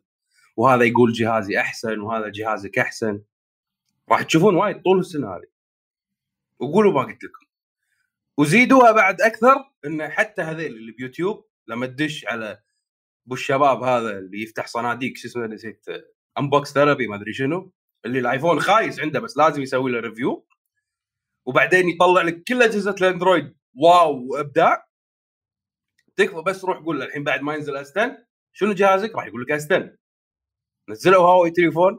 وهذا 0.57 0.85
يقول 0.85 1.13
جهازي 1.13 1.61
أحسن 1.61 2.01
وهذا 2.01 2.29
جهازك 2.29 2.79
أحسن. 2.79 3.23
راح 4.09 4.23
تشوفون 4.23 4.55
وايد 4.55 4.83
طول 4.83 4.99
السنة 4.99 5.37
هذه 5.37 5.47
وقولوا 6.59 6.93
ما 6.93 7.01
قلت 7.03 7.25
لكم. 7.25 7.47
وزيدوها 8.39 8.93
بعد 8.93 9.21
أكثر 9.21 9.55
انه 9.85 10.09
حتى 10.09 10.43
هذيل 10.43 10.77
اللي 10.77 10.93
بيوتيوب 10.93 11.45
لما 11.69 11.87
تدش 11.87 12.27
على 12.27 12.63
ابو 13.27 13.35
الشباب 13.35 13.83
هذا 13.83 14.19
اللي 14.19 14.43
يفتح 14.43 14.67
صناديق 14.67 15.17
شو 15.17 15.29
اسمه 15.29 15.47
نسيت 15.47 15.87
Unbox 16.39 16.73
Therapy 16.73 17.07
ما 17.07 17.17
أدري 17.17 17.33
شنو 17.33 17.73
اللي 18.07 18.19
الآيفون 18.19 18.61
خايس 18.61 19.01
عنده 19.01 19.21
بس 19.21 19.37
لازم 19.37 19.63
يسوي 19.63 19.93
له 19.93 20.01
review 20.01 20.47
وبعدين 21.47 21.89
يطلع 21.89 22.23
لك 22.23 22.43
كل 22.49 22.63
أجهزة 22.63 22.95
الأندرويد. 23.01 23.57
واو 23.75 24.27
وإبداع. 24.27 24.87
تكفى 26.17 26.43
بس 26.47 26.65
روح 26.65 26.79
قول 26.79 26.99
له 27.01 27.05
الحين 27.07 27.25
بعد 27.25 27.41
ما 27.41 27.55
ينزل 27.55 27.77
S10 27.77 28.27
شنو 28.53 28.73
جهازك؟ 28.73 29.15
راح 29.15 29.27
يقول 29.27 29.43
لك 29.43 29.51
S10 29.51 29.97
نزلوا 30.89 31.23
هواوي 31.23 31.51
تليفون. 31.51 31.99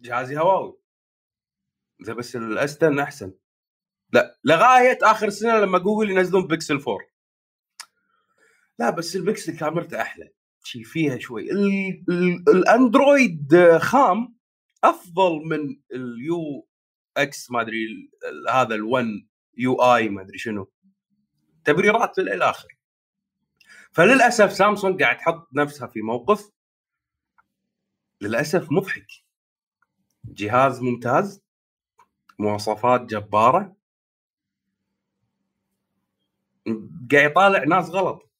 جهازي 0.00 0.38
هواوي. 0.38 0.78
زين 2.02 2.14
بس 2.16 2.36
ال 2.36 2.51
S10 2.51 2.98
أحسن. 2.98 3.34
لا 4.12 4.38
لغاية 4.44 4.98
آخر 5.02 5.26
السنة 5.26 5.58
لما 5.60 5.78
جوجل 5.78 6.10
ينزلون 6.10 6.46
بيكسل 6.46 6.74
4 6.74 6.98
لا 8.78 8.90
بس 8.90 9.16
البيكسل 9.16 9.58
كاميرته 9.58 10.00
أحلى. 10.00 10.30
شي 10.64 10.84
فيها 10.84 11.18
شوي. 11.18 11.50
ال 11.52 12.04
ال 12.08 12.48
الأندرويد 12.48 13.76
خام 13.78 14.34
أفضل 14.84 15.32
من 15.44 15.76
ال 15.92 16.68
UX 17.16 17.50
ما 17.50 17.60
أدري 17.60 18.10
هذا 18.50 18.76
ال1 18.76 19.26
يو 19.56 19.74
آي 19.74 20.08
ما 20.08 20.22
أدري 20.22 20.38
شنو. 20.38 20.70
تبريرات 21.64 22.18
إلى 22.18 22.54
فللأسف 23.92 24.52
سامسونج 24.52 25.02
قاعد 25.02 25.16
تحط 25.16 25.48
نفسها 25.52 25.86
في 25.86 26.02
موقف 26.02 26.50
للأسف 28.20 28.72
مضحك. 28.72 29.06
جهاز 30.24 30.82
ممتاز 30.82 31.42
مواصفات 32.38 33.00
جبارة. 33.00 33.76
قاعد 37.12 37.30
يطالع 37.30 37.64
ناس 37.64 37.90
غلط. 37.90 38.33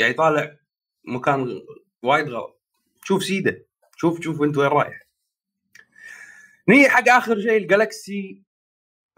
قاعد 0.00 0.14
يطالع 0.14 0.58
مكان 1.04 1.62
وايد 2.02 2.28
غلط. 2.28 2.60
شوف 3.04 3.24
سيده 3.24 3.66
شوف 3.96 4.20
شوف 4.20 4.42
انت 4.42 4.58
وين 4.58 4.68
رايح. 4.68 5.00
نيجي 6.68 6.88
حق 6.88 7.08
آخر 7.08 7.40
شيء 7.40 7.56
الجالكسي 7.56 8.42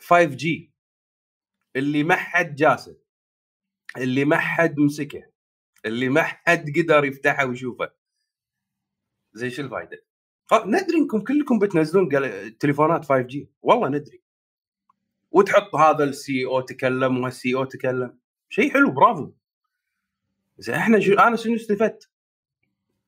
5 0.01 0.25
جي 0.25 0.73
اللي 1.77 2.03
ما 2.03 2.17
حد 2.17 2.55
جاسه 2.55 2.97
اللي 3.97 4.25
ما 4.25 4.37
حد 4.37 4.79
مسكه 4.79 5.23
اللي 5.85 6.09
ما 6.09 6.23
حد 6.23 6.73
قدر 6.77 7.05
يفتحه 7.05 7.47
ويشوفه. 7.47 7.91
زي 9.33 9.51
شو 9.51 9.63
الفائده؟ 9.63 10.05
ندري 10.53 10.97
انكم 10.97 11.21
كلكم 11.21 11.59
بتنزلون 11.59 12.09
تليفونات 12.59 13.05
5G. 13.05 13.49
والله 13.63 13.89
ندري. 13.89 14.23
وتحط 15.31 15.75
هذا 15.75 16.05
ال 16.05 16.45
CEO 16.45 16.61
تكلم 16.61 17.19
وهال 17.19 17.55
CEO 17.55 17.65
تكلم. 17.65 18.19
شيء 18.49 18.73
حلو 18.73 18.91
برافو. 18.91 19.33
زين 20.63 20.75
إحنا 20.75 21.01
شو 21.01 21.13
أنا 21.13 21.37
شنو 21.37 21.55
استفدت؟ 21.55 22.11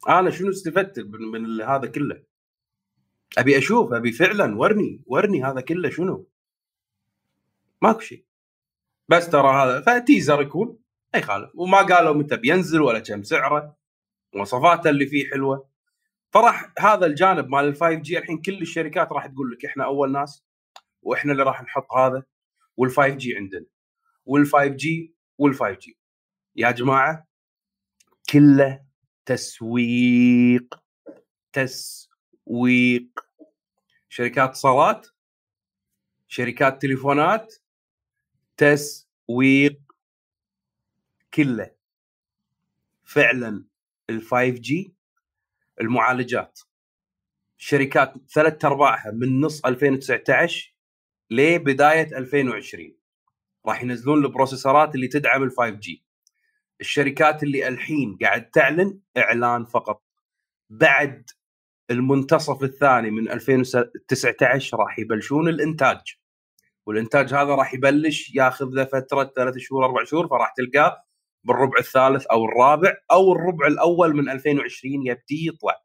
أنا 0.09 0.31
شنو 0.31 0.51
استفدت 0.51 0.99
من, 0.99 1.21
من 1.21 1.61
هذا 1.61 1.87
كله؟ 1.87 2.23
أبي 3.38 3.59
أشوف 3.59 3.93
أبي 3.93 4.12
فعلا 4.12 4.59
ورني 4.59 5.03
ورني 5.07 5.45
هذا 5.45 5.61
كله 5.61 5.90
شنو؟ 5.90 6.29
ماكو 7.83 8.01
شيء 8.01 8.25
بس 9.09 9.29
ترى 9.29 9.49
هذا 9.49 9.81
ف 9.81 9.89
teaser 9.89 10.42
يكون 10.43 10.79
ما 11.14 11.21
يخالف 11.21 11.51
وما 11.55 11.79
قالوا 11.83 12.14
متى 12.14 12.37
بينزل 12.37 12.83
ولا 12.83 12.99
كم 12.99 13.23
سعره 13.23 13.77
مواصفاته 14.35 14.90
اللي 14.90 15.07
فيه 15.07 15.31
حلوة 15.31 15.69
فراح 16.31 16.73
هذا 16.79 17.07
الجانب 17.07 17.49
مال 17.49 17.64
ال 17.64 17.77
5G 17.77 18.18
الحين 18.19 18.43
كل 18.43 18.62
الشركات 18.62 19.12
راح 19.12 19.27
تقول 19.27 19.51
لك 19.51 19.64
إحنا 19.64 19.85
أول 19.85 20.12
ناس 20.12 20.45
وإحنا 21.03 21.33
اللي 21.33 21.43
راح 21.43 21.62
نحط 21.62 21.93
هذا 21.93 22.23
وال 22.77 22.90
5 22.90 23.09
جي 23.09 23.37
عندنا 23.37 23.67
وال 24.27 24.47
5 24.47 24.67
جي 24.67 25.14
وال 25.38 25.55
5 25.55 25.71
جي 25.73 25.99
يا 26.57 26.71
جماعة 26.71 27.27
كله 28.35 28.85
تسويق 29.27 30.75
تسويق. 31.53 33.20
شركات 34.09 34.49
اتصالات 34.49 35.07
شركات 36.29 36.83
تليفونات 36.83 37.55
تسويق 38.57 39.81
كله. 41.35 41.70
فعلا 43.05 43.64
ال 44.11 44.23
5G 44.22 44.94
المعالجات. 45.81 46.61
شركات 47.57 48.14
ثلاث 48.35 48.64
أرباعها 48.64 49.11
من 49.11 49.40
نص 49.40 49.64
2019 49.64 50.75
لبداية 51.31 52.18
2020 52.18 52.97
راح 53.66 53.83
ينزلون 53.83 54.25
ال 54.24 54.31
processor 54.31 54.88
ات 54.88 54.94
اللي 54.94 55.09
تدعم 55.09 55.42
ال 55.42 55.51
5G 55.50 56.04
الشركات 56.85 57.42
اللي 57.42 57.68
الحين 57.68 58.18
قاعد 58.23 58.51
تعلن 58.51 59.01
إعلان 59.16 59.64
فقط. 59.64 60.03
بعد 60.70 61.31
المنتصف 61.90 62.62
الثاني 62.62 63.11
من 63.11 63.31
2019 63.31 64.79
راح 64.79 64.99
يبلشون 64.99 65.49
الإنتاج. 65.49 66.01
والإنتاج 66.87 67.35
هذا 67.35 67.55
راح 67.55 67.75
يبلش 67.75 68.35
ياخذ 68.35 68.66
له 68.73 68.85
فترة 68.85 69.33
ثلاث 69.37 69.55
شهور 69.59 69.85
أربع 69.85 70.05
شهور 70.05 70.29
فراح 70.29 70.53
تلقاه 70.57 70.97
بالربع 71.44 71.79
الثالث 71.79 72.27
أو 72.27 72.44
الرابع 72.44 72.94
أو 73.12 73.33
الربع 73.33 73.66
الأول 73.66 74.16
من 74.16 74.29
2020 74.29 75.07
يبدي 75.07 75.47
يطلع. 75.47 75.85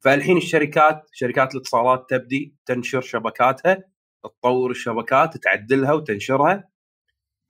فالحين 0.00 0.36
الشركات 0.36 1.08
شركات 1.12 1.54
الاتصالات 1.54 2.06
تبدي 2.10 2.56
تنشر 2.66 3.00
شبكاتها 3.00 3.84
تطور 4.24 4.70
الشبكات 4.70 5.36
تعدلها 5.36 5.92
وتنشرها 5.92 6.68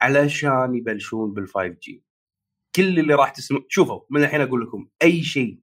علشان 0.00 0.74
يبلشون 0.74 1.34
بال 1.34 1.48
5G 1.48 2.04
كل 2.76 2.98
اللي 2.98 3.14
راح 3.14 3.30
تسمع 3.30 3.60
شوفوا 3.68 4.00
من 4.10 4.24
الحين 4.24 4.40
أقول 4.40 4.62
لكم 4.62 4.88
أي 5.02 5.22
شيء 5.22 5.60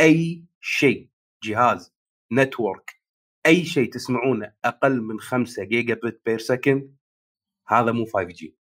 أي 0.00 0.44
شيء 0.60 1.08
جهاز 1.42 1.94
network 2.32 3.00
أي 3.46 3.64
شيء 3.64 3.92
تسمعونه 3.92 4.52
أقل 4.64 5.00
من 5.02 5.20
5 5.20 5.64
gigabit 5.64 6.20
per 6.26 6.38
second 6.38 6.96
هذا 7.68 7.92
مو 7.92 8.04
5G 8.04 8.56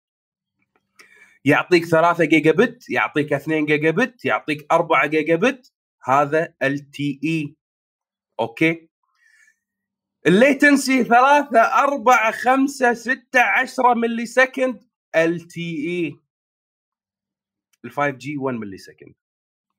يعطيك 1.44 1.84
3 1.84 2.24
جيجا 2.24 2.52
بت 2.52 2.90
يعطيك 2.90 3.32
2 3.32 3.66
جيجا 3.66 3.90
بت 3.90 4.24
يعطيك 4.24 4.66
4 4.72 5.06
جيجا 5.06 5.36
بت 5.36 5.72
هذا 6.04 6.54
LTE 6.62 7.20
okay؟ 7.24 8.88
ال 10.26 10.36
latency 10.36 11.04
3 11.04 11.60
4 11.60 12.30
5 12.30 12.94
6 12.94 13.40
10 13.40 13.94
ملي 13.94 14.26
سكند 14.26 14.84
ال 15.16 15.40
تي 15.40 15.86
اي 15.88 16.29
ال 17.84 17.90
5 17.90 18.10
جي 18.10 18.36
1 18.38 18.56
ملي 18.56 18.78
سكند 18.78 19.14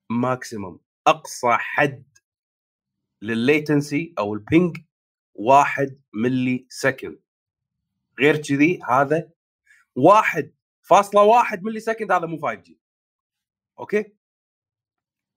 ماكسيموم 0.09 0.79
أقصى 1.07 1.51
حد 1.51 2.17
للل 3.21 3.49
latency 3.49 4.13
أو 4.19 4.33
ال 4.33 4.42
ping 4.42 4.77
1 5.33 6.01
millisecond 6.13 7.19
غير 8.19 8.37
كذي 8.37 8.79
هذا 8.89 9.29
1 9.95 10.53
فاصلة 10.81 11.23
واحد 11.23 11.63
millisecond 11.63 12.11
هذا 12.11 12.25
مو 12.25 12.37
5G. 12.37 12.79
okay؟ 13.79 14.13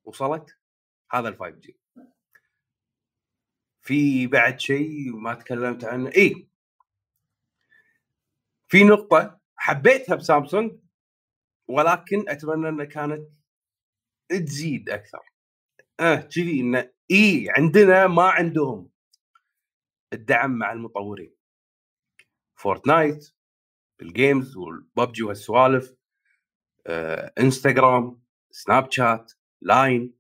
وصلت؟ 0.05 0.59
هذا 1.11 1.29
ال 1.29 1.39
5G. 1.39 1.79
في 3.83 4.27
بعد 4.27 4.61
شيء 4.61 5.17
ما 5.17 5.35
تكلمت 5.35 5.85
عنه؟ 5.85 6.11
اي 6.17 6.49
في 8.69 8.85
نقطة 8.85 9.41
حبيتها 9.57 10.15
بسامسونج 10.15 10.84
ولكن 11.69 12.29
أتمنى 12.29 12.69
إنها 12.69 12.85
كانت 12.85 13.29
تزيد 14.29 14.91
أكثر. 14.91 15.33
آه 16.01 16.17
كذي 16.17 16.61
إنه 16.61 16.91
إي 17.11 17.47
عندنا 17.57 18.07
ما 18.07 18.23
عندهم. 18.23 18.91
الدعم 20.13 20.51
مع 20.59 20.73
المطورين. 20.73 21.35
Fortnite 22.55 23.35
ال 24.03 24.12
games 24.12 24.57
وال 24.57 24.79
PUBG 24.79 25.23
وهالسوالف 25.23 25.95
آه، 26.87 27.33
انستغرام 27.41 28.23
سناب 28.51 28.91
شات 28.93 29.33
لاين 29.63 30.15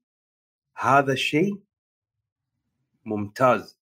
هذا 0.78 1.12
الشيء 1.12 1.62
ممتاز. 3.04 3.80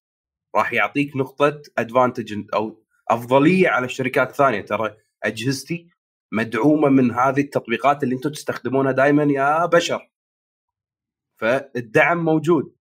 راح 0.55 0.73
يعطيك 0.73 1.17
نقطة 1.17 1.63
advantage 1.79 2.35
أو 2.55 2.85
أفضلية 3.09 3.69
على 3.69 3.87
الشركات 3.87 4.31
الثانية. 4.31 4.61
ترى 4.61 4.97
أجهزتي 5.23 5.92
مدعومة 6.33 6.89
من 6.89 7.11
هذه 7.11 7.41
التطبيقات 7.41 8.03
اللي 8.03 8.15
أنتم 8.15 8.31
تستخدمونها 8.31 8.93
دائما 8.93 9.23
يا 9.23 9.67
بشر 9.67 10.11
فالدعم 11.37 12.25
موجود 12.25 12.77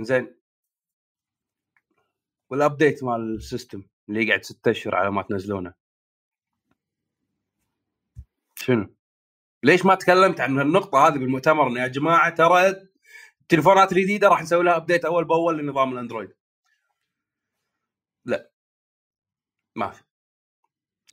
زين 0.00 0.36
وال 2.50 2.63
update 2.63 3.04
مال 3.04 3.34
ال 3.34 3.41
system 3.41 3.82
اللي 4.08 4.26
يقعد 4.26 4.44
ستة 4.44 4.70
أشهر 4.70 4.94
على 4.94 5.10
ما 5.10 5.22
تنزلونه 5.22 5.74
شنو؟ 8.56 8.94
ليش 9.62 9.86
ما 9.86 9.94
تكلمت 9.94 10.40
عن 10.40 10.60
النقطة 10.60 11.08
هذه 11.08 11.18
بالمؤتمر 11.18 11.68
انه 11.68 11.80
يا 11.80 11.86
جماعة 11.86 12.30
ترى 12.34 12.86
التليفونات 13.42 13.92
الجديدة 13.92 14.28
راح 14.28 14.42
نسوي 14.42 14.64
لها 14.64 14.76
update 14.76 15.04
أول 15.04 15.24
بأول 15.24 15.58
لنظام 15.58 15.92
الأندرويد. 15.92 16.34
لا 18.24 18.50
ما 19.76 19.90
في. 19.90 20.02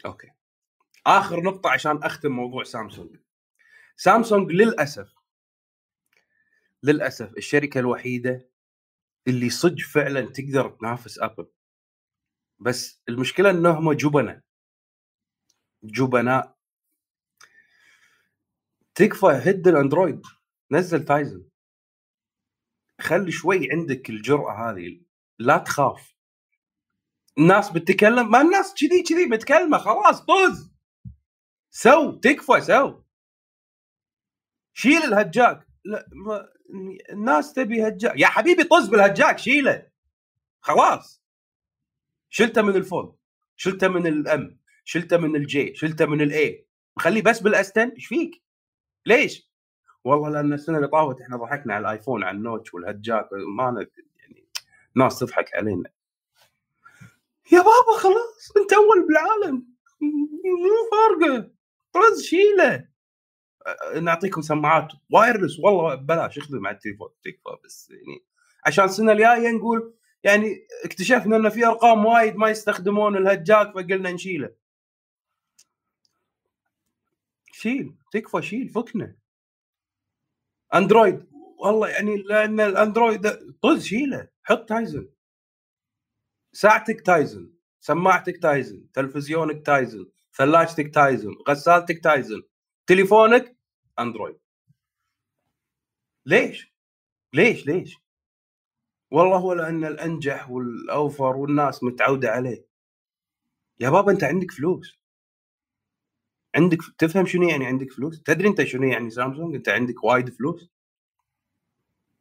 okay. 0.06 0.32
آخر 1.07 1.43
نقطة 1.43 1.69
عشان 1.69 2.03
أختم 2.03 2.31
موضوع 2.31 2.63
سامسونج. 2.63 3.15
سامسونج 3.95 4.51
للأسف 4.51 5.13
للأسف 6.83 7.37
الشركة 7.37 7.79
الوحيدة 7.79 8.49
اللي 9.27 9.49
صدق 9.49 9.79
فعلا 9.79 10.21
تقدر 10.21 10.69
تنافس 10.69 11.19
أبل. 11.19 11.47
بس 12.59 13.01
المشكلة 13.09 13.49
إنهم 13.49 13.93
جبناء. 13.93 14.41
جبناء. 15.83 16.57
تكفى 18.95 19.25
هد 19.25 19.67
الأندرويد. 19.67 20.21
نزل 20.71 21.05
Tizen 21.06 21.45
خلي 23.01 23.31
شوي 23.31 23.71
عندك 23.71 24.09
الجرأة 24.09 24.71
هذه. 24.71 25.01
لا 25.39 25.57
تخاف. 25.57 26.15
الناس 27.37 27.71
بتتكلم 27.71 28.31
ما 28.31 28.41
الناس 28.41 28.73
كذي 28.73 29.03
كذي 29.03 29.29
بتكلمه. 29.29 29.77
خلاص 29.77 30.25
طز 30.25 30.70
سو 31.71 32.12
تكفى 32.12 32.62
سو. 32.62 33.01
شيل 34.73 35.03
هال 35.04 35.22
jack. 35.22 35.67
لا 35.86 36.10
ما 36.12 36.49
الناس 37.10 37.53
تبي 37.53 37.88
هال 37.88 37.97
jack. 37.97 38.19
يا 38.19 38.27
حبيبي 38.27 38.63
طز 38.63 38.88
بهال 38.88 39.10
jack 39.10 39.39
شيله. 39.39 39.88
خلاص. 40.62 41.21
شلته 42.29 42.62
من 42.62 42.75
ال 42.75 42.84
Fold 42.84 43.15
شلته 43.55 43.88
من 43.88 44.07
ال 44.08 44.25
M. 44.25 44.60
شلته 44.86 45.17
من 45.17 45.36
ال 45.36 45.49
J. 45.49 45.75
شلته 45.75 46.05
من 46.05 46.21
ال 46.21 46.44
A 46.44 46.67
خليه 46.99 47.21
بس 47.21 47.39
بال 47.39 47.54
S 47.54 47.61
ten. 47.61 47.89
إيش 47.89 48.07
فيك؟ 48.07 48.41
ليش؟ 49.05 49.51
والله 50.03 50.29
لأن 50.29 50.53
السنة 50.53 50.77
اللي 50.77 50.88
طافت 50.88 51.21
إحنا 51.21 51.38
ضحكنا 51.38 51.73
على 51.73 51.81
الآيفون 51.81 52.23
على 52.23 52.38
ال 52.38 52.43
notch 52.43 52.73
وهال 52.73 52.94
jack. 52.94 53.30
ما 53.57 53.88
يعني 54.19 54.47
ناس 54.95 55.19
تضحك 55.19 55.55
علينا. 55.55 55.89
يا 57.51 57.57
بابا 57.60 57.97
خلاص 57.99 58.51
انت 58.57 58.73
أول 58.73 59.07
بالعالم. 59.07 59.67
مو 60.01 60.89
فارقة. 60.91 61.51
طز 61.93 62.23
شيله. 62.23 62.91
نعطيكم 64.01 64.41
سماعات 64.41 64.88
wireless 65.10 65.60
والله 65.60 65.95
ببلاش 65.95 66.38
اخذوا 66.38 66.60
مع 66.60 66.71
التليفون 66.71 67.10
تكفى 67.23 67.58
بس 67.65 67.89
يعني 67.89 68.23
عشان 68.65 68.86
السنة 68.86 69.12
الجاية 69.12 69.51
نقول 69.51 69.93
يعني 70.23 70.67
اكتشفنا 70.86 71.36
ان 71.36 71.49
في 71.49 71.65
أرقام 71.65 72.06
وايد 72.06 72.36
ما 72.36 72.49
يستخدمون 72.49 73.17
هال 73.17 73.36
jack 73.36 73.73
فقلنا 73.73 74.12
نشيله. 74.12 74.49
شيل 77.51 77.95
تكفى 78.12 78.41
شيل 78.41 78.69
فكنا. 78.69 79.15
أندرويد 80.75 81.25
والله 81.58 81.89
يعني 81.89 82.17
لأن 82.17 82.60
الأندرويد 82.60 83.27
طز 83.62 83.84
شيله 83.84 84.27
حط 84.43 84.69
Tizen. 84.69 85.10
ساعتك 86.54 87.01
Tizen 87.01 87.54
سماعتك 87.80 88.38
Tizen 88.41 88.91
تلفزيونك 88.93 89.65
Tizen. 89.65 90.06
ثلاجتك 90.38 90.94
Tizen 90.93 91.32
غسالتك 91.50 92.04
Tizen 92.04 92.41
تليفونك 92.88 93.58
أندرويد. 94.00 94.39
ليش؟ 96.26 96.74
ليش؟ 97.34 97.67
ليش؟ 97.67 97.98
والله 99.12 99.38
هو 99.38 99.54
لأن 99.54 99.86
الأنجح 99.86 100.50
والأوفر 100.50 101.38
والناس 101.38 101.84
متعودة 101.84 102.30
عليه. 102.32 102.65
يا 103.80 103.89
بابا 103.89 104.12
أنت 104.12 104.24
عندك 104.24 104.52
فلوس. 104.52 105.00
عندك 106.56 106.78
تفهم 106.98 107.26
شنو 107.26 107.50
يعني 107.50 107.65
عندك 107.65 107.91
فلوس؟ 107.91 108.22
تدري 108.24 108.48
أنت 108.48 108.63
شنو 108.63 108.84
يعني 108.84 109.10
سامسونج؟ 109.10 109.56
أنت 109.56 109.70
عندك 109.70 110.04
وايد 110.04 110.30
فلوس. 110.30 110.70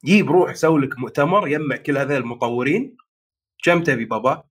جيب 0.05 0.31
روح 0.31 0.55
سوي 0.55 0.81
لك 0.81 0.99
مؤتمر 0.99 1.49
يجمع 1.49 1.77
كل 1.77 1.99
هذول 1.99 2.17
المطورين. 2.17 2.97
كم 3.65 3.83
تبي 3.83 4.05
بابا؟ 4.05 4.45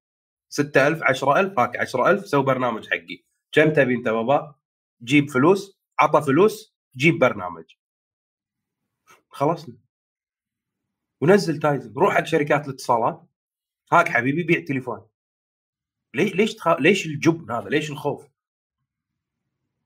6000 0.50 1.04
10000 1.04 1.60
هاك 1.60 1.78
10000 1.78 2.28
سوي 2.28 2.44
برنامج 2.44 2.88
حقي. 2.90 3.29
كم 3.52 3.74
تبي 3.74 3.96
أنت 3.96 4.10
بابا؟ 4.10 4.56
جيب 5.04 5.30
فلوس 5.30 5.80
عطى 6.00 6.22
فلوس 6.22 6.76
جيب 6.98 7.20
برنامج 7.20 7.66
خلصنا 9.30 9.78
ونزل 11.22 11.60
Tizen 11.60 11.94
روح 11.94 12.14
حق 12.14 12.24
شركات 12.24 12.66
الاتصالات 12.68 13.30
هاك 13.92 14.10
حبيبي 14.10 14.44
بيع 14.44 14.66
تليفون 14.66 15.08
ليش 16.14 16.36
ليش 16.36 16.56
تخ... 16.56 16.68
ليش 16.68 17.06
الجبن 17.06 17.52
هذا؟ 17.52 17.70
ليش 17.70 17.92
الخوف؟ 17.92 18.28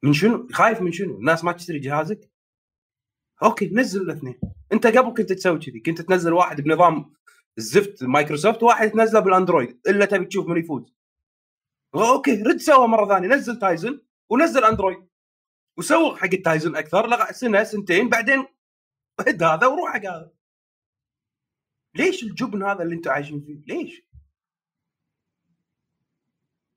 من 0.04 0.13
شنو؟ 0.13 0.47
خايف 0.52 0.82
من 0.82 0.91
شنو؟ 0.91 1.17
الناس 1.17 1.43
ما 1.43 1.52
تشتري 1.52 1.80
جهازك؟ 1.80 2.32
okay 3.43 3.69
نزل 3.69 4.02
الاثنين 4.02 4.39
أنت 4.73 4.88
قبل 4.88 5.13
كنت 5.13 5.34
تسوي 5.34 5.60
كذي 5.60 5.80
كنت 5.80 6.02
تنزل 6.02 6.34
واحد 6.34 6.62
بنظام 6.62 7.13
الزفت 7.58 8.04
مايكروسوفت 8.04 8.63
وواحد 8.63 8.91
تنزله 8.91 9.19
بالأندرويد 9.19 9.80
إلا 9.88 10.06
تبي 10.06 10.26
تشوف 10.26 10.47
من 10.47 10.58
يفوز 10.58 10.93
okay. 11.96 12.43
رد 12.43 12.58
سوا 12.58 12.88
مرة 12.88 13.08
ثانية. 13.08 13.27
نزل 13.27 13.60
Tizen 13.60 14.02
ونزل 14.29 14.63
أندرويد. 14.63 15.08
وسوق 15.77 16.17
حق 16.17 16.34
ال 16.34 16.40
Tizen 16.40 16.76
أكثر. 16.75 17.08
لغا 17.08 17.32
سنة 17.32 17.63
سنتين. 17.63 18.10
بعدين 18.10 18.45
هد 19.19 19.43
هذا 19.43 19.67
وروح 19.67 19.93
حق 19.93 20.06
هذا. 20.06 20.32
ليش 21.95 22.23
الجبن 22.23 22.63
هذا 22.63 22.84
اللي 22.84 22.95
أنتم 22.95 23.12
عايشين 23.12 23.41
فيه؟ 23.41 23.73
ليش؟ 23.73 24.03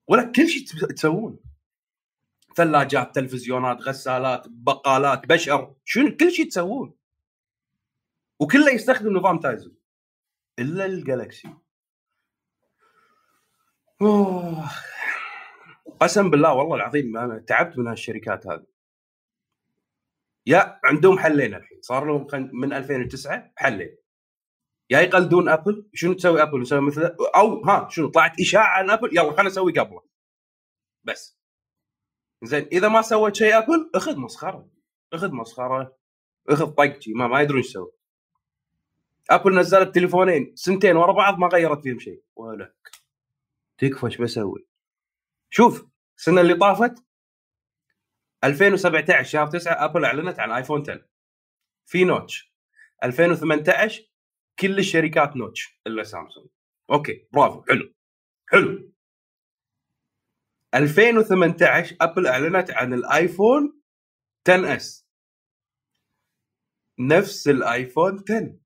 ولا 0.07 0.31
كل 0.31 0.47
شيء 0.47 0.65
تسوون. 0.65 1.39
ثلاجات 2.55 3.15
تلفزيونات 3.15 3.81
غسالات 3.81 4.43
بقالات 4.47 5.25
بشر. 5.27 5.75
شنو؟ 5.85 6.17
كل 6.17 6.31
شيء 6.31 6.49
تسوون. 6.49 6.93
وكله 8.39 8.71
يستخدم 8.71 9.17
نظام 9.17 9.39
Tizen. 9.39 9.75
إلا 10.59 10.85
الجالكسي. 10.85 11.53
أوه. 14.01 14.69
قسم 15.99 16.29
بالله 16.29 16.53
والله 16.53 16.75
العظيم 16.75 17.17
أنا 17.17 17.39
تعبت 17.39 17.77
من 17.77 17.87
هالشركات 17.87 18.47
هذه. 18.47 18.65
يا 20.45 20.79
عندهم 20.83 21.19
حلين 21.19 21.55
الحين 21.55 21.81
صار 21.81 22.05
لهم 22.05 22.27
من 22.53 22.73
2009 22.73 23.51
حلين. 23.55 23.97
يا 24.89 24.99
يقلدون 24.99 25.49
أبل 25.49 25.89
شنو 25.93 26.13
تسوي 26.13 26.41
أبل؟ 26.41 26.61
نسوي 26.61 26.81
مثل 26.81 27.15
أو 27.35 27.63
ها 27.63 27.87
شنو 27.89 28.09
طلعت 28.09 28.39
إشاعة 28.39 28.77
عن 28.77 28.89
أبل؟ 28.89 29.09
يلا 29.17 29.31
خلينا 29.31 29.43
نسوي 29.43 29.71
قبله. 29.79 30.01
بس. 31.03 31.37
زين 32.43 32.67
إذا 32.71 32.87
ما 32.87 33.01
سويت 33.01 33.35
شيء 33.35 33.57
أبل 33.57 33.91
أخذ 33.95 34.17
مسخرة. 34.17 34.69
أخذ 35.13 35.31
مسخرة. 35.31 35.97
أخذ 36.49 36.71
طقتي 36.71 37.13
ما 37.13 37.27
ما 37.27 37.41
يدرون 37.41 37.57
إيش 37.57 37.69
يسوي 37.69 37.91
أبل 39.29 39.59
نزلت 39.59 39.95
تليفونين 39.95 40.53
سنتين 40.55 40.97
ورا 40.97 41.11
بعض 41.11 41.37
ما 41.37 41.47
غيرت 41.47 41.83
فيهم 41.83 41.99
شيء. 41.99 42.23
ولك 42.35 42.91
تكفى 43.77 44.05
إيش 44.05 44.17
بسوي؟ 44.17 44.67
شوف 45.49 45.87
السنة 46.17 46.41
اللي 46.41 46.53
طافت 46.53 47.03
2017 48.43 49.23
شهر 49.23 49.47
9 49.47 49.85
أبل 49.85 50.05
أعلنت 50.05 50.39
عن 50.39 50.51
آيفون 50.51 50.81
10 50.81 51.07
في 51.85 52.03
notch. 52.03 52.53
2018 53.03 54.11
كل 54.59 54.79
الشركات 54.79 55.35
notch 55.35 55.81
إلا 55.87 56.03
سامسونج. 56.03 56.47
okay 56.91 57.27
برافو 57.33 57.63
حلو 57.63 57.93
حلو. 58.49 58.93
2018 60.75 61.95
أبل 62.01 62.27
أعلنت 62.27 62.71
عن 62.71 62.93
الآيفون 62.93 63.81
10 64.47 64.75
S. 64.75 65.07
نفس 66.99 67.47
الآيفون 67.47 68.23
10 68.29 68.59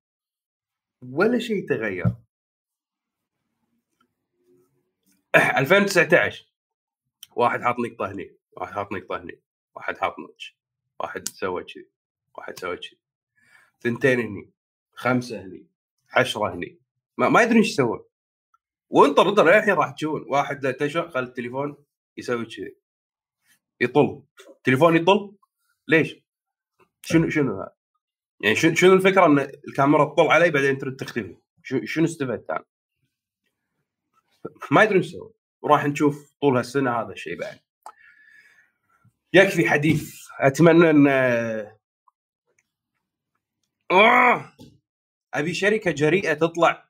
ولا 1.03 1.39
شيء 1.39 1.67
تغير. 1.69 2.15
2019 5.35 6.50
واحد 7.35 7.61
حاط 7.61 7.75
نقطة 7.79 8.11
هني 8.11 8.35
واحد 8.51 8.73
حاط 8.73 8.91
نقطة 8.91 9.21
هني 9.21 9.41
واحد 9.75 9.97
حاط 9.97 10.19
notch 10.19 10.57
واحد 10.99 11.27
سوى 11.27 11.63
كذي 11.63 11.89
واحد 12.37 12.59
سوى 12.59 12.77
كذي 12.77 12.97
ثنتين 13.81 14.19
هني 14.19 14.51
خمسة 14.93 15.41
هني 15.41 15.67
عشرة 16.13 16.53
هني. 16.53 16.79
ما, 17.17 17.29
ما 17.29 17.41
يدري 17.41 17.57
إيش 17.57 17.75
سوى 17.75 18.05
وانطر 18.89 19.29
انطر 19.29 19.45
للحين 19.45 19.73
راح 19.73 19.91
تشوفون 19.91 20.25
واحد 20.27 20.63
له 20.63 20.71
تشر 20.71 21.09
خل 21.09 21.23
التليفون 21.23 21.77
يسوي 22.17 22.45
كذي 22.45 22.75
يطل. 23.81 24.23
التليفون 24.49 24.95
يطل؟ 24.95 25.35
ليش؟ 25.87 26.15
شنو 27.01 27.29
شنو 27.29 27.53
هذا؟ 27.53 27.75
يعني 28.41 28.55
شنو 28.55 28.75
شنو 28.75 28.93
الفكرة 28.93 29.25
إن 29.25 29.39
الكاميرا 29.39 30.05
تطل 30.05 30.27
علي 30.27 30.51
بعدين 30.51 30.77
ترد 30.77 30.95
تختفي؟ 30.95 31.37
شنو 31.63 32.05
استفدت 32.05 32.49
أنا؟ 32.49 32.65
ما 34.71 34.83
يدري 34.83 34.97
إيش 34.97 35.07
يسوي 35.07 35.33
وراح 35.61 35.85
نشوف 35.85 36.33
طول 36.41 36.57
هالسنة 36.57 36.91
هذا 37.01 37.11
الشيء 37.13 37.39
بعد. 37.39 37.59
يكفي 39.33 39.69
حديث. 39.69 40.15
أتمنى 40.39 40.89
أن 40.89 41.07
آه. 43.91 44.53
أبي 45.33 45.53
شركة 45.53 45.91
جريئة 45.91 46.33
تطلع. 46.33 46.89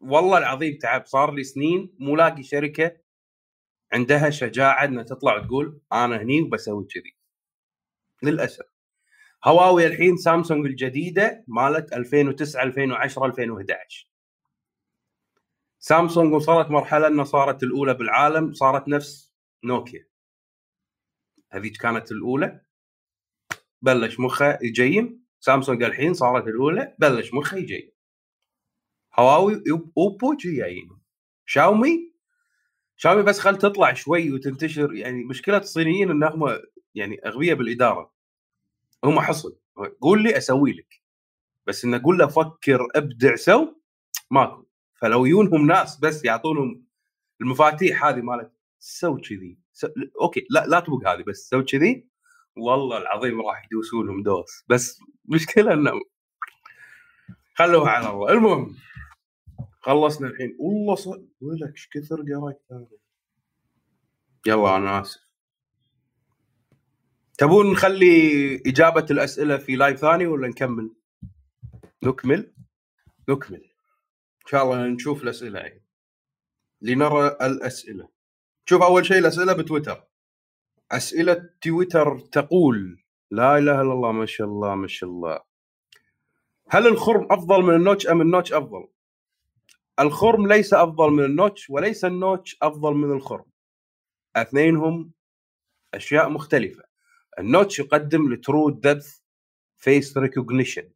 والله 0.00 0.38
العظيم 0.38 0.78
تعب. 0.78 1.06
صار 1.06 1.32
لي 1.34 1.44
سنين 1.44 1.94
مو 1.98 2.16
لاقي 2.16 2.42
شركة 2.42 2.96
عندها 3.92 4.30
شجاعة 4.30 4.84
إنها 4.84 5.02
تطلع 5.02 5.36
وتقول 5.36 5.80
أنا 5.92 6.22
هني 6.22 6.42
وبسوي 6.42 6.84
كذي. 6.84 7.16
للأسف. 8.22 8.66
هواوي 9.44 9.86
الحين 9.86 10.16
سامسونج 10.16 10.66
الجديدة 10.66 11.44
مالت 11.48 11.92
2009 11.92 12.62
2010 12.62 13.26
2011 13.26 14.09
سامسونج 15.82 16.32
وصلت 16.32 16.70
مرحلة 16.70 17.06
إنها 17.06 17.24
صارت 17.24 17.62
الأولى 17.62 17.94
بالعالم 17.94 18.52
صارت 18.52 18.88
نفس 18.88 19.34
نوكيا. 19.64 20.06
هذيك 21.52 21.76
كانت 21.76 22.12
الأولى. 22.12 22.60
بلش 23.82 24.20
مخه 24.20 24.58
يجيم. 24.62 25.24
سامسونج 25.40 25.82
الحين 25.82 26.14
صارت 26.14 26.46
الأولى. 26.48 26.94
بلش 26.98 27.34
مخه 27.34 27.56
يجيم. 27.56 27.90
هواوي 29.18 29.62
أوبو 29.98 30.36
جايين. 30.36 30.88
شاومي 31.46 32.14
شاومي 32.96 33.22
بس 33.22 33.40
خل 33.40 33.58
تطلع 33.58 33.92
شوي 33.94 34.32
وتنتشر. 34.32 34.94
يعني 34.94 35.24
مشكلة 35.24 35.56
الصينيين 35.56 36.10
انهم 36.10 36.58
يعني 36.94 37.20
أغبياء 37.26 37.56
بالإدارة. 37.56 38.14
هم 39.04 39.20
حصل. 39.20 39.58
قول 40.00 40.22
لي 40.22 40.36
أسوي 40.36 40.72
لك. 40.72 41.02
بس 41.66 41.84
إن 41.84 41.94
أقول 41.94 42.18
له 42.18 42.26
فكر 42.26 42.86
أبدع 42.96 43.34
سو 43.36 43.74
ماكو. 44.30 44.69
فلو 45.00 45.26
يونهم 45.26 45.66
ناس 45.66 46.00
بس 46.00 46.24
يعطونهم 46.24 46.86
المفاتيح 47.40 48.04
هذه 48.04 48.20
مالت 48.20 48.52
سو 48.78 49.16
كذي. 49.16 49.58
okay 50.20 50.46
لا 50.50 50.66
لا 50.66 50.80
تبق 50.80 51.08
هذه 51.08 51.22
بس 51.22 51.48
سو 51.48 51.64
كذي. 51.64 52.08
والله 52.56 52.98
العظيم 52.98 53.40
راح 53.40 53.64
يدوسون 53.64 54.06
لهم 54.06 54.22
دوس. 54.22 54.64
بس 54.68 55.00
مشكلة 55.24 55.72
إنه 55.72 55.92
خلوها 57.54 57.90
على 57.90 58.10
الله. 58.10 58.32
المهم 58.32 58.76
خلصنا 59.80 60.28
الحين. 60.28 60.56
والله 60.58 60.94
ص... 60.94 61.06
ولك 61.40 61.70
إيش 61.70 61.88
كثر 61.92 62.16
قريت 62.16 62.60
يلا 64.46 64.76
أنا 64.76 65.00
آسف. 65.00 65.30
تبون 67.38 67.72
نخلي 67.72 68.56
إجابة 68.66 69.06
الأسئلة 69.10 69.56
في 69.56 69.76
live 69.76 69.98
ثاني 69.98 70.26
ولا 70.26 70.48
نكمل؟ 70.48 70.94
نكمل؟ 72.02 72.52
نكمل. 73.28 73.69
شاء 74.50 74.64
الله 74.64 74.86
نشوف 74.86 75.22
الأسئلة 75.22 75.60
يعني. 75.60 75.84
لنرى 76.82 77.26
الأسئلة. 77.26 78.08
شوف 78.64 78.82
أول 78.82 79.06
شيء 79.06 79.18
الأسئلة 79.18 79.52
بتويتر. 79.52 80.04
أسئلة 80.92 81.50
تويتر 81.60 82.18
تقول 82.18 83.02
لا 83.30 83.58
إله 83.58 83.80
إلا 83.80 83.92
الله 83.92 84.12
ما 84.12 84.26
شاء 84.26 84.46
الله 84.46 84.74
ما 84.74 84.86
شاء 84.86 85.10
الله. 85.10 85.40
هل 86.68 86.86
الخرم 86.86 87.26
أفضل 87.30 87.62
من 87.62 87.74
النوتش 87.74 88.06
أم 88.06 88.20
النوتش 88.20 88.52
أفضل؟ 88.52 88.88
الخرم 90.00 90.46
ليس 90.46 90.74
أفضل 90.74 91.10
من 91.10 91.24
النوتش 91.24 91.70
وليس 91.70 92.04
النوتش 92.04 92.56
أفضل 92.62 92.94
من 92.94 93.12
الخرم. 93.12 93.50
اثنينهم 94.36 95.12
أشياء 95.94 96.28
مختلفة. 96.28 96.82
ال 97.38 97.45
notch 97.45 97.78
يقدم 97.78 98.32
ال 98.32 98.40
true 98.40 98.70
depth 98.70 99.20
face 99.76 100.16
recognition. 100.16 100.90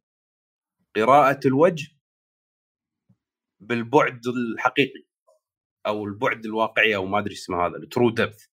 قراءة 0.95 1.39
الوجه 1.45 1.94
بالبعد 3.59 4.21
الحقيقي 4.27 5.03
أو 5.87 6.05
البعد 6.05 6.45
الواقعي 6.45 6.95
أو 6.95 7.05
ما 7.05 7.19
أدري 7.19 7.33
اسمه 7.33 7.67
هذا 7.67 7.77
ال 7.77 7.83
true 7.83 8.09
depth 8.09 8.45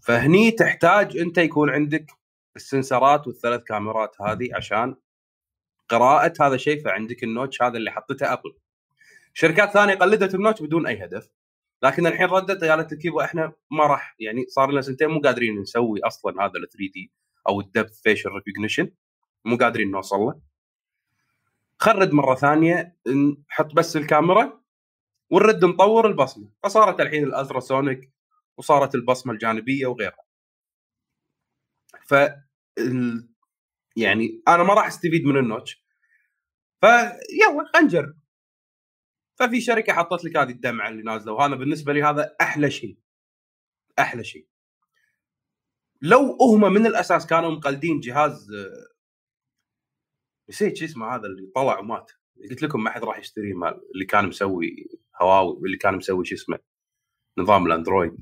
فهني 0.00 0.50
تحتاج 0.50 1.16
أنت 1.16 1.38
يكون 1.38 1.70
عندك 1.70 2.10
السنسرات 2.56 3.26
والثلاث 3.26 3.62
كاميرات 3.62 4.20
هذه 4.20 4.48
عشان 4.54 4.96
قراءة 5.88 6.32
هذا 6.40 6.54
الشيء 6.54 6.84
فعندك 6.84 7.24
ال 7.24 7.30
notch 7.30 7.62
هذا 7.62 7.76
اللي 7.76 7.90
حطته 7.90 8.32
ابل 8.32 8.56
شركات 9.34 9.70
ثانية 9.70 9.94
قلدت 9.94 10.34
النوتش 10.34 10.62
بدون 10.62 10.86
أي 10.86 11.04
هدف 11.04 11.30
لكن 11.82 12.06
الحين 12.06 12.26
ردت 12.26 12.64
قالت 12.64 12.92
لك 12.92 13.22
إحنا 13.22 13.52
ما 13.70 13.86
راح 13.86 14.16
يعني 14.18 14.44
صار 14.48 14.70
لنا 14.70 14.80
سنتين 14.80 15.08
مو 15.08 15.20
قادرين 15.20 15.60
نسوي 15.60 16.00
أصلا 16.04 16.44
هذا 16.44 16.52
ال 16.56 16.68
3 16.68 16.78
D 16.94 17.12
أو 17.48 17.60
ال 17.60 17.67
depth 17.67 18.00
facial 18.02 18.30
recognition 18.30 18.90
مو 19.44 19.56
قادرين 19.56 19.90
نوصل 19.90 20.16
له. 20.16 20.40
خرد 21.84 22.12
مرة 22.12 22.34
ثانية 22.34 22.98
نحط 23.48 23.74
بس 23.74 23.96
الكاميرا 23.96 24.64
ونرد 25.30 25.64
نطور 25.64 26.06
البصمة. 26.06 26.52
فصارت 26.62 27.00
الحين 27.00 27.24
ال 27.24 27.32
ultrasonic 27.32 28.12
وصارت 28.56 28.94
البصمة 28.94 29.32
الجانبية 29.32 29.86
وغيرها. 29.86 30.24
ف 32.06 32.14
يعني 33.96 34.42
أنا 34.48 34.62
ما 34.62 34.74
راح 34.74 34.86
أستفيد 34.86 35.24
من 35.24 35.36
ال 35.36 35.43
notch. 35.43 35.84
فيلا 36.80 37.18
خلينا 37.74 37.86
نجرب. 37.86 38.18
ففي 39.38 39.60
شركة 39.60 39.92
حطت 39.92 40.24
لك 40.24 40.36
هذه 40.36 40.50
الدمعة 40.50 40.88
اللي 40.88 41.02
نازلة 41.02 41.32
وهذا 41.32 41.54
بالنسبة 41.54 41.92
لي 41.92 42.02
هذا 42.02 42.36
أحلى 42.40 42.70
شيء. 42.70 42.98
أحلى 43.98 44.24
شيء. 44.24 44.48
لو 46.02 46.36
هم 46.40 46.72
من 46.72 46.86
الأساس 46.86 47.26
كانوا 47.26 47.50
مقلدين 47.50 48.00
جهاز 48.00 48.50
نسيت 50.48 50.76
شو 50.76 50.84
اسمه 50.84 51.14
هذا 51.14 51.26
اللي 51.26 51.50
طلع 51.54 51.78
ومات. 51.78 52.12
قلت 52.50 52.62
لكم 52.62 52.84
ما 52.84 52.90
حد 52.90 53.04
راح 53.04 53.18
يشتري 53.18 53.52
مال 53.52 53.80
اللي 53.94 54.04
كان 54.04 54.28
مسوي 54.28 54.88
هواوي 55.22 55.56
واللي 55.56 55.76
كان 55.76 55.94
مسوي 55.94 56.24
شو 56.24 56.34
اسمه 56.34 56.58
نظام 57.38 57.66
الأندرويد. 57.66 58.16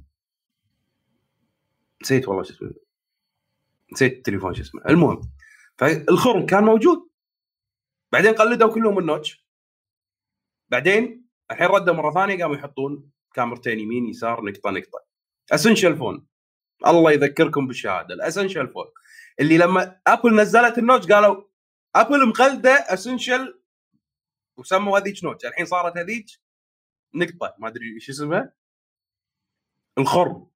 نسيت 2.03 2.29
والله 2.29 2.43
شو 2.43 2.55
اسمه. 2.55 2.75
نسيت 3.93 4.13
التليفون 4.13 4.55
شو 4.55 4.63
اسمه. 4.63 4.83
المهم 4.89 5.21
فالخرم 5.79 6.47
كان 6.47 6.65
موجود. 6.65 7.09
بعدين 8.13 8.35
قلدوا 8.35 8.75
كلهم 8.75 8.99
ال 8.99 9.06
notch. 9.06 9.47
بعدين 10.69 11.27
الحين 11.51 11.67
ردوا 11.67 11.95
مرة 11.95 12.13
ثانية 12.13 12.43
قاموا 12.43 12.57
يحطون 12.57 13.11
كاميرتين 13.35 13.81
يمين 13.81 14.07
يسار 14.07 14.45
نقطة 14.45 14.71
نقطة. 14.71 15.05
Essential 15.53 15.97
Phone 15.97 16.27
الله 16.87 17.13
يذكركم 17.13 17.67
بالشهادة. 17.67 18.15
ال 18.15 18.20
Essential 18.20 18.69
Phone 18.69 18.87
اللي 19.41 19.59
لما 19.59 20.01
ابل 20.07 20.41
نزلت 20.41 20.79
ال 20.79 20.85
notch 20.85 21.13
قالوا 21.13 21.52
ابل 21.95 22.29
مقلده 22.29 22.71
Essential 22.71 23.63
وسموا 24.57 24.99
هذيك 24.99 25.25
notch. 25.25 25.47
الحين 25.47 25.67
صارت 25.67 25.97
هذيك 25.97 26.27
نقطة 27.15 27.55
ما 27.59 27.69
أدري 27.69 27.95
إيش 27.95 28.11
اسمها. 28.11 28.53
الخرم. 29.99 30.51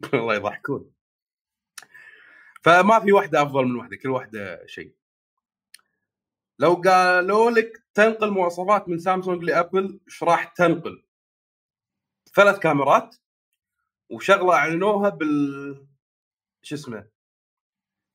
والله 0.14 0.34
يضحكون. 0.34 0.92
فما 2.64 3.00
في 3.00 3.12
واحدة 3.12 3.42
أفضل 3.42 3.64
من 3.64 3.76
واحدة 3.76 3.96
كل 3.96 4.08
واحدة 4.08 4.66
شيء. 4.66 4.96
لو 6.58 6.74
قالوا 6.74 7.50
لك 7.50 7.84
تنقل 7.94 8.30
مواصفات 8.30 8.88
من 8.88 8.98
سامسونج 8.98 9.44
لأبل 9.44 10.00
إيش 10.06 10.22
راح 10.22 10.44
تنقل؟ 10.44 11.04
ثلاث 12.34 12.58
كاميرات 12.58 13.16
وشغلة 14.10 14.54
أعلنوها 14.54 15.08
بال 15.08 15.86
شو 16.62 16.74
اسمه؟ 16.74 17.10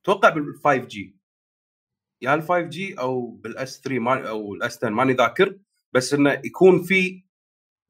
أتوقع 0.05 0.29
بال 0.29 0.55
5G 0.55 1.15
يا 2.21 2.33
ال 2.33 2.41
5G 2.41 2.99
أو 2.99 3.27
بال 3.31 3.65
S 3.65 3.81
3 3.81 3.99
ما 3.99 4.29
أو 4.29 4.53
ال 4.53 4.65
S 4.65 4.77
10 4.77 4.89
ماني 4.89 5.13
ذاكر 5.13 5.59
بس 5.93 6.13
إنه 6.13 6.41
يكون 6.45 6.83
في 6.83 7.23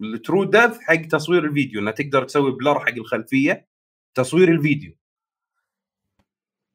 ال 0.01 0.09
true 0.09 0.43
depth 0.43 0.79
حق 0.81 0.95
تصوير 1.01 1.45
الفيديو 1.45 1.81
إنه 1.81 1.91
تقدر 1.91 2.23
تسوي 2.23 2.51
blur 2.51 2.79
حق 2.79 2.93
الخلفية 2.93 3.67
تصوير 4.15 4.51
الفيديو. 4.51 4.97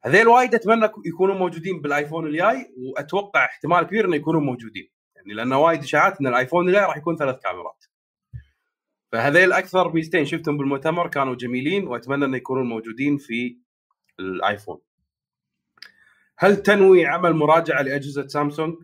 هذيل 0.04 0.28
وايد 0.28 0.54
أتمنى 0.54 0.88
يكونوا 1.06 1.34
موجودين 1.34 1.80
بالآيفون 1.80 2.26
الجاي 2.26 2.74
وأتوقع 2.76 3.44
احتمال 3.44 3.82
كبير 3.82 4.04
إنه 4.04 4.16
يكونوا 4.16 4.40
موجودين. 4.40 4.90
يعني 5.16 5.34
لأن 5.34 5.52
وايد 5.52 5.82
إشاعات 5.82 6.20
إن 6.20 6.26
الآيفون 6.26 6.68
الجاي 6.68 6.84
راح 6.84 6.96
يكون 6.96 7.16
ثلاث 7.16 7.38
كاميرات. 7.42 7.84
فهذيل 9.12 9.52
أكثر 9.52 9.92
ميزتين 9.92 10.24
شفتهم 10.24 10.58
بالمؤتمر 10.58 11.08
كانوا 11.08 11.34
جميلين 11.34 11.86
وأتمنى 11.86 12.24
إنه 12.24 12.36
يكونون 12.36 12.68
موجودين 12.68 13.18
في 13.18 13.58
الايفون 14.20 14.80
هل 16.42 16.56
تنوي 16.56 17.06
عمل 17.06 17.32
مراجعة 17.32 17.82
لأجهزة 17.82 18.26
سامسونج؟ 18.26 18.74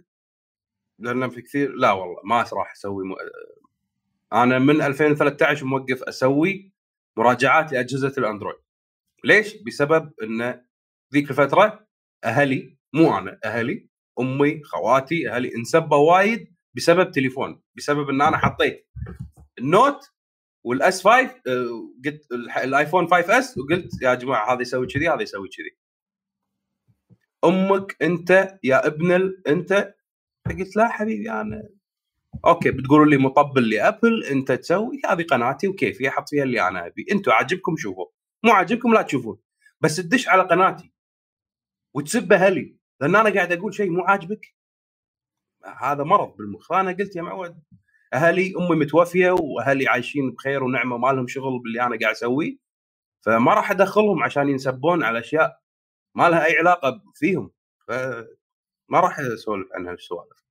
لأن 0.99 1.31
في 1.31 1.43
كثير 1.43 1.73
لا 1.73 1.93
والله 1.93 2.21
ما 2.25 2.45
راح 2.53 2.73
أسوي 2.73 3.05
م... 3.05 3.15
أنا 4.33 4.59
من 4.59 4.83
2013 4.83 5.67
موقف 5.67 6.03
أسوي 6.03 6.73
مراجعات 7.17 7.73
لأجهزة 7.73 8.13
الأندرويد 8.19 8.57
ليش؟ 9.25 9.57
بسبب 9.63 10.13
إن 10.23 10.63
ذيك 11.15 11.31
الفترة 11.31 11.87
أهلي 12.25 12.79
مو 12.93 13.19
أنا 13.19 13.39
أهلي 13.45 13.89
أمي 14.21 14.63
خواتي 14.65 15.31
أهلي 15.31 15.55
انسبوا 15.55 16.13
وايد 16.13 16.55
بسبب 16.75 17.11
تليفون 17.11 17.63
بسبب 17.77 18.09
إن 18.11 18.23
أنا 18.23 18.37
حطيت 18.39 18.89
النوت 19.59 20.11
والأس 20.65 21.05
5 21.05 21.17
آه، 21.17 21.33
قلت 22.05 22.33
الآيفون 22.65 23.07
5 23.09 23.39
أس 23.39 23.59
وقلت 23.59 24.03
يا 24.03 24.15
جماعة 24.15 24.55
هذا 24.55 24.63
يسوي 24.63 24.87
كذي 24.87 25.09
هذا 25.09 25.23
يسوي 25.23 25.49
كذي 25.49 25.86
أمك 27.45 27.97
أنت 28.03 28.59
يا 28.65 28.87
ابن 28.87 29.13
ال... 29.13 29.49
أنت؟ 29.49 29.95
قلت 30.47 30.77
لا 30.77 30.89
حبيبي 30.89 31.31
أنا 31.31 31.69
أوكي 32.47 32.71
بتقولوا 32.71 33.07
لي 33.07 33.17
مطبل 33.17 33.71
لأبل 33.71 34.25
أنت 34.25 34.53
تسوي 34.53 35.01
هذه 35.07 35.23
قناتي 35.23 35.69
وكيفي 35.69 36.09
أحط 36.09 36.29
فيها 36.29 36.43
اللي 36.43 36.69
أنا 36.69 36.87
أبي. 36.87 37.07
أنتم 37.13 37.33
عاجبكم 37.33 37.77
شوفوا. 37.77 38.07
مو 38.45 38.53
عاجبكم 38.53 38.95
لا 38.95 39.03
تشوفون. 39.03 39.39
بس 39.81 39.97
تدش 39.97 40.29
على 40.29 40.43
قناتي 40.43 40.93
وتسب 41.95 42.33
أهلي 42.33 42.77
لأن 43.01 43.17
أنا 43.17 43.35
قاعد 43.35 43.53
أقول 43.53 43.75
شيء 43.75 43.91
مو 43.91 44.03
عاجبك. 44.05 44.55
هذا 45.81 46.05
مرض 46.05 46.37
بالمخ. 46.37 46.69
فانا 46.69 46.93
قلت 46.93 47.17
يا 47.17 47.23
معود 47.23 47.63
أهلي 48.15 48.55
أمي 48.59 48.77
متوفية 48.77 49.31
وأهلي 49.31 49.89
عايشين 49.89 50.31
بخير 50.31 50.65
ونعمة 50.65 50.97
ما 50.97 51.09
لهم 51.09 51.29
شغل 51.29 51.59
باللي 51.59 51.83
أنا 51.83 51.99
قاعد 52.03 52.15
أسويه. 52.15 52.57
فما 53.23 53.55
راح 53.55 53.71
أدخلهم 53.71 54.23
عشان 54.23 54.49
ينسبون 54.49 55.03
على 55.03 55.19
أشياء 55.19 55.61
ما 56.17 56.29
لها 56.29 56.47
أي 56.47 56.59
علاقة 56.59 57.03
فيهم 57.15 57.51
فما 57.89 59.01
راح 59.01 59.19
أسولف 59.19 59.69
عن 59.73 59.87
هالسوالف 59.87 60.45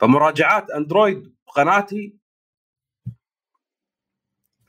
فمراجعات 0.00 0.70
أندرويد 0.70 1.34
بقناتي 1.46 2.16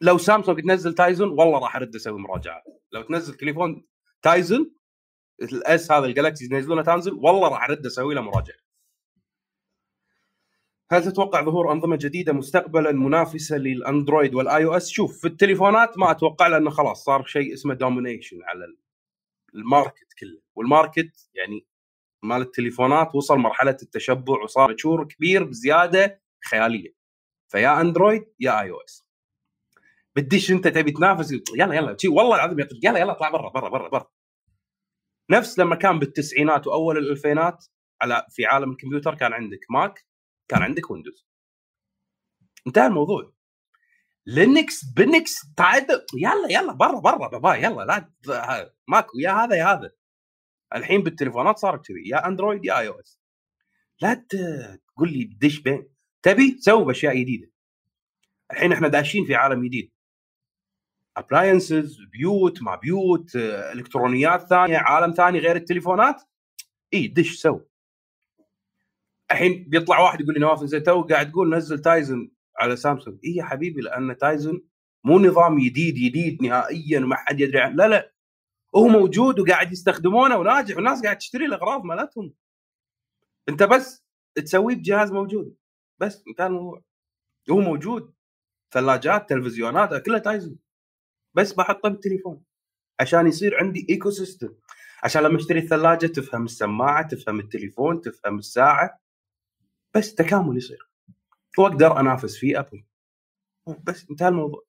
لو 0.02 0.18
سامسونج 0.18 0.62
تنزل 0.62 0.94
Tizen 0.94 1.30
والله 1.30 1.60
راح 1.60 1.76
أرد 1.76 1.96
أسوي 1.96 2.20
مراجعات 2.20 2.64
لو 2.92 3.02
تنزل 3.02 3.34
تليفون 3.34 3.86
Tizen 4.22 4.76
ال 5.42 5.67
S 5.67 5.92
هذا 5.92 6.06
الجالكسي 6.06 6.46
ينزلونه 6.46 6.82
تنزل 6.82 7.14
والله 7.14 7.48
راح 7.48 7.64
أرد 7.64 7.86
أسوي 7.86 8.16
له 8.16 8.22
مراجعة. 8.22 8.58
هل 10.92 11.04
تتوقع 11.04 11.44
ظهور 11.44 11.72
أنظمة 11.72 11.96
جديدة 11.96 12.34
مستقبلا 12.34 12.92
منافسة 12.92 13.58
للأندرويد 13.58 14.36
وال 14.36 14.66
iOS؟ 14.66 14.90
شوف 14.90 15.22
في 15.22 15.28
التليفونات 15.28 15.98
ما 15.98 16.12
أتوقع 16.12 16.48
لأنه 16.48 16.70
خلاص 16.70 17.04
صار 17.04 17.26
شيء 17.26 17.54
اسمه 17.54 17.74
domination 17.74 18.44
على 18.44 18.66
ال 19.58 19.66
market 19.66 20.14
كله. 20.20 20.42
وال 20.56 20.74
market 20.74 21.30
يعني 21.34 21.68
مال 22.24 22.42
التليفونات 22.42 23.16
وصل 23.16 23.38
مرحلة 23.38 23.78
التشبع 23.84 24.44
وصار 24.44 24.74
مشهور 24.74 25.08
كبير 25.08 25.44
بزيادة 25.44 26.22
خيالية. 26.50 26.96
فيا 27.52 27.82
أندرويد 27.82 28.26
يا 28.40 28.62
iOS. 28.62 29.08
بتدش 30.16 30.52
أنت 30.52 30.68
تبي 30.68 30.92
تنافس 30.92 31.32
يلا 31.32 31.76
يلا 31.76 31.98
والله 32.10 32.36
العظيم 32.36 32.60
يلا 32.84 33.00
يلا 33.00 33.12
اطلع 33.12 33.30
برا 33.30 33.50
برا 33.50 33.70
برا 33.70 33.90
برا. 33.90 34.12
نفس 35.32 35.60
لما 35.60 35.76
كان 35.76 36.00
بالتسعينات 36.00 36.68
وأول 36.68 36.98
الألفينات 36.98 37.66
على 38.02 38.26
في 38.30 38.46
عالم 38.46 38.72
الكمبيوتر 38.72 39.16
كان 39.16 39.34
عندك 39.34 39.60
ماك 39.70 40.06
كان 40.48 40.62
عندك 40.64 40.92
ويندوز. 40.92 41.28
انتهى 42.68 42.88
الموضوع. 42.88 43.37
لينكس 44.30 44.86
بنكس 44.86 45.54
تعد 45.58 45.88
يلا 46.14 46.48
يلا 46.50 46.74
برا 46.74 47.00
برا 47.00 47.28
بابا 47.28 47.56
يلا 47.56 47.84
لا 47.84 48.74
ماكو 48.88 49.20
يا 49.20 49.32
هذا 49.32 49.56
يا 49.56 49.66
هذا. 49.66 49.92
الحين 50.76 51.04
بالتليفونات 51.04 51.58
صارت 51.58 51.88
كذي 51.88 52.10
يا 52.10 52.28
أندرويد 52.28 52.66
يا 52.66 52.80
iOS 52.80 53.20
لا 54.02 54.14
تقول 54.14 55.12
لي 55.14 55.24
دش 55.24 55.60
بين. 55.60 55.90
تبي 56.24 56.58
سوي 56.60 56.86
بأشياء 56.86 57.16
جديدة. 57.18 57.52
الحين 58.52 58.74
إحنا 58.74 58.88
داشين 58.88 59.26
في 59.26 59.36
عالم 59.36 59.66
جديد. 59.66 59.92
appliances 61.18 61.98
بيوت 62.12 62.62
ما 62.62 62.76
بيوت 62.76 63.36
إلكترونيات 63.36 64.42
ثانية 64.42 64.78
عالم 64.78 65.14
ثاني 65.14 65.40
غير 65.40 65.56
التليفونات. 65.56 66.22
إي 66.94 67.08
دش 67.08 67.36
سو 67.36 67.60
الحين 69.32 69.64
بيطلع 69.70 70.00
واحد 70.00 70.22
يقول 70.22 70.34
لي 70.34 70.40
نواف 70.40 70.64
زين 70.64 70.84
تو 70.84 71.02
قاعد 71.02 71.32
تقول 71.32 71.56
نزل 71.56 71.80
Tizen 71.82 72.32
على 72.60 72.76
سامسونج. 72.76 73.20
اي 73.26 73.36
يا 73.36 73.44
حبيبي؟ 73.44 73.82
لأن 73.82 74.18
Tizen 74.18 74.62
مو 75.04 75.20
نظام 75.20 75.60
جديد 75.60 75.96
جديد 75.96 76.44
نهائيا 76.44 77.00
وما 77.00 77.16
حد 77.16 77.40
يدري 77.40 77.60
عنه 77.60 77.76
لا 77.76 77.88
لا. 77.88 78.14
هو 78.76 78.88
موجود 78.88 79.40
وقاعد 79.40 79.72
يستخدمونه 79.72 80.38
وناجح 80.38 80.76
والناس 80.76 81.04
قاعد 81.04 81.18
تشتري 81.18 81.46
الأغراض 81.46 81.84
مالتهم. 81.84 82.34
أنت 83.50 83.64
بس 83.64 84.06
تسويه 84.36 84.76
بجهاز 84.76 85.12
موجود. 85.12 85.56
بس 86.00 86.24
انتهى 86.28 86.48
الموضوع 86.48 86.82
هو 87.52 87.60
موجود. 87.60 88.14
ثلاجات 88.72 89.30
تلفزيونات 89.30 90.06
كلها 90.06 90.20
Tizen 90.20 90.56
بس 91.34 91.54
بحطه 91.54 91.90
بالتليفون. 91.90 92.44
عشان 93.00 93.28
يصير 93.28 93.58
عندي 93.60 93.88
ecosystem 93.90 94.50
عشان 95.04 95.24
لما 95.24 95.38
أشتري 95.38 95.60
الثلاجة 95.60 96.08
تفهم 96.08 96.46
السماعة 96.46 97.08
تفهم 97.08 97.40
التليفون 97.40 98.02
تفهم 98.02 98.40
الساعة. 98.40 99.00
بس 99.96 100.16
تكامل 100.16 100.58
يصير. 100.58 100.90
واقدر 101.60 102.00
انافس 102.00 102.38
فيه 102.38 102.60
ابل. 102.60 102.84
بس 103.84 104.10
انتهى 104.10 104.28
الموضوع. 104.28 104.64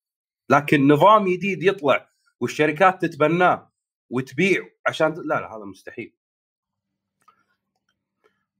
لكن 0.51 0.89
نظام 0.89 1.29
جديد 1.29 1.63
يطلع 1.63 2.11
والشركات 2.41 3.03
تتبناه 3.03 3.73
وتبيع 4.11 4.69
عشان 4.87 5.15
لا 5.15 5.23
لا 5.23 5.57
هذا 5.57 5.65
مستحيل. 5.65 6.15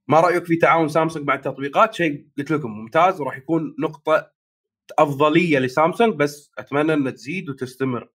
ما 0.09 0.21
رأيك 0.21 0.45
في 0.45 0.57
تعاون 0.57 0.89
سامسونج 0.89 1.27
مع 1.27 1.35
التطبيقات؟ 1.35 1.95
شيء 1.95 2.27
قلت 2.39 2.51
لكم 2.51 2.71
ممتاز 2.71 3.21
وراح 3.21 3.37
يكون 3.37 3.77
نقطة 3.79 4.31
أفضلية 4.99 5.59
لسامسونج 5.59 6.15
بس 6.15 6.51
أتمنى 6.59 6.95
إنها 6.95 7.13
تزيد 7.13 7.51
وتستمر. 7.51 8.09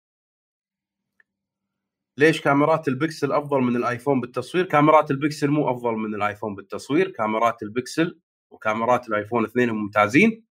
ليش 2.17 2.41
كاميرات 2.41 2.87
البكسل 2.87 3.31
أفضل 3.31 3.61
من 3.61 3.75
الآيفون 3.75 4.21
بالتصوير؟ 4.21 4.65
كاميرات 4.65 5.11
البكسل 5.11 5.47
مو 5.47 5.71
أفضل 5.71 5.93
من 5.93 6.15
الآيفون 6.15 6.55
بالتصوير 6.55 7.11
كاميرات 7.11 7.63
البكسل 7.63 8.19
وكاميرات 8.53 9.07
الآيفون 9.09 9.45
اثنينهم 9.45 9.77
ممتازين. 9.77 10.45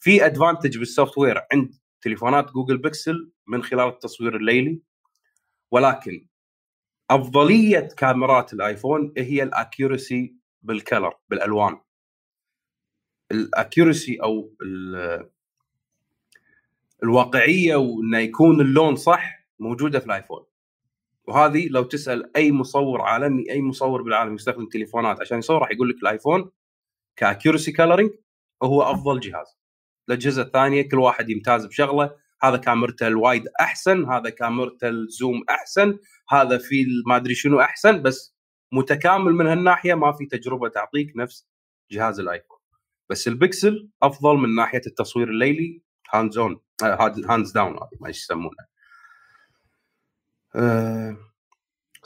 في 0.00 0.26
advantage 0.26 0.78
بال 0.78 1.18
software 1.18 1.40
عند 1.52 1.74
تليفونات 2.00 2.52
جوجل 2.52 2.78
بيكسل 2.78 3.32
من 3.46 3.62
خلال 3.62 3.88
التصوير 3.88 4.36
الليلي. 4.36 4.82
ولكن 5.70 6.26
أفضلية 7.10 7.88
كاميرات 7.96 8.52
الآيفون 8.52 9.12
هي 9.18 9.42
ال 9.42 9.52
accuracy 9.52 10.36
بال 10.62 10.77
color 10.77 11.14
بالألوان. 11.28 11.80
ال 13.32 13.41
accuracy 13.41 14.16
أو 14.22 14.54
الواقعية 17.02 17.76
وإنه 17.76 18.18
يكون 18.18 18.60
اللون 18.60 18.96
صح 18.96 19.46
موجودة 19.58 20.00
في 20.00 20.06
الآيفون. 20.06 20.44
وهذه 21.28 21.68
لو 21.68 21.82
تسأل 21.82 22.36
أي 22.36 22.52
مصور 22.52 23.02
عالمي 23.02 23.50
أي 23.50 23.62
مصور 23.62 24.02
بالعالم 24.02 24.34
يستخدم 24.34 24.66
تليفونات 24.66 25.20
عشان 25.20 25.38
يصور 25.38 25.58
راح 25.58 25.70
يقول 25.70 25.88
لك 25.88 25.96
الآيفون 25.96 26.50
ك 27.16 27.22
accuracy 27.22 27.72
coloring 27.72 28.10
هو 28.62 28.82
أفضل 28.82 29.20
جهاز. 29.20 29.46
الأجهزة 30.08 30.42
الثانية 30.42 30.88
كل 30.88 30.98
واحد 30.98 31.30
يمتاز 31.30 31.66
بشغله. 31.66 32.16
هذا 32.42 32.56
كاميرته 32.56 33.06
ال 33.06 33.14
wide 33.14 33.48
أحسن 33.60 34.04
هذا 34.04 34.30
كاميرته 34.30 34.88
ال 34.88 34.99
zoom 34.99 35.44
أحسن 35.50 35.98
هذا 36.30 36.58
في 36.58 36.86
ما 37.06 37.16
أدري 37.16 37.34
شنو 37.34 37.60
أحسن 37.60 38.02
بس 38.02 38.34
متكامل 38.72 39.32
من 39.32 39.46
هالناحية 39.46 39.94
ما 39.94 40.12
في 40.12 40.26
تجربة 40.26 40.68
تعطيك 40.68 41.12
نفس 41.16 41.48
جهاز 41.90 42.20
الآيفون. 42.20 42.58
بس 43.10 43.28
البكسل 43.28 43.88
أفضل 44.02 44.36
من 44.36 44.54
ناحية 44.54 44.82
التصوير 44.86 45.28
الليلي 45.28 45.82
hands 46.12 46.38
on 46.38 46.60
hands 47.28 47.52
down 47.52 47.78
ما 48.00 48.08
يسمونه. 48.08 48.64
أه 50.56 51.16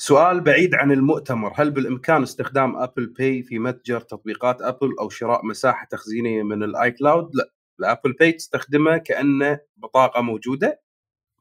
سؤال 0.00 0.40
بعيد 0.40 0.74
عن 0.74 0.92
المؤتمر. 0.92 1.52
هل 1.56 1.70
بالإمكان 1.70 2.22
استخدام 2.22 2.76
Apple 2.76 3.06
Pay 3.06 3.42
في 3.42 3.58
متجر 3.58 4.00
تطبيقات 4.00 4.62
ابل 4.62 4.96
أو 5.00 5.08
شراء 5.08 5.46
مساحة 5.46 5.86
تخزينية 5.90 6.42
من 6.42 6.62
ال 6.62 6.90
iCloud 6.90 7.30
لا. 7.34 7.52
ال 7.80 7.86
Apple 7.86 8.12
Pay 8.12 8.32
تستخدمه 8.32 8.96
كأنه 8.96 9.60
بطاقة 9.76 10.20
موجودة. 10.20 10.80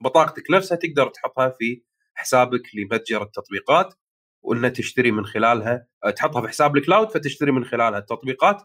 بطاقتك 0.01 0.51
نفسها 0.51 0.77
تقدر 0.77 1.07
تحطها 1.09 1.49
في 1.59 1.83
حسابك 2.13 2.61
لمتجر 2.75 3.23
التطبيقات 3.23 3.93
وإنها 4.41 4.69
تشتري 4.69 5.11
من 5.11 5.25
خلالها 5.25 5.87
تحطها 6.15 6.41
في 6.41 6.47
حساب 6.47 6.77
ال 6.77 6.83
cloud 6.83 7.09
فتشتري 7.09 7.51
من 7.51 7.65
خلالها 7.65 7.99
التطبيقات 7.99 8.61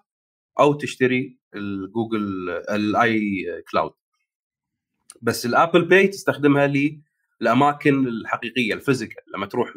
أو 0.60 0.74
تشتري 0.74 1.38
الجوجل 1.54 2.50
ال 2.50 3.44
iCloud 3.70 3.92
بس 5.22 5.46
ال 5.46 5.53
Apple 5.53 5.84
Pay 5.84 6.08
تستخدمها 6.08 6.66
للاماكن 7.42 8.06
الحقيقية 8.06 8.74
ال 8.74 8.79
physical. 8.79 9.22
لما 9.34 9.46
تروح 9.46 9.72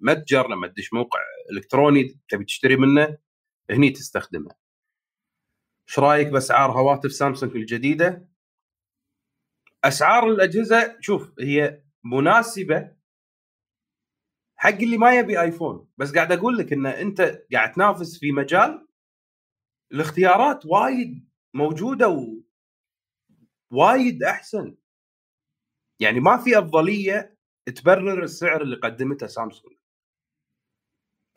متجر 0.00 0.48
لما 0.48 0.66
تدش 0.66 0.92
موقع 0.92 1.18
إلكتروني 1.52 2.20
تبي 2.28 2.44
تشتري 2.44 2.76
منه 2.76 3.18
هني 3.70 3.90
تستخدمها 3.90 4.56
إيش 5.88 5.98
رأيك 5.98 6.28
بأسعار 6.28 6.72
هواتف 6.72 7.12
سامسونج 7.12 7.56
الجديدة؟ 7.56 8.28
أسعار 9.84 10.28
الأجهزة 10.28 10.96
شوف 11.00 11.32
هي 11.40 11.82
مناسبة 12.04 12.96
حق 14.56 14.68
اللي 14.70 14.98
ما 14.98 15.18
يبي 15.18 15.40
آيفون. 15.40 15.88
بس 15.96 16.12
قاعد 16.14 16.32
أقول 16.32 16.58
لك 16.58 16.72
إن 16.72 16.86
أنت 16.86 17.42
قاعد 17.52 17.72
تنافس 17.72 18.18
في 18.18 18.32
مجال 18.32 18.88
الاختيارات 19.92 20.66
وايد 20.66 21.28
موجودة 21.54 22.08
و 22.08 22.42
وايد 23.70 24.22
أحسن. 24.22 24.76
يعني 26.02 26.20
ما 26.20 26.36
في 26.36 26.58
أفضلية 26.58 27.36
تبرر 27.76 28.22
السعر 28.22 28.62
اللي 28.62 28.76
قدمته 28.76 29.26
سامسونج 29.26 29.74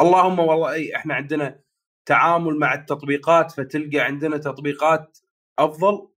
اللهم 0.01 0.39
والله 0.39 0.71
إي 0.71 0.95
إحنا 0.95 1.13
عندنا 1.13 1.59
تعامل 2.05 2.59
مع 2.59 2.73
التطبيقات 2.73 3.51
فتلقى 3.51 3.99
عندنا 3.99 4.37
تطبيقات 4.37 5.17
أفضل 5.59 6.07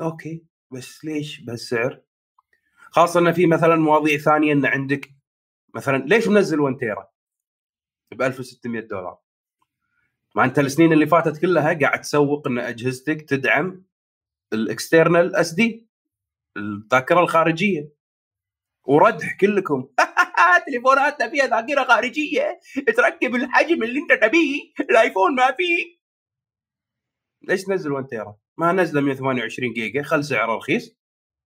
أوكي 0.00 0.44
بس 0.70 1.04
ليش 1.04 1.40
بهالسعر؟ 1.40 2.00
خاصة 2.90 3.20
إن 3.20 3.32
في 3.32 3.46
مثلا 3.46 3.76
مواضيع 3.76 4.18
ثانية 4.18 4.52
إن 4.52 4.66
عندك 4.66 5.10
مثلا 5.74 5.96
ليش 5.96 6.28
منزل 6.28 6.60
1 6.60 6.76
تيرا 6.76 7.08
ب 8.12 8.22
1600 8.22 8.80
دولار؟ 8.80 9.18
ما 10.34 10.44
انت 10.44 10.58
السنين 10.58 10.92
اللي 10.92 11.06
فاتت 11.06 11.40
كلها 11.40 11.72
قاعد 11.72 12.00
تسوق 12.00 12.46
إن 12.48 12.58
أجهزتك 12.58 13.22
تدعم 13.22 13.84
ال 14.52 15.36
external 15.36 15.52
SD 15.52 15.86
الذاكرة 16.56 17.20
الخارجية. 17.20 17.92
وردح 18.84 19.36
كلكم. 19.40 19.88
تليفوناتنا 20.66 21.30
فيها 21.30 21.46
ذاكرة 21.46 21.84
خارجية. 21.84 22.60
تركب 22.96 23.34
الحجم 23.34 23.82
اللي 23.82 24.00
أنت 24.00 24.12
تبيه. 24.24 24.60
الآيفون 24.80 25.34
ما 25.34 25.52
فيه. 25.52 25.96
ليش 27.42 27.64
تنزل 27.64 27.92
1 27.92 28.06
تيرا؟ 28.06 28.36
ما 28.56 28.72
نزله 28.72 29.00
128 29.00 29.72
جيجا. 29.72 30.02
خل 30.02 30.24
سعره 30.24 30.56
رخيص. 30.56 30.96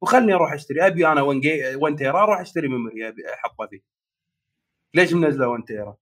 وخلني 0.01 0.35
أروح 0.35 0.53
أشتري. 0.53 0.87
أبي 0.87 1.07
أنا 1.07 1.23
1 1.23 1.41
1 1.75 1.97
تيرا 1.97 2.23
أروح 2.23 2.41
أشتري 2.41 2.69
memory 2.69 3.09
ابي 3.09 3.23
احطه 3.35 3.67
فيه. 3.71 3.81
ليش 4.95 5.13
منزله 5.13 5.49
1 5.49 5.65
تيرا؟ 5.65 5.97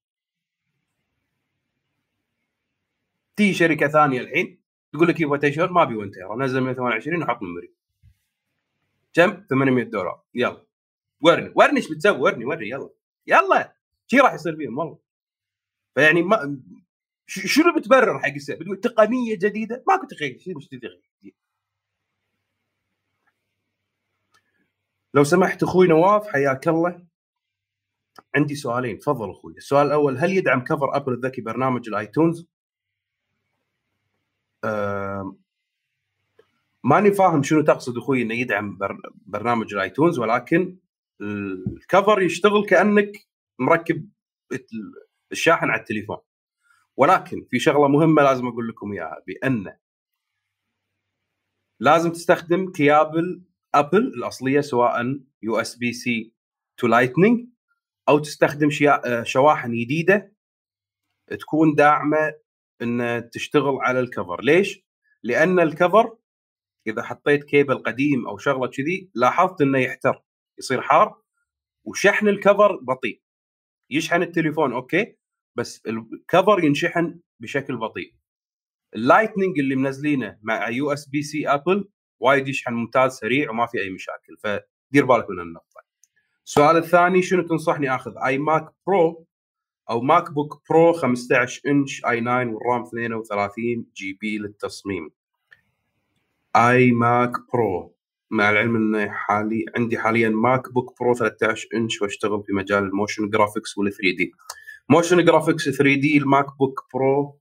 تيي 3.37 3.55
شركة 3.55 3.89
ثانية 3.89 4.21
الحين. 4.21 4.63
تقول 4.93 5.09
لك 5.09 5.21
يبغى 5.21 5.39
تشهر 5.39 5.73
ما 5.73 5.83
أبي 5.83 5.97
1 5.97 6.11
تيرا 6.11 6.37
نزل 6.37 6.61
128 6.61 7.23
وحط 7.23 7.43
memory 7.43 7.78
كم؟ 9.15 9.47
800 9.51 9.85
دولار. 9.85 10.25
يلا. 10.35 10.67
ورني 11.21 11.53
ورني 11.57 11.77
إيش 11.77 11.93
بتسوي؟ 11.93 12.19
ورني 12.19 12.45
ورني 12.45 12.69
يلا. 12.69 12.91
يلا. 13.27 13.77
شي 14.07 14.19
راح 14.21 14.35
يصير 14.35 14.57
فيهم 14.57 14.79
والله. 14.79 14.99
فيعني 15.95 16.23
ما 16.23 16.63
شنو 17.27 17.75
بتبرر 17.77 18.19
حق 18.19 18.29
السعر؟ 18.29 18.57
بتقول 18.59 18.81
تقنية 18.81 19.35
جديدة؟ 19.35 19.85
ماكو 19.89 20.07
تقنيه 20.07 20.39
شنو 20.39 20.59
جديد 20.59 20.91
لو 25.15 25.25
سمحت 25.25 25.63
أخوي 25.63 25.87
نواف 25.89 26.29
حياك 26.29 26.69
الله. 26.69 27.07
عندي 28.37 28.55
سؤالين. 28.55 28.99
تفضل 28.99 29.31
أخوي. 29.31 29.55
السؤال 29.57 29.87
الأول 29.87 30.19
هل 30.19 30.33
يدعم 30.33 30.65
cover 30.65 30.97
Apple 30.97 31.13
الذكي 31.13 31.41
برنامج 31.43 31.89
ال 31.89 31.96
iTunes؟ 31.96 32.49
ماني 36.89 37.13
فاهم 37.13 37.43
شنو 37.43 37.63
تقصد 37.63 37.97
أخوي 37.99 38.23
إنه 38.23 38.35
يدعم 38.35 38.79
برنامج 39.27 39.75
ال 39.75 39.81
iTunes 39.81 40.19
ولكن 40.19 40.79
ال 41.21 41.38
cover 41.38 42.23
يشتغل 42.23 42.67
كأنك 42.67 43.27
مركب 43.59 44.09
الشاحن 45.33 45.71
على 45.71 45.81
التليفون 45.81 46.17
ولكن 46.97 47.47
في 47.51 47.59
شغلة 47.59 47.89
مهمة 47.89 48.23
لازم 48.23 48.47
أقول 48.47 48.69
لكم 48.69 48.93
إياها 48.93 49.23
بأن 49.27 49.77
لازم 51.81 52.13
تستخدم 52.13 52.73
كيابل 52.73 53.43
Apple 53.75 53.99
الأصلية 53.99 54.61
سواء 54.61 55.21
USB-C 55.43 56.33
to 56.77 56.87
Lightning 56.87 57.49
أو 58.09 58.19
تستخدم 58.19 58.69
شواحن 59.23 59.73
جديدة 59.73 60.33
تكون 61.41 61.75
داعمة 61.75 62.35
ان 62.83 63.29
تشتغل 63.33 63.79
على 63.81 64.01
ال 64.01 64.08
cover 64.08 64.43
ليش؟ 64.43 64.85
لأن 65.23 65.61
ال 65.61 65.70
cover 65.70 66.17
إذا 66.87 67.03
حطيت 67.03 67.45
كيبل 67.45 67.79
قديم 67.79 68.27
أو 68.29 68.39
شغلة 68.39 68.67
كذي 68.67 69.11
لاحظت 69.15 69.61
إنه 69.63 69.79
يحتر 69.79 70.25
يصير 70.59 70.81
حار 70.83 71.23
وشحن 71.85 72.29
ال 72.29 72.37
cover 72.37 72.77
بطيء. 72.77 73.23
يشحن 73.91 74.23
التليفون 74.23 74.73
okay 74.73 75.17
بس 75.57 75.83
ال 75.87 76.00
cover 76.00 76.65
ينشحن 76.65 77.21
بشكل 77.41 77.77
بطيء. 77.77 78.15
ال 78.95 79.01
Lightning 79.01 79.59
اللي 79.59 79.77
منزلينه 79.77 80.39
مع 80.43 80.69
USB-C 80.69 81.49
Apple 81.49 81.89
وايد 82.21 82.49
يشحن 82.49 82.75
ممتاز 82.75 83.13
سريع 83.13 83.51
وما 83.51 83.67
في 83.67 83.79
أي 83.79 83.91
مشاكل. 83.91 84.37
فدير 84.43 85.05
بالك 85.05 85.31
من 85.31 85.41
النقطة. 85.41 85.81
السؤال 86.47 86.77
الثاني 86.77 87.23
شنو 87.23 87.43
تنصحني 87.43 87.95
آخذ؟ 87.95 88.13
iMac 88.27 88.65
Pro 88.87 89.27
أو 89.91 90.01
MacBook 90.01 90.63
Pro 90.71 90.93
15 90.93 91.63
inch 91.67 92.05
i9 92.05 92.21
وال 92.21 92.55
RAM 92.55 92.83
32 92.83 93.87
GB 93.97 94.39
للتصميم. 94.39 95.11
iMac 96.57 97.33
Pro 97.53 97.95
مع 98.31 98.51
العلم 98.51 98.77
إن 98.77 99.11
حالي 99.11 99.65
عندي 99.77 99.99
حاليا 99.99 100.29
MacBook 100.29 101.01
Pro 101.01 101.15
13 101.15 101.69
إنش 101.75 102.03
وأشتغل 102.03 102.43
في 102.47 102.53
مجال 102.53 102.85
ال 102.85 102.91
motion 102.91 103.31
graphics 103.31 103.79
وال 103.79 103.93
3D 103.93 104.33
motion 104.89 105.25
graphics 105.25 105.83
3D 105.83 106.07
ال 106.07 106.19
MacBook 106.19 106.89
Pro 106.95 107.39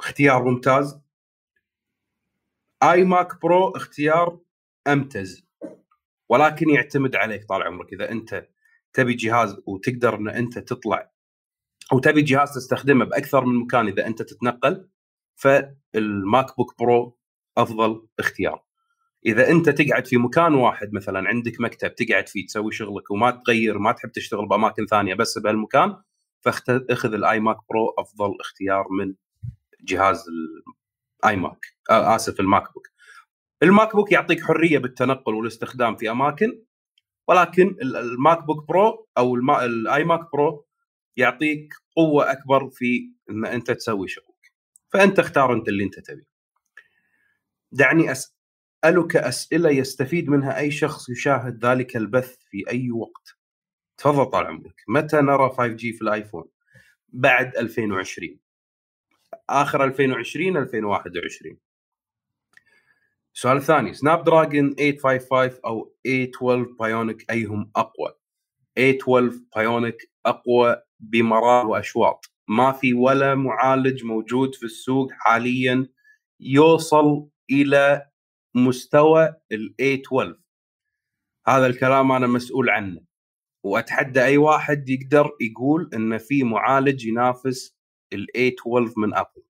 اختيار 0.00 0.44
ممتاز. 0.44 1.00
iMac 2.82 3.40
Pro 3.42 3.68
اختيار 3.68 4.38
أمتز. 4.86 5.46
ولكن 6.28 6.70
يعتمد 6.70 7.16
عليك 7.16 7.44
طال 7.48 7.62
عمرك. 7.62 7.92
إذا 7.92 8.10
أنت 8.10 8.48
تبي 8.92 9.14
جهاز 9.14 9.56
وتقدر 9.66 10.14
إن 10.14 10.28
أنت 10.28 10.58
تطلع 10.58 11.10
أو 11.92 11.98
تبي 11.98 12.22
جهاز 12.22 12.54
تستخدمه 12.54 13.04
بأكثر 13.04 13.44
من 13.44 13.56
مكان 13.56 13.86
إذا 13.88 14.06
أنت 14.06 14.22
تتنقل 14.22 14.88
فال 15.38 16.56
MacBook 16.56 16.78
Pro 16.78 17.18
أفضل 17.58 18.06
اختيار. 18.18 18.62
إذا 19.26 19.50
أنت 19.50 19.68
تقعد 19.68 20.06
في 20.06 20.16
مكان 20.16 20.54
واحد 20.54 20.92
مثلا 20.92 21.28
عندك 21.28 21.60
مكتب 21.60 21.94
تقعد 21.94 22.28
فيه 22.28 22.46
تسوي 22.46 22.72
شغلك 22.72 23.10
وما 23.10 23.30
تغير 23.30 23.78
ما 23.78 23.92
تحب 23.92 24.12
تشتغل 24.12 24.48
بأماكن 24.48 24.86
ثانية 24.86 25.14
بس 25.14 25.38
بهالمكان 25.38 25.96
فاخذ 26.40 27.14
ال 27.14 27.40
iMac 27.40 27.56
Pro 27.70 27.94
أفضل 27.98 28.40
اختيار 28.40 28.86
من 28.90 29.14
جهاز 29.80 30.24
ال 31.24 31.36
iMac 31.36 31.66
آه 31.90 32.16
آسف 32.16 32.40
ال 32.40 32.74
MacBook 32.74 32.88
ال 33.62 33.96
MacBook 33.96 34.12
يعطيك 34.12 34.44
حرية 34.44 34.78
بالتنقل 34.78 35.34
والاستخدام 35.34 35.96
في 35.96 36.10
أماكن 36.10 36.62
ولكن 37.28 37.76
ال 37.82 38.44
MacBook 38.44 38.68
Pro 38.68 39.08
أو 39.18 39.34
ال 39.36 40.04
iMac 40.04 40.32
Pro 40.32 40.66
يعطيك 41.16 41.74
قوة 41.96 42.32
أكبر 42.32 42.70
في 42.70 43.12
إن 43.30 43.46
أنت 43.46 43.70
تسوي 43.70 44.08
شغلك 44.08 44.37
فأنت 44.92 45.18
اختار 45.18 45.52
أنت 45.52 45.68
اللي 45.68 45.84
أنت 45.84 45.98
تبيه. 45.98 46.26
دعني 47.72 48.12
أسألك 48.12 49.16
أسئلة 49.16 49.70
يستفيد 49.70 50.28
منها 50.28 50.58
أي 50.58 50.70
شخص 50.70 51.08
يشاهد 51.08 51.64
ذلك 51.64 51.96
البث 51.96 52.36
في 52.50 52.64
أي 52.70 52.90
وقت. 52.90 53.38
تفضل 53.96 54.26
طال 54.26 54.46
عمرك. 54.46 54.82
متى 54.88 55.16
نرى 55.16 55.50
5G 55.50 55.78
في 55.80 56.02
ال 56.02 56.07
iPhone؟ 56.07 56.44
بعد 57.08 57.56
2020 57.56 58.38
آخر 59.50 59.84
2020 59.84 60.56
2021 60.56 61.58
السؤال 63.34 63.56
الثاني 63.56 63.94
Snapdragon 63.94 64.74
855 64.74 65.60
أو 65.64 65.94
A12 66.04 66.76
Bionic 66.78 67.30
أيهم 67.30 67.70
أقوى؟ 67.76 68.14
A12 68.76 69.40
Bionic 69.56 70.10
أقوى 70.26 70.82
بمراحل 71.00 71.66
وأشواط. 71.66 72.30
ما 72.48 72.72
في 72.72 72.94
ولا 72.94 73.34
معالج 73.34 74.04
موجود 74.04 74.54
في 74.54 74.62
السوق 74.62 75.12
حاليا 75.12 75.88
يوصل 76.40 77.28
إلى 77.50 78.08
مستوى 78.54 79.34
ال 79.52 79.74
A12 79.76 80.40
هذا 81.48 81.66
الكلام 81.66 82.12
أنا 82.12 82.26
مسؤول 82.26 82.70
عنه. 82.70 83.00
وأتحدى 83.64 84.24
أي 84.24 84.36
واحد 84.36 84.88
يقدر 84.88 85.30
يقول 85.40 85.90
إن 85.94 86.18
في 86.18 86.44
معالج 86.44 87.04
ينافس 87.06 87.76
ال 88.12 88.26
A12 88.34 88.94
من 88.96 89.14
Apple. 89.14 89.42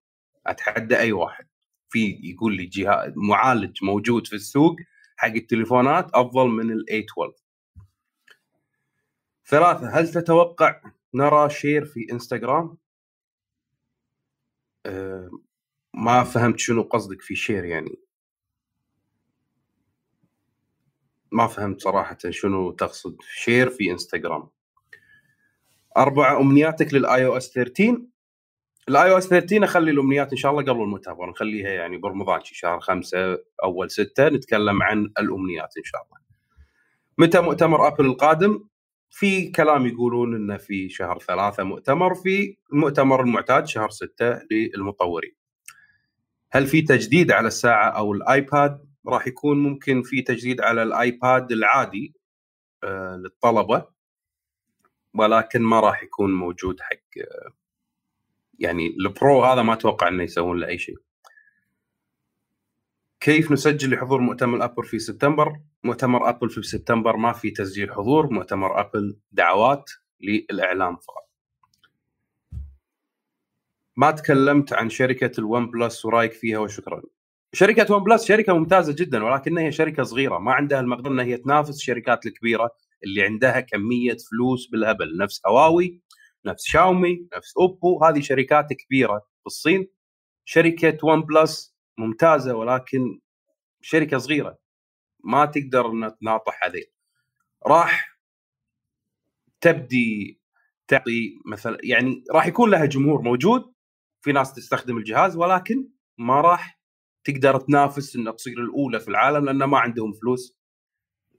أتحدى 0.46 0.98
أي 0.98 1.12
واحد. 1.12 1.48
في 1.90 2.20
يقول 2.22 2.56
لي 2.56 2.66
جهاز 2.66 3.12
معالج 3.16 3.84
موجود 3.84 4.26
في 4.26 4.32
السوق 4.32 4.76
حق 5.16 5.28
التليفونات 5.28 6.10
أفضل 6.14 6.48
من 6.48 6.70
ال 6.72 6.84
A12 6.88 7.32
ثلاثة 9.46 9.88
هل 9.88 10.08
تتوقع 10.08 10.80
نرى 11.14 11.50
share 11.50 11.84
في 11.84 12.12
انستغرام؟ 12.12 12.76
أه 14.88 15.30
ما 15.94 16.24
فهمت 16.24 16.58
شنو 16.58 16.82
قصدك 16.82 17.22
في 17.22 17.34
share 17.36 17.64
يعني. 17.64 18.00
ما 21.32 21.46
فهمت 21.46 21.80
صراحة 21.80 22.18
شنو 22.30 22.70
تقصد 22.72 23.16
share 23.22 23.70
في 23.70 23.90
إنستغرام. 23.90 24.48
أربعة 25.96 26.40
أمنياتك 26.40 26.94
لل 26.94 27.26
iOS 27.26 27.52
13 27.52 28.02
ال 28.88 29.10
iOS 29.10 29.28
13 29.28 29.64
أخلي 29.64 29.90
الأمنيات 29.90 30.30
إن 30.32 30.36
شاء 30.36 30.52
الله 30.52 30.62
قبل 30.62 30.82
المؤتمر 30.82 31.30
نخليها 31.30 31.68
يعني 31.70 31.96
برمضان 31.98 32.40
شهر 32.44 32.80
خمسة 32.80 33.38
أول 33.64 33.90
ستة 33.90 34.28
نتكلم 34.28 34.82
عن 34.82 35.12
الأمنيات 35.20 35.76
إن 35.76 35.84
شاء 35.84 36.02
الله. 36.02 36.18
متى 37.18 37.40
مؤتمر 37.40 37.86
Apple 37.86 38.06
القادم؟ 38.06 38.68
في 39.10 39.50
كلام 39.50 39.86
يقولون 39.86 40.34
إنه 40.34 40.56
في 40.56 40.88
شهر 40.88 41.18
ثلاثة 41.18 41.62
مؤتمر 41.62 42.14
في 42.14 42.56
المؤتمر 42.72 43.20
المعتاد 43.20 43.66
شهر 43.66 43.90
ستة 43.90 44.40
للمطورين. 44.50 45.34
هل 46.50 46.66
في 46.66 46.82
تجديد 46.82 47.32
على 47.32 47.48
الساعة 47.48 47.88
أو 47.88 48.12
ال 48.12 48.25
iPad؟ 48.25 48.88
راح 49.06 49.26
يكون 49.26 49.58
ممكن 49.62 50.02
في 50.02 50.22
تجديد 50.22 50.60
على 50.60 50.82
ال 50.82 50.96
iPad 50.96 51.52
العادي 51.52 52.14
آه 52.84 53.16
للطلبة 53.16 53.86
ولكن 55.14 55.62
ما 55.62 55.80
راح 55.80 56.02
يكون 56.02 56.34
موجود 56.34 56.80
حق 56.80 57.18
آه 57.18 57.52
يعني 58.58 58.96
ال 59.00 59.11
Pro 59.11 59.44
هذا 59.44 59.62
ما 59.62 59.72
أتوقع 59.72 60.08
إنه 60.08 60.22
يسوون 60.22 60.60
له 60.60 60.66
أي 60.68 60.78
شيء. 60.78 60.98
كيف 63.20 63.52
نسجل 63.52 63.94
لحضور 63.94 64.20
مؤتمر 64.20 64.64
Apple 64.64 64.84
في 64.84 64.98
سبتمبر؟ 64.98 65.60
مؤتمر 65.84 66.28
Apple 66.28 66.50
في 66.50 66.62
سبتمبر 66.62 67.16
ما 67.16 67.32
في 67.32 67.50
تسجيل 67.50 67.92
حضور، 67.92 68.32
مؤتمر 68.32 68.80
Apple 68.80 69.18
دعوات 69.32 69.90
للإعلام 70.20 70.96
فقط. 70.96 71.28
ما 73.96 74.10
تكلمت 74.10 74.72
عن 74.72 74.90
شركة 74.90 75.30
ال 75.38 75.70
OnePlus 75.70 76.04
ورأيك 76.04 76.32
فيها 76.32 76.58
وشكرا. 76.58 77.02
شركة 77.52 77.94
OnePlus 77.94 78.24
شركة 78.24 78.52
ممتازة 78.58 78.94
جدا 78.98 79.24
ولكنها 79.24 79.62
هي 79.62 79.72
شركة 79.72 80.02
صغيرة 80.02 80.38
ما 80.38 80.52
عندها 80.52 80.80
المقدرة 80.80 81.12
انها 81.12 81.24
هي 81.24 81.36
تنافس 81.36 81.76
الشركات 81.76 82.26
الكبيرة 82.26 82.70
اللي 83.04 83.22
عندها 83.22 83.60
كمية 83.60 84.16
فلوس 84.30 84.66
بالهبل 84.66 85.16
نفس 85.16 85.42
هواوي 85.46 86.02
نفس 86.46 86.64
شاومي 86.64 87.28
نفس 87.36 87.56
أوبو 87.56 88.04
هذه 88.04 88.20
شركات 88.20 88.72
كبيرة 88.72 89.18
في 89.18 89.46
الصين 89.46 89.88
شركة 90.44 91.06
ون 91.06 91.22
بلس 91.22 91.77
ممتازة 91.98 92.54
ولكن 92.54 93.20
شركة 93.80 94.18
صغيرة 94.18 94.58
ما 95.24 95.44
تقدر 95.44 95.90
ان 95.90 96.12
تناطح 96.20 96.60
هذه 96.64 96.84
راح 97.66 98.18
تبدي 99.60 100.40
تعطي 100.88 101.40
مثلا 101.46 101.78
يعني 101.82 102.24
راح 102.32 102.46
يكون 102.46 102.70
لها 102.70 102.84
جمهور 102.84 103.22
موجود 103.22 103.72
في 104.20 104.32
ناس 104.32 104.54
تستخدم 104.54 104.96
الجهاز 104.96 105.36
ولكن 105.36 105.88
ما 106.18 106.40
راح 106.40 106.80
تقدر 107.24 107.60
تنافس 107.60 108.16
إنها 108.16 108.32
تصير 108.32 108.60
الأولى 108.60 109.00
في 109.00 109.08
العالم 109.08 109.44
لأن 109.44 109.64
ما 109.64 109.78
عندهم 109.78 110.12
فلوس 110.12 110.58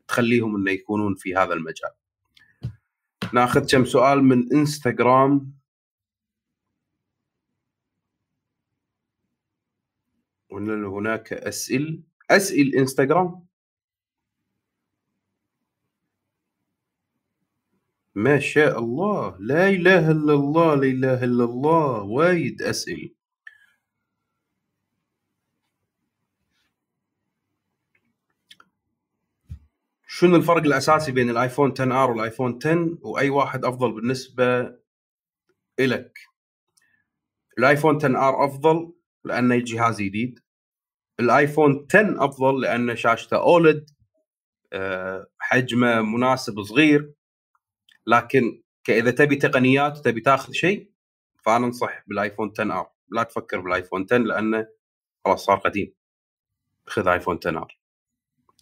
تخليهم 0.08 0.56
إنه 0.56 0.72
يكونون 0.72 1.16
في 1.16 1.36
هذا 1.36 1.54
المجال. 1.54 1.92
ناخذ 3.34 3.68
كم 3.72 3.86
سؤال 3.86 4.24
من 4.24 4.54
إنستغرام 4.54 5.59
وهل 10.50 10.86
هناك 10.86 11.34
أسئل 11.34 12.04
أسئل 12.32 12.76
إنستغرام. 12.76 13.46
ما 18.16 18.40
شاء 18.40 18.80
الله. 18.80 19.38
لا 19.40 19.70
إله 19.70 20.12
إلا 20.12 20.34
الله 20.34 20.76
لا 20.76 20.88
إله 20.88 21.24
إلا 21.24 21.44
الله. 21.44 22.04
وايد 22.04 22.62
أسئل. 22.62 23.16
شنو 30.08 30.36
الفرق 30.36 30.58
الأساسي 30.64 31.12
بين 31.12 31.30
ال 31.30 31.36
iPhone 31.36 31.72
10 31.72 32.04
R 32.04 32.12
وال 32.12 32.24
iPhone 32.24 32.60
10 32.66 32.98
وأي 33.02 33.30
واحد 33.30 33.66
أفضل 33.66 33.92
بالنسبة 33.92 34.76
لك 35.80 36.20
ال 37.58 37.63
iPhone 37.63 37.96
10 37.96 38.18
R 38.18 38.46
أفضل 38.46 38.94
لأنه 39.24 39.58
جهاز 39.58 40.02
جديد. 40.02 40.40
ال 41.20 41.29
iPhone 41.29 41.88
10 41.90 42.26
أفضل 42.26 42.62
لأن 42.62 42.96
شاشته 42.96 43.38
OLED 43.38 43.90
آه، 44.74 45.28
حجمه 45.40 46.02
مناسب 46.02 46.64
صغير. 46.64 47.14
لكن 48.08 48.64
اذا 48.90 49.12
تبي 49.12 49.36
تقنيات 49.36 49.98
وتبي 49.98 50.22
تاخذ 50.22 50.54
شيء 50.54 50.92
فأنا 51.46 51.66
أنصح 51.66 52.04
بال 52.08 52.19
iPhone 52.19 52.52
10 52.60 52.80
R 52.80 52.92
لا 53.12 53.24
تفكر 53.24 53.60
بال 53.60 53.71
iPhone 53.71 54.06
10 54.12 54.18
لأنه 54.18 54.68
خلاص 55.26 55.46
صار 55.46 55.58
قديم. 55.58 55.94
خذ 56.88 57.08
iPhone 57.08 57.40
10 57.46 57.58
R 57.58 57.80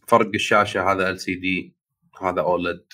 فرق 0.08 0.32
الشاشة 0.34 0.92
هذا 0.92 1.10
LCD 1.10 1.76
هذا 2.22 2.42
OLED 2.42 2.86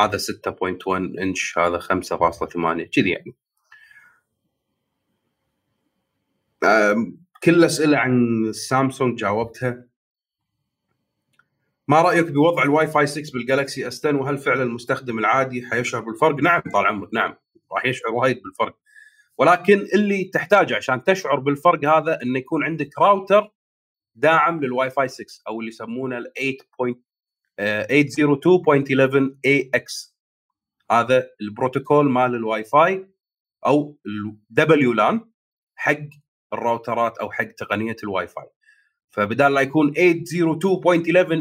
هذا 0.00 0.18
6.1 0.18 1.18
انش 1.22 1.58
هذا 1.58 1.78
5.8 1.78 2.88
كذي 2.94 3.10
يعني. 3.10 3.34
كل 7.42 7.54
الاسئله 7.54 7.98
عن 7.98 8.52
سامسونج 8.52 9.18
جاوبتها. 9.18 9.84
ما 11.88 12.02
رأيك 12.02 12.30
بوضع 12.30 12.62
الواي 12.62 12.86
فاي 12.86 13.06
6 13.06 13.32
بال 13.32 13.88
Galaxy 13.88 14.06
S10 14.06 14.16
وهل 14.16 14.38
فعلا 14.38 14.62
المستخدم 14.62 15.18
العادي 15.18 15.66
حيشعر 15.66 16.00
بالفرق؟ 16.00 16.34
نعم 16.34 16.62
طال 16.72 16.86
عمرك 16.86 17.14
نعم. 17.14 17.34
راح 17.72 17.86
يشعر 17.86 18.12
وايد 18.12 18.42
بالفرق. 18.42 18.78
ولكن 19.38 19.86
اللي 19.94 20.24
تحتاجه 20.24 20.76
عشان 20.76 21.04
تشعر 21.04 21.40
بالفرق 21.40 21.84
هذا 21.84 22.18
إنه 22.22 22.38
يكون 22.38 22.64
عندك 22.64 22.98
راوتر 22.98 23.52
داعم 24.14 24.64
للواي 24.64 24.90
فاي 24.90 25.08
6 25.08 25.24
أو 25.48 25.60
اللي 25.60 25.68
يسمونه 25.68 26.18
ال 26.18 26.32
8.802.11 27.60 29.36
ax 29.44 30.16
هذا 30.90 31.30
البروتوكول 31.40 32.10
مال 32.10 32.34
الواي 32.34 32.64
فاي 32.64 33.08
أو 33.66 33.98
ال 34.06 34.92
WLAN 34.92 35.20
حق 35.74 35.98
الراوترات 36.52 37.18
أو 37.18 37.30
حق 37.30 37.44
تقنية 37.44 37.96
الواي 38.04 38.26
فاي 38.26 38.48
فبدال 39.10 39.54
لا 39.54 39.60
يكون 39.60 39.92
802.11 39.94 39.98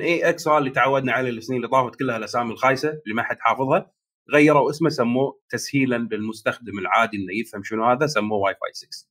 ax 0.02 0.48
اللي 0.48 0.70
تعودنا 0.70 1.14
عليه 1.14 1.30
السنين 1.30 1.58
اللي 1.58 1.68
طافت 1.68 2.00
كلها 2.00 2.18
الأسامي 2.18 2.52
الخايسة 2.52 2.90
اللي 2.90 3.16
ما 3.16 3.24
حد 3.24 3.38
حافظها 3.40 3.92
غيروا 4.34 4.70
اسمه 4.70 4.90
سموه 4.90 5.40
تسهيلا 5.50 6.08
للمستخدم 6.12 6.80
العادي 6.80 7.18
إنه 7.18 7.34
يفهم 7.34 7.64
شنو 7.64 7.86
هذا 7.86 8.08
سموه 8.08 8.40
واي 8.40 8.54
فاي 8.54 8.74
6 8.74 9.08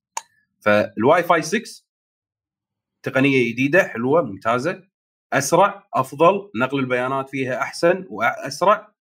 فالواي 0.61 1.23
فاي 1.23 1.43
6 1.43 1.91
تقنية 3.03 3.53
جديدة 3.53 3.85
حلوة 3.85 4.23
ممتازة 4.23 4.83
أسرع 5.33 5.89
أفضل 5.95 6.51
نقل 6.57 6.79
البيانات 6.79 7.29
فيها 7.29 7.63
أحسن 7.63 8.07
وأسرع. 8.11 8.95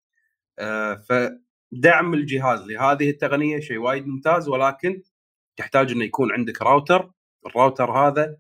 آه، 0.60 0.95
فدعم 0.95 2.14
الجهاز. 2.14 2.62
لهذه 2.62 3.10
التقنية 3.10 3.60
شيء 3.60 3.78
وايد 3.78 4.08
ممتاز 4.08 4.48
ولكن 4.50 5.02
تحتاج 5.58 5.91
إنه 5.91 6.03
يكون 6.03 6.32
عندك 6.32 6.62
راوتر 6.62 7.12
الراوتر 7.45 7.91
هذا 7.91 8.38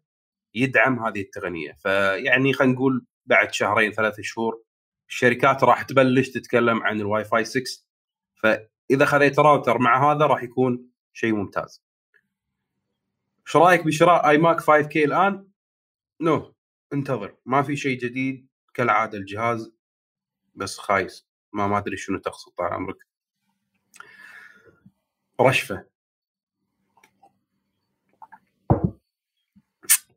يدعم 0.53 1.05
هذه 1.05 1.21
التقنية. 1.21 1.71
فيعني 1.71 2.53
خلينا 2.53 2.73
نقول 2.73 3.05
بعد 3.25 3.53
شهرين 3.53 3.91
ثلاث 3.91 4.21
شهور 4.21 4.61
الشركات 5.09 5.63
راح 5.63 5.81
تبلش 5.81 6.29
تتكلم 6.29 6.83
عن 6.83 6.99
الواي 6.99 7.25
فاي 7.25 7.45
6 7.45 7.61
فإذا 8.35 9.05
خذيت 9.05 9.39
راوتر 9.39 9.77
مع 9.77 10.11
هذا 10.11 10.25
راح 10.25 10.43
يكون 10.43 10.89
شيء 11.13 11.33
ممتاز. 11.33 11.83
إيش 13.47 13.55
رأيك 13.55 13.83
بشراء 13.83 14.29
iMac 14.29 14.59
5K 14.59 15.05
الآن؟ 15.05 15.47
no 16.21 16.39
no. 16.39 16.53
انتظر. 16.93 17.35
ما 17.45 17.61
في 17.61 17.75
شيء 17.75 17.99
جديد 17.99 18.47
كالعادة 18.73 19.17
الجهاز. 19.17 19.71
بس 20.55 20.77
خايس. 20.77 21.27
ما 21.53 21.67
ما 21.67 21.77
أدري 21.77 21.97
شنو 21.97 22.17
تقصد 22.17 22.51
طال 22.51 22.73
عمرك. 22.73 22.97
رشفة. 25.41 25.96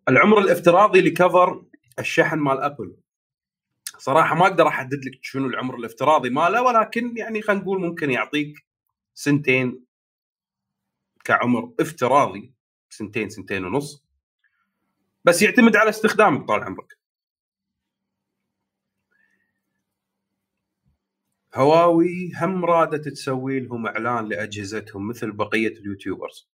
العمر 0.09 0.39
الافتراضي 0.39 1.01
لكفر 1.01 1.65
الشحن 1.99 2.39
مال 2.39 2.61
أبل. 2.61 2.97
صراحة 3.99 4.35
ما 4.35 4.47
أقدر 4.47 4.69
أحدد 4.69 5.05
لك 5.05 5.19
شنو 5.23 5.47
العمر 5.47 5.77
الافتراضي 5.77 6.31
ماله 6.31 6.63
ولكن 6.63 7.17
يعني 7.17 7.43
خلينا 7.43 7.63
نقول 7.63 7.81
ممكن 7.81 8.11
يعطيك 8.11 8.67
سنتين 9.15 9.85
كعمر 11.25 11.75
افتراضي 11.81 12.53
سنتين 12.91 13.29
سنتين 13.29 13.65
ونص. 13.65 14.05
بس 15.25 15.43
يعتمد 15.43 15.77
على 15.77 15.91
استخدامك 15.91 16.49
طال 16.49 16.63
عمرك. 16.65 16.99
هواوي 21.55 22.33
هم 22.43 22.65
رادت 22.65 23.09
تسوي 23.09 23.61
لهم 23.61 23.87
إعلان 23.87 24.29
لأجهزتهم 24.29 25.09
مثل 25.09 25.33
بقية 25.33 25.79
اليوتيوبرز. 25.79 26.49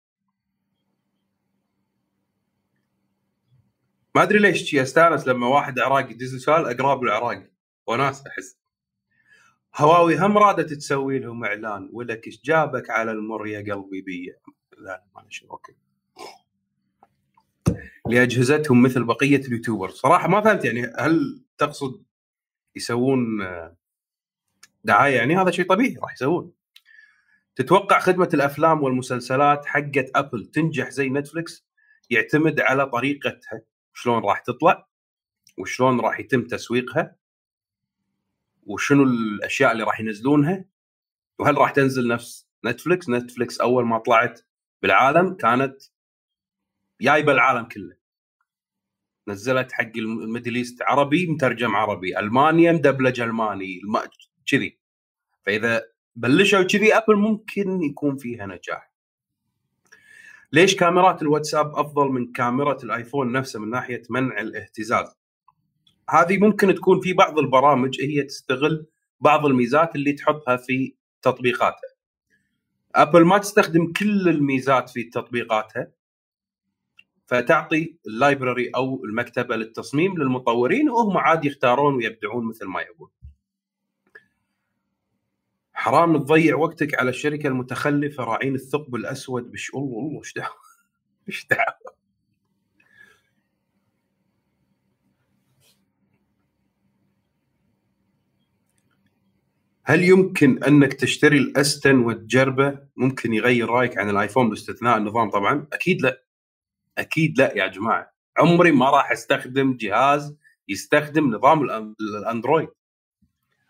ما 4.15 4.23
أدري 4.23 4.39
ليش 4.39 4.75
استانس 4.75 5.29
لما 5.29 5.47
واحد 5.47 5.79
عراقي 5.79 6.11
يدز 6.11 6.37
سؤال 6.37 6.67
أقرب 6.67 7.03
العراقي 7.03 7.51
وناس 7.87 8.27
أحس. 8.27 8.59
هواوي 9.77 10.19
هم 10.19 10.39
رادت 10.39 10.73
تسوي 10.73 11.19
لهم 11.19 11.45
إعلان 11.45 11.89
ولك 11.93 12.27
إيش 12.27 12.41
جابك 12.45 12.91
على 12.91 13.11
المر 13.11 13.47
يا 13.47 13.75
قلبي 13.75 14.01
بي 14.01 14.35
لا 14.79 15.05
ما 15.17 15.25
أوكي. 15.51 15.73
لأجهزتهم 18.09 18.83
مثل 18.83 19.05
بقية 19.05 19.41
اليوتيوبر. 19.47 19.91
صراحة 19.91 20.29
ما 20.29 20.41
فهمت 20.41 20.65
يعني 20.65 20.93
هل 20.99 21.43
تقصد 21.59 22.03
يسوون 22.77 23.21
دعاية؟ 24.85 25.17
يعني 25.17 25.37
هذا 25.37 25.51
شيء 25.51 25.67
طبيعي 25.67 25.97
راح 26.03 26.13
يسوون. 26.13 26.53
تتوقع 27.57 27.99
خدمة 27.99 28.29
الأفلام 28.35 28.83
والمسلسلات 28.83 29.67
حقت 29.67 30.11
أبل 30.15 30.47
تنجح 30.47 30.91
زي 30.91 31.09
نتفلكس 31.09 31.67
يعتمد 32.11 32.61
على 32.61 32.87
طريقتها؟ 32.87 33.74
شلون 33.95 34.23
راح 34.25 34.39
تطلع 34.39 34.89
وشلون 35.59 36.01
راح 36.01 36.21
يتم 36.21 36.45
تسويقها 36.45 37.17
وشنو 38.67 39.03
الأشياء 39.03 39.73
اللي 39.73 39.83
راح 39.83 40.01
ينزلونها 40.01 40.65
وهل 41.39 41.59
راح 41.59 41.71
تنزل 41.71 42.09
نفس 42.09 42.47
نتفلكس 42.65 43.09
نتفلكس 43.09 43.61
أول 43.61 43.85
ما 43.87 43.99
طلعت 43.99 44.41
بالعالم 44.83 45.35
كانت 45.35 45.83
جايبة 47.01 47.33
العالم 47.33 47.65
كله. 47.65 47.97
نزلت 49.29 49.73
حق 49.73 49.93
ال 49.97 50.05
Middle 50.05 50.55
East 50.55 50.83
عربي 50.83 51.27
مترجم 51.27 51.77
عربي. 51.77 52.19
ألمانيا 52.19 52.73
مدبلج 52.73 53.21
ألماني 53.21 53.81
كذي. 54.47 54.79
فإذا 55.43 55.85
بلشوا 56.17 56.63
كذي 56.63 56.95
أبل 56.95 57.17
ممكن 57.17 57.83
يكون 57.83 58.17
فيها 58.17 58.47
نجاح. 58.47 58.94
ليش 60.53 60.77
كاميرات 60.77 61.23
الواتساب 61.23 61.77
أفضل 61.77 62.09
من 62.09 62.33
كاميرا 62.33 62.77
الآيفون 62.85 63.33
نفسه 63.33 63.61
من 63.61 63.71
ناحية 63.71 64.03
منع 64.11 64.41
الاهتزاز 64.41 65.17
هذه 66.11 66.39
ممكن 66.39 66.75
تكون 66.75 67.01
في 67.01 67.13
بعض 67.13 67.39
البرامج 67.39 68.01
هي 68.01 68.23
تستغل 68.23 68.87
بعض 69.21 69.47
الميزات 69.47 69.97
اللي 69.97 70.13
تحطها 70.13 70.57
في 70.57 70.95
تطبيقاتها 71.23 71.95
أبل 72.95 73.25
ما 73.25 73.39
تستخدم 73.39 73.93
كل 73.93 74.29
الميزات 74.29 74.91
في 74.91 75.03
تطبيقاتها 75.03 75.91
فتعطي 77.27 77.97
ال 78.07 78.15
library 78.15 78.69
أو 78.69 79.05
المكتبة 79.05 79.57
للتصميم 79.57 80.19
للمطورين 80.19 80.91
وهم 80.91 81.17
عاد 81.17 81.45
يختارون 81.45 81.95
ويبدعون 81.95 82.49
مثل 82.49 82.67
ما 82.67 82.81
يبون. 82.81 83.09
حرام 85.85 86.19
تضيع 86.19 86.57
وقتك 86.57 87.01
على 87.01 87.11
الشركة 87.11 87.47
المتخلفة 87.47 88.25
راعين 88.25 88.55
الثقب 88.55 88.95
الأسود 88.95 89.51
بش 89.51 89.75
الله 89.75 89.99
الله 89.99 90.19
إيش 90.19 90.33
دعوه 90.35 90.57
إيش 91.29 91.47
دعوه 91.51 91.95
هل 99.85 100.03
يمكن 100.03 100.65
أنك 100.65 100.95
تشتري 100.95 101.39
الأستن 101.39 101.99
وتجربه 101.99 102.79
ممكن 102.97 103.35
يغير 103.35 103.69
رأيك 103.69 103.99
عن 103.99 104.11
الآيفون 104.11 104.49
باستثناء 104.49 104.97
النظام 104.97 105.31
طبعا؟ 105.31 105.67
أكيد 105.73 106.03
لا. 106.03 106.25
أكيد 106.99 107.39
لا 107.39 107.59
يا 107.59 107.67
جماعة. 107.67 108.13
عمري 108.39 108.73
ما 108.73 108.91
راح 108.91 109.13
أستخدم 109.13 109.77
جهاز 109.77 110.37
يستخدم 110.69 111.31
نظام 111.31 111.63
الأندرويد. 112.01 112.69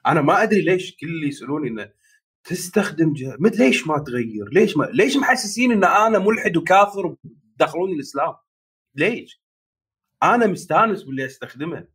أنا 0.07 0.23
ما 0.23 0.43
أدري 0.43 0.61
ليش 0.61 0.97
كل 0.97 1.07
اللي 1.07 1.29
يسألوني 1.29 1.69
إنه 1.69 2.04
تستخدم 2.45 3.13
جهاز 3.13 3.39
ليش 3.41 3.87
ما 3.87 3.99
تغير؟ 3.99 4.49
ليش 4.53 4.77
ما 4.77 4.85
ليش 4.85 5.17
محسسين 5.17 5.73
إن 5.73 5.85
أنا 5.85 6.19
ملحد 6.19 6.57
وكافر 6.57 7.07
ودخلوني 7.07 7.93
الإسلام؟ 7.93 8.35
ليش؟ 8.95 9.43
أنا 10.23 10.47
مستأنس 10.47 11.03
باللي 11.03 11.27
أستخدمه. 11.27 11.87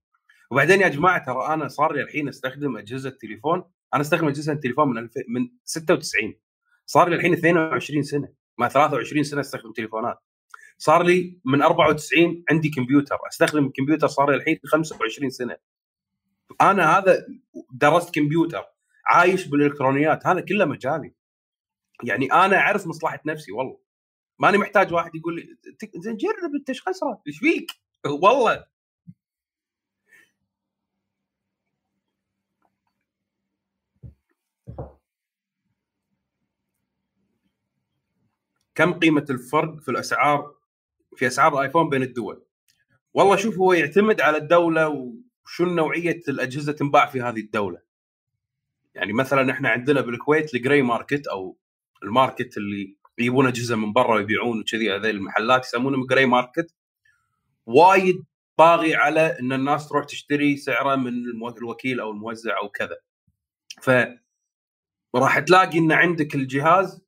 وبعدين 0.51 0.81
يا 0.81 0.87
جماعة 0.87 1.25
ترى 1.25 1.53
أنا 1.53 1.67
صار 1.67 1.93
لي 1.93 2.01
الحين 2.01 2.27
أستخدم 2.27 2.77
أجهزة 2.77 3.09
تليفون 3.09 3.63
أنا 3.93 4.01
أستخدم 4.01 4.27
أجهزة 4.27 4.53
التليفون 4.53 4.89
من 4.89 4.97
الف... 4.97 5.11
من 5.27 5.49
96 5.63 6.33
صار 6.85 7.09
لي 7.09 7.15
الحين 7.15 7.33
22 7.33 8.03
سنة 8.03 8.29
ما 8.57 8.67
23 8.67 9.23
سنة 9.23 9.41
أستخدم 9.41 9.71
تليفونات 9.71 10.17
صار 10.77 11.03
لي 11.03 11.39
من 11.45 11.61
94 11.61 12.43
عندي 12.51 12.69
كمبيوتر 12.69 13.17
أستخدم 13.31 13.65
الكمبيوتر 13.65 14.07
صار 14.07 14.29
لي 14.31 14.35
الحين 14.35 14.59
25 14.65 15.29
سنة 15.29 15.57
أنا 16.61 16.97
هذا 16.97 17.25
درست 17.71 18.15
كمبيوتر 18.15 18.63
عايش 19.09 19.47
بالإلكترونيات 19.47 20.27
هذا 20.27 20.41
كله 20.41 20.65
مجالي 20.65 21.13
يعني 22.03 22.33
أنا 22.33 22.57
أعرف 22.57 22.87
مصلحة 22.87 23.21
نفسي 23.25 23.51
والله. 23.51 23.79
ماني 24.39 24.57
محتاج 24.57 24.93
واحد 24.93 25.15
يقول 25.15 25.35
لي 25.35 25.57
زين 25.95 26.17
جرب 26.17 26.55
أنت 26.55 26.69
إيش 26.69 26.81
خسرت؟ 26.81 27.19
إيش 27.27 27.39
فيك؟ 27.39 27.71
والله. 28.23 28.65
كم 38.75 38.93
قيمة 38.93 39.25
الفرق 39.29 39.79
في 39.79 39.91
الأسعار 39.91 40.55
في 41.15 41.27
أسعار 41.27 41.53
الآيفون 41.53 41.89
بين 41.89 42.01
الدول؟ 42.03 42.45
والله 43.13 43.35
شوف 43.35 43.57
هو 43.57 43.73
يعتمد 43.73 44.21
على 44.21 44.37
الدولة 44.37 44.89
وشو 45.45 45.65
نوعية 45.65 46.21
الأجهزة 46.29 46.71
تنباع 46.73 47.05
في 47.05 47.21
هذه 47.21 47.39
الدولة. 47.39 47.88
يعني 48.99 49.13
مثلا 49.13 49.51
إحنا 49.51 49.69
عندنا 49.69 50.01
بالكويت 50.01 50.55
ال 50.55 50.61
gray 50.61 50.81
market 50.81 51.27
أو 51.27 51.57
ال 52.03 52.11
market 52.11 52.57
اللي 52.57 52.95
يجيبون 53.17 53.47
اجهزه 53.47 53.75
من 53.75 53.93
برا 53.93 54.15
ويبيعون 54.15 54.59
وكذي 54.59 54.95
هذه 54.95 55.09
المحلات 55.09 55.65
يسمونهم 55.65 56.05
gray 56.05 56.25
market 56.25 56.75
وايد 57.65 58.23
طاغي 58.57 58.95
على 58.95 59.39
إن 59.39 59.53
الناس 59.53 59.89
تروح 59.89 60.05
تشتري 60.05 60.57
سعره 60.57 60.95
من 60.95 61.13
الوكيل 61.57 61.99
أو 61.99 62.11
الموزع 62.11 62.57
أو 62.57 62.69
كذا 62.69 62.97
ف 63.81 63.91
راح 65.15 65.39
تلاقي 65.39 65.79
إن 65.79 65.91
عندك 65.91 66.35
الجهاز 66.35 67.01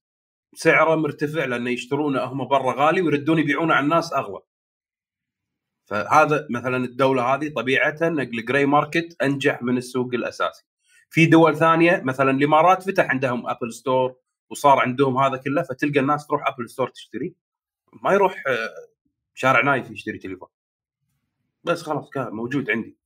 سعره 0.53 0.95
مرتفع 0.95 1.45
لأنه 1.45 1.69
يشترونه 1.69 2.23
هم 2.23 2.47
برا 2.47 2.85
غالي 2.85 3.01
ويردون 3.01 3.39
يبيعونه 3.39 3.73
على 3.73 3.83
الناس 3.83 4.13
أغلى. 4.13 4.39
فهذا 5.85 6.47
مثلا 6.49 6.77
الدولة 6.77 7.35
هذه 7.35 7.53
طبيعتها 7.53 8.07
إن 8.07 8.19
ال 8.19 8.28
gray 8.28 8.65
market 8.65 9.15
أنجح 9.21 9.63
من 9.63 9.77
السوق 9.77 10.13
الأساسي. 10.13 10.70
في 11.11 11.25
دول 11.25 11.57
ثانية 11.57 12.01
مثلا 12.05 12.31
الإمارات 12.31 12.83
فتح 12.83 13.09
عندهم 13.09 13.49
Apple 13.49 13.73
Store 13.73 14.15
وصار 14.49 14.79
عندهم 14.79 15.17
هذا 15.17 15.37
كله 15.37 15.63
فتلقى 15.63 15.99
الناس 15.99 16.27
تروح 16.27 16.47
Apple 16.47 16.69
Store 16.69 16.89
تشتري 16.89 17.35
ما 18.03 18.13
يروح 18.13 18.43
آه، 18.47 18.69
شارع 19.33 19.61
نايف 19.61 19.91
يشتري 19.91 20.17
تليفون. 20.17 20.47
بس 21.63 21.81
خلاص 21.81 22.09
كان 22.09 22.29
موجود 22.33 22.69
عندي. 22.69 22.97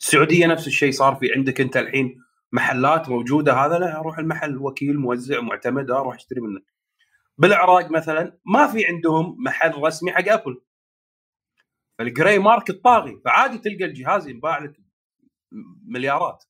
السعودية 0.00 0.46
نفس 0.46 0.66
الشيء 0.66 0.92
صار 0.92 1.14
في 1.14 1.32
عندك 1.36 1.60
أنت 1.60 1.76
الحين 1.76 2.20
محلات 2.52 3.08
موجودة 3.08 3.54
هذا 3.54 3.78
لا 3.78 4.00
أروح 4.00 4.18
المحل 4.18 4.56
وكيل 4.56 4.98
موزع 4.98 5.40
معتمد 5.40 5.90
أروح 5.90 6.14
أشتري 6.14 6.40
منه. 6.40 6.60
بالعراق 7.38 7.90
مثلا 7.90 8.38
ما 8.46 8.66
في 8.66 8.86
عندهم 8.86 9.36
محل 9.44 9.82
رسمي 9.82 10.12
حق 10.12 10.28
ابل 10.28 10.62
فال 11.98 12.11
gray 12.11 12.38
market 12.38 12.84
طاغي 12.84 13.20
فعادي 13.24 13.58
تلقى 13.58 13.84
الجهاز 13.84 14.28
ينباع 14.28 14.58
لك 14.58 14.76
مليارات 15.86 16.44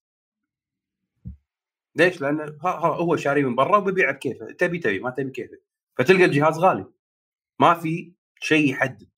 ليش؟ 1.97 2.20
لأنه 2.20 2.59
هو 2.64 3.16
شاري 3.16 3.42
من 3.42 3.55
برا 3.55 3.76
وبيبيع 3.76 4.11
بكيفه. 4.11 4.47
تبي 4.47 4.78
تبي 4.78 5.01
ما 5.01 5.11
تبي 5.11 5.30
كيفه 5.30 5.59
فتلقى 5.99 6.24
الجهاز 6.24 6.59
غالي. 6.59 6.86
ما 7.61 7.74
في 7.74 8.12
شيء 8.40 8.70
يحدد. 8.70 9.09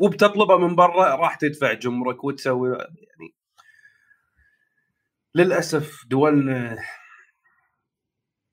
وبتطلبه 0.00 0.58
من 0.58 0.76
برا 0.76 1.14
راح 1.16 1.34
تدفع 1.34 1.72
جمرك 1.72 2.24
وتسوي 2.24 2.70
يعني. 2.78 3.34
للأسف 5.34 6.06
دولنا 6.06 6.78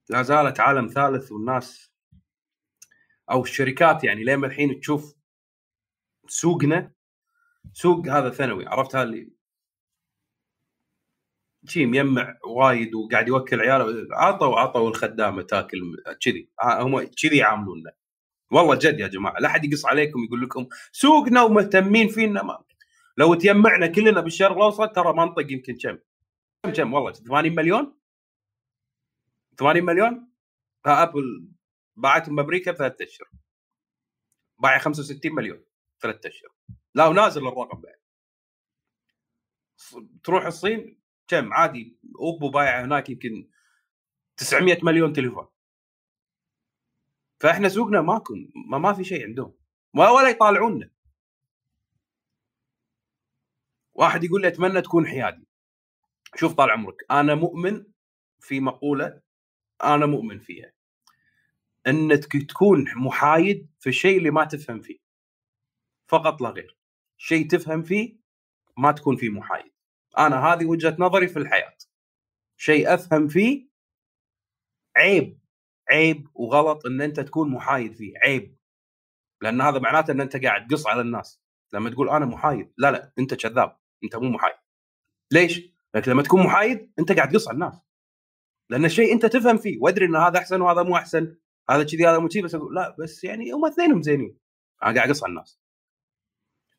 لا 0.09 0.21
زالت 0.21 0.59
عالم 0.59 0.87
ثالث 0.87 1.31
والناس 1.31 1.93
أو 3.31 3.41
الشركات 3.43 4.03
يعني 4.03 4.23
لين 4.23 4.45
الحين 4.45 4.79
تشوف 4.79 5.15
سوقنا. 6.27 6.93
سوق 7.73 8.07
هذا 8.07 8.29
ثانوي 8.29 8.67
عرفتها 8.67 9.03
اللي 9.03 9.33
شي 11.67 11.85
مجمع 11.85 12.37
وايد 12.45 12.95
وقاعد 12.95 13.27
يوكل 13.27 13.61
عياله 13.61 14.07
عطوا 14.11 14.59
عطوا 14.59 14.89
الخدامة 14.89 15.41
تاكل 15.41 16.03
كذي. 16.21 16.49
هم 16.63 17.03
كذي 17.03 17.37
يعاملونا. 17.37 17.91
والله 18.51 18.75
جد 18.75 18.99
يا 18.99 19.07
جماعة 19.07 19.39
لا 19.39 19.49
حد 19.49 19.65
يقص 19.65 19.85
عليكم 19.85 20.23
يقول 20.23 20.41
لكم 20.41 20.67
سوقنا 20.91 21.43
ومهتمين 21.43 22.07
فينا 22.07 22.43
ما 22.43 22.63
لو 23.17 23.33
تجمعنا 23.33 23.87
كلنا 23.87 24.21
بالشرق 24.21 24.51
الأوسط 24.51 24.95
ترى 24.95 25.13
منطق 25.13 25.51
يمكن 25.51 25.75
كم؟ 25.75 25.97
كم 26.63 26.71
كم؟ 26.71 26.93
والله 26.93 27.11
80 27.11 27.55
مليون؟ 27.55 27.97
80 29.59 29.83
مليون؟ 29.85 30.27
أبل 30.85 31.47
باعتهم 31.95 32.35
بأمريكا 32.35 32.71
بثلاث 32.71 33.01
أشهر. 33.01 33.27
باع 34.59 34.77
65 34.77 35.35
مليون 35.35 35.63
ثلاث 35.99 36.25
أشهر. 36.25 36.49
لا 36.95 37.07
ونازل 37.07 37.47
الرقم 37.47 37.81
بعد. 37.81 37.95
تروح 40.23 40.45
الصين؟ 40.45 41.02
كم؟ 41.27 41.53
عادي 41.53 41.97
أوبو 42.19 42.49
بايع 42.49 42.81
هناك 42.83 43.09
يمكن 43.09 43.49
900 44.37 44.77
مليون 44.83 45.13
تليفون. 45.13 45.47
فإحنا 47.39 47.69
سوقنا 47.69 48.01
ماكو 48.01 48.33
ما, 48.69 48.77
ما 48.77 48.93
في 48.93 49.03
شيء 49.03 49.25
عندهم. 49.25 49.53
ولا 49.93 50.29
يطالعونا. 50.29 50.89
واحد 53.93 54.23
يقول 54.23 54.41
لي 54.41 54.47
أتمنى 54.47 54.81
تكون 54.81 55.07
حيادي. 55.07 55.47
شوف 56.35 56.53
طال 56.53 56.71
عمرك 56.71 57.05
أنا 57.11 57.35
مؤمن 57.35 57.85
في 58.39 58.59
مقولة 58.59 59.21
أنا 59.83 60.05
مؤمن 60.05 60.39
فيها. 60.39 60.71
إنك 61.87 62.25
تكون 62.49 62.85
محايد 62.95 63.69
في 63.79 63.89
الشيء 63.89 64.17
اللي 64.17 64.31
ما 64.31 64.45
تفهم 64.45 64.81
فيه. 64.81 64.97
فقط 66.07 66.41
لا 66.41 66.49
غير. 66.49 66.77
شيء 67.17 67.47
تفهم 67.47 67.83
فيه 67.83 68.17
ما 68.77 68.91
تكون 68.91 69.15
فيه 69.15 69.29
محايد. 69.29 69.72
أنا 70.17 70.45
هذه 70.45 70.65
وجهة 70.65 70.95
نظري 70.99 71.27
في 71.27 71.39
الحياة. 71.39 71.77
شيء 72.57 72.93
أفهم 72.93 73.27
فيه 73.27 73.69
عيب 74.97 75.39
عيب 75.89 76.27
وغلط 76.33 76.85
إن 76.85 77.01
أنت 77.01 77.19
تكون 77.19 77.51
محايد 77.51 77.93
فيه 77.93 78.13
عيب. 78.25 78.57
لأن 79.41 79.61
هذا 79.61 79.79
معناته 79.79 80.11
إن 80.11 80.21
أنت 80.21 80.45
قاعد 80.45 80.67
تقص 80.67 80.87
على 80.87 81.01
الناس. 81.01 81.41
لما 81.73 81.89
تقول 81.89 82.09
أنا 82.09 82.25
محايد 82.25 82.73
لا 82.77 82.91
لا 82.91 83.13
أنت 83.19 83.33
كذاب 83.33 83.77
أنت 84.03 84.15
مو 84.15 84.29
محايد. 84.29 84.55
ليش؟ 85.31 85.73
لكن 85.95 86.11
لما 86.11 86.23
تكون 86.23 86.43
محايد 86.43 86.93
أنت 86.99 87.11
قاعد 87.11 87.29
تقص 87.29 87.47
على 87.47 87.55
الناس. 87.55 87.81
لأن 88.69 88.85
الشيء 88.85 89.13
أنت 89.13 89.25
تفهم 89.25 89.57
فيه 89.57 89.77
وأدري 89.81 90.05
إن 90.05 90.15
هذا 90.15 90.39
أحسن 90.39 90.61
وهذا 90.61 90.83
مو 90.83 90.97
أحسن 90.97 91.35
هذا 91.69 91.83
كذي 91.83 92.07
هذا 92.07 92.19
مو 92.19 92.27
كذي 92.27 92.41
بس 92.41 92.55
أقول 92.55 92.75
لا 92.75 92.95
بس 92.99 93.23
يعني 93.23 93.51
هم 93.51 93.65
اثنينهم 93.65 94.01
زينين. 94.01 94.39
أنا 94.83 94.95
قاعد 94.95 95.09
أقص 95.09 95.23
على 95.23 95.31
الناس. 95.31 95.59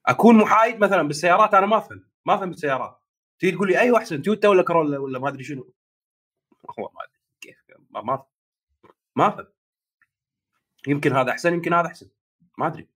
أكون 0.07 0.37
محايد 0.39 0.79
مثلا 0.79 1.03
بالسيارات 1.03 1.55
أنا 1.55 1.67
ما 1.67 1.79
أفهم 1.79 2.11
ما 2.27 2.35
أفهم 2.35 2.51
بالسيارات. 2.51 3.04
تيجي 3.39 3.57
تقول 3.57 3.69
لي 3.69 3.79
أيوه 3.81 3.99
أحسن 3.99 4.23
تويوتا 4.23 4.49
ولا 4.49 4.63
كورولا 4.63 4.99
ولا 4.99 5.19
ما 5.19 5.29
أدري 5.29 5.45
شنو؟ 5.45 5.75
والله 6.63 6.91
ما 6.93 7.01
أدري 7.05 7.21
كيف 7.41 7.57
ما 7.91 8.03
ما 8.03 8.25
ما 9.17 9.29
أفهم. 9.29 9.47
يمكن 10.89 11.13
هذا 11.13 11.31
أحسن 11.31 11.55
يمكن 11.55 11.73
هذا 11.73 11.87
أحسن 11.87 12.11
ما 12.59 12.67
أدري. 12.67 12.89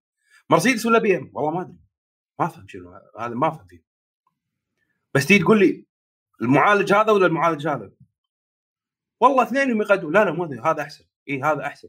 مرسيدس 0.50 0.86
ولا 0.86 0.98
بي 0.98 1.16
إم؟ 1.16 1.30
والله 1.34 1.50
ما 1.50 1.60
أدري. 1.60 1.78
ما 2.38 2.46
أفهم 2.46 2.68
شنو 2.68 3.00
هذا 3.18 3.34
ما 3.34 3.48
أفهم 3.48 3.66
فيه. 3.66 3.84
بس 5.14 5.26
تيجي 5.26 5.44
تقول 5.44 5.58
لي 5.58 5.86
المعالج 6.42 6.92
هذا 6.92 7.12
ولا 7.12 7.26
المعالج 7.26 7.68
هذا؟ 7.68 7.92
والله 9.20 9.42
اثنينهم 9.42 9.82
يقدمون 9.82 10.12
لا 10.12 10.24
لا 10.24 10.32
مو 10.32 10.44
هذا 10.44 10.82
أحسن. 10.82 11.04
إي 11.28 11.42
هذا 11.42 11.66
أحسن. 11.66 11.88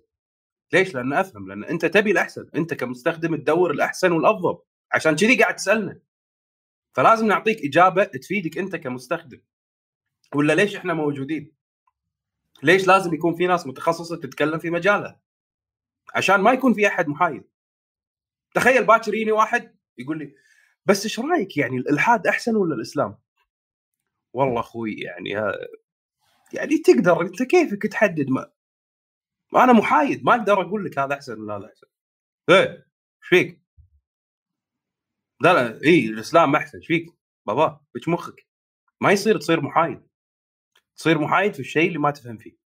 ليش؟ 0.74 0.96
لأن 0.96 1.14
أفهم 1.14 1.48
لأن 1.48 1.64
أنت 1.64 1.86
تبي 1.86 2.12
الأحسن. 2.12 2.50
أنت 2.56 2.74
كمستخدم 2.74 3.36
تدور 3.36 3.72
الأحسن 3.72 4.12
والأفضل. 4.12 4.58
عشان 4.92 5.16
كذي 5.16 5.42
قاعد 5.42 5.56
تسألنا. 5.56 6.00
فلازم 6.94 7.28
نعطيك 7.28 7.66
إجابة 7.66 8.04
تفيدك 8.04 8.58
أنت 8.58 8.76
كمستخدم 8.76 9.42
ولا 10.36 10.54
ليش 10.54 10.76
إحنا 10.76 10.94
موجودين؟ 10.94 11.56
ليش 12.64 12.88
لازم 12.88 13.14
يكون 13.14 13.36
في 13.36 13.48
ناس 13.48 13.68
متخصصة 13.68 14.18
تتكلم 14.18 14.60
في 14.60 14.70
مجالها؟ 14.70 15.22
عشان 16.16 16.42
ما 16.42 16.52
يكون 16.52 16.74
في 16.74 16.88
أحد 16.88 17.08
محايد. 17.08 17.44
تخيل 18.56 18.86
باكر 18.86 19.14
يجيني 19.14 19.32
واحد 19.32 19.76
يقول 19.98 20.20
لي 20.20 20.36
بس 20.86 21.04
إيش 21.04 21.20
رأيك 21.20 21.58
يعني 21.58 21.78
الإلحاد 21.78 22.28
أحسن 22.28 22.56
ولا 22.56 22.76
الإسلام؟ 22.76 23.18
والله 24.34 24.60
أخوي 24.60 24.94
يعني 24.94 25.30
يعني 26.54 26.78
تقدر 26.78 27.22
أنت 27.22 27.44
كيفك 27.44 27.84
تحدد 27.84 28.30
ما 28.30 29.64
أنا 29.64 29.74
محايد 29.74 30.26
ما 30.26 30.36
أقدر 30.36 30.62
أقول 30.62 30.86
لك 30.86 31.00
هذا 31.00 31.14
أحسن 31.14 31.42
ولا 31.42 31.58
هذا 31.58 31.66
أحسن. 31.66 31.88
إيه 32.50 32.70
إيش 32.70 33.28
فيك؟ 33.30 33.59
لا 35.42 35.54
لا 35.54 35.84
اي 35.84 36.06
الإسلام 36.06 36.56
احسن 36.56 36.78
إيش 36.78 36.88
فيك؟ 36.88 37.06
بابا 37.48 37.82
إيش 37.96 38.08
مخك؟ 38.08 38.48
ما 39.02 39.12
يصير 39.12 39.38
تصير 39.38 39.62
محايد. 39.62 40.02
تصير 40.96 41.20
محايد 41.20 41.54
في 41.54 41.60
الشيء 41.60 41.88
اللي 41.88 42.00
ما 42.00 42.12
تفهم 42.12 42.38
فيه. 42.38 42.58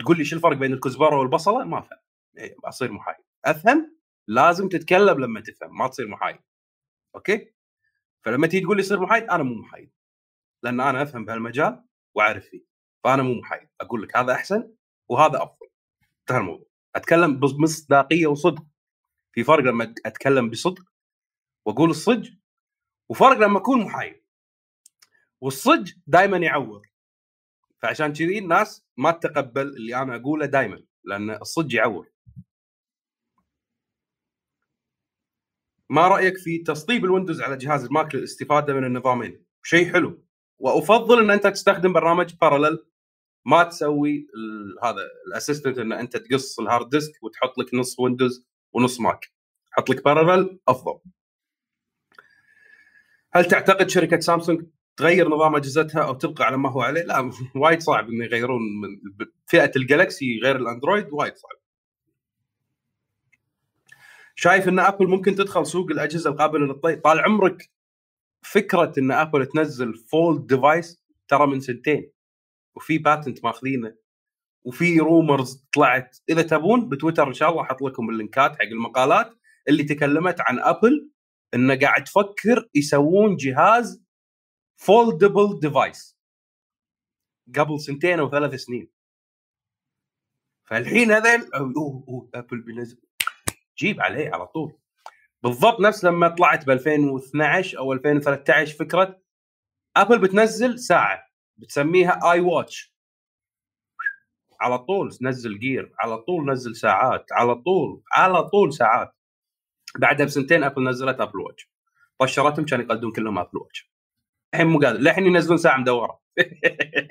تقول 0.00 0.18
لي 0.18 0.24
شو 0.24 0.36
الفرق 0.36 0.56
بين 0.56 0.72
الكزبرة 0.72 1.18
والبصلة؟ 1.18 1.64
ما 1.64 1.78
أفهم. 1.78 1.98
إيه 2.38 2.56
أصير 2.64 2.92
محايد. 2.92 3.24
أفهم؟ 3.44 3.96
لازم 4.28 4.68
تتكلم 4.68 5.20
لما 5.20 5.40
تفهم 5.40 5.78
ما 5.78 5.88
تصير 5.88 6.08
محايد. 6.08 6.38
أوكي؟ 7.14 7.52
فلما 8.24 8.46
تيجي 8.46 8.64
تقول 8.64 8.76
لي 8.76 8.82
صير 8.82 9.00
محايد 9.00 9.24
أنا 9.24 9.42
مو 9.42 9.54
محايد. 9.54 9.92
لأن 10.62 10.80
أنا 10.80 11.02
أفهم 11.02 11.24
بهالمجال 11.24 11.84
وأعرف 12.14 12.44
فيه 12.44 12.64
فأنا 13.04 13.22
مو 13.22 13.34
محايد. 13.34 13.68
أقول 13.80 14.02
لك 14.02 14.16
هذا 14.16 14.32
أحسن 14.32 14.72
وهذا 15.08 15.42
أفضل. 15.42 15.66
انتهى 16.20 16.38
الموضوع. 16.38 16.66
أتكلم 16.96 17.40
بمصداقية 17.40 18.26
وصدق. 18.26 18.66
في 19.32 19.44
فرق 19.44 19.64
لما 19.64 19.94
أتكلم 20.06 20.50
بصدق 20.50 20.84
وأقول 21.66 21.90
الصدق 21.90 22.30
وفرق 23.08 23.38
لما 23.38 23.58
أكون 23.58 23.84
محايد. 23.84 24.22
والصدق 25.40 25.92
دائما 26.06 26.36
يعور 26.36 26.88
فعشان 27.82 28.12
كذي 28.12 28.38
الناس 28.38 28.86
ما 28.96 29.10
تتقبل 29.10 29.62
اللي 29.62 30.02
أنا 30.02 30.16
أقوله 30.16 30.46
دائما 30.46 30.82
لأن 31.04 31.30
الصدق 31.30 31.74
يعور 31.74 32.12
ما 35.90 36.08
رأيك 36.08 36.38
في 36.38 36.58
تسطيب 36.58 37.04
الويندوز 37.04 37.40
على 37.42 37.56
جهاز 37.56 37.84
الماك 37.84 38.14
للاستفادة 38.14 38.74
من 38.74 38.84
النظامين؟ 38.84 39.44
شيء 39.62 39.92
حلو. 39.92 40.24
وأفضل 40.58 41.20
إن 41.24 41.30
أنت 41.30 41.46
تستخدم 41.46 41.92
برنامج 41.92 42.34
Parallel 42.34 42.86
ما 43.44 43.62
تسوي 43.62 44.26
هذا 44.82 45.02
ال 45.26 45.31
assistant 45.31 45.78
إن 45.78 45.92
أنت 45.92 46.16
تقص 46.16 46.60
ال 46.60 46.66
hard 46.66 46.88
disk 46.90 47.22
وتحط 47.22 47.58
لك 47.58 47.74
نص 47.74 48.00
ويندوز 48.00 48.46
ونص 48.72 49.00
ماك. 49.00 49.32
حط 49.70 49.90
لك 49.90 50.04
Parallel 50.04 50.58
أفضل. 50.68 50.98
هل 53.36 53.44
تعتقد 53.44 53.88
شركة 53.88 54.20
سامسونج 54.20 54.66
تغير 54.96 55.28
نظام 55.28 55.56
أجهزتها 55.56 56.02
أو 56.02 56.14
تبقى 56.14 56.44
على 56.44 56.56
ما 56.56 56.70
هو 56.70 56.80
عليه؟ 56.80 57.02
لا 57.02 57.30
وايد 57.62 57.80
صعب 57.80 58.08
إنه 58.08 58.24
يغيرون 58.24 58.60
من 58.60 58.88
فئة 59.46 59.70
الجالكسي 59.76 60.40
غير 60.42 60.56
الأندرويد 60.56 61.08
وايد 61.12 61.36
صعب. 61.36 61.58
شايف 64.34 64.68
إن 64.68 64.78
أبل 64.78 65.06
ممكن 65.06 65.34
تدخل 65.34 65.66
سوق 65.66 65.90
الأجهزة 65.90 66.30
القابلة 66.30 66.66
للطي 66.66 66.96
طال 66.96 67.20
عمرك 67.20 67.70
فكرة 68.42 68.92
إن 68.98 69.10
أبل 69.10 69.46
تنزل 69.46 69.94
fold 69.94 70.46
device 70.46 71.02
ترى 71.28 71.46
من 71.46 71.60
سنتين 71.60 72.10
وفي 72.74 72.98
patent 72.98 73.44
ماخذينه 73.44 73.94
وفي 74.64 74.98
rumors 74.98 75.66
طلعت 75.74 76.18
إذا 76.28 76.42
تبون 76.42 76.88
بتويتر 76.88 77.28
إن 77.28 77.34
شاء 77.34 77.50
الله 77.50 77.62
أحط 77.62 77.82
لكم 77.82 78.10
اللينكات 78.10 78.50
حق 78.52 78.62
المقالات 78.62 79.34
اللي 79.68 79.84
تكلمت 79.84 80.40
عن 80.40 80.58
أبل 80.58 81.10
إنه 81.54 81.78
قاعد 81.78 82.04
تفكر 82.04 82.68
يسوون 82.74 83.36
جهاز 83.36 84.04
foldable 84.76 85.60
device 85.60 86.18
قبل 87.58 87.80
سنتين 87.80 88.18
أو 88.18 88.30
ثلاث 88.30 88.54
سنين. 88.54 88.90
فالحين 90.64 91.12
هذا 91.12 91.48
أوه 91.54 92.04
أوه 92.08 92.30
ابل 92.34 92.60
بينزل. 92.62 93.02
جيب 93.78 94.00
عليه 94.00 94.30
على 94.30 94.46
طول. 94.46 94.78
بالضبط 95.42 95.80
نفس 95.80 96.04
لما 96.04 96.28
طلعت 96.28 96.66
ب 96.66 96.70
2012 96.70 97.78
أو 97.78 97.92
2013 97.92 98.76
فكرة 98.76 99.22
Apple 99.96 100.18
بتنزل 100.18 100.78
ساعة 100.78 101.26
بتسميها 101.56 102.32
iWatch 102.32 102.96
على 104.60 104.78
طول 104.78 105.18
نزل 105.22 105.58
Gear 105.58 105.92
على 106.00 106.18
طول 106.18 106.50
نزل 106.52 106.76
ساعات 106.76 107.26
على 107.32 107.54
طول 107.54 108.02
على 108.12 108.42
طول 108.48 108.72
ساعات. 108.74 109.15
بعدها 109.98 110.26
بسنتين 110.26 110.64
Apple 110.64 110.88
نزلت 110.88 111.20
Apple 111.20 111.40
Watch 111.40 111.70
طشرتهم 112.18 112.64
كان 112.64 112.80
يقدمون 112.80 113.12
كلهم 113.12 113.38
Apple 113.38 113.58
Watch 113.58 113.90
الحين 114.54 114.66
مو 114.66 114.78
قادر. 114.78 114.98
للحين 114.98 115.26
ينزلون 115.26 115.58
ساعة 115.58 115.76
مدورة. 115.78 116.20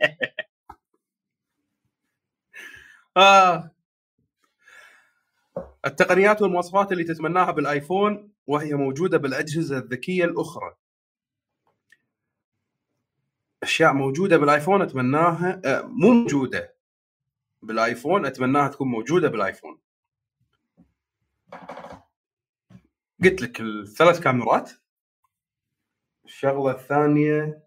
آه. 3.18 3.72
التقنيات 5.86 6.42
والمواصفات 6.42 6.92
اللي 6.92 7.04
تتمناها 7.04 7.52
بال 7.52 7.72
iPhone 7.72 8.32
وهي 8.48 8.74
موجودة 8.74 9.18
بالأجهزة 9.18 9.78
الذكية 9.78 10.26
الأخرى. 10.26 10.76
أشياء 13.64 13.94
موجودة 13.94 14.38
بالآيفون 14.38 14.82
أتمناها 14.82 15.62
آه 15.66 15.82
مو 15.82 16.14
موجودة 16.14 16.76
بالآيفون 17.62 18.26
أتمناها 18.26 18.68
تكون 18.68 18.88
موجودة 18.88 19.30
بالآيفون. 19.30 19.80
قلت 23.24 23.42
لك 23.42 23.62
الثلاث 23.62 24.20
كاميرات. 24.20 24.72
الشغلة 26.26 26.72
الثانية 26.72 27.64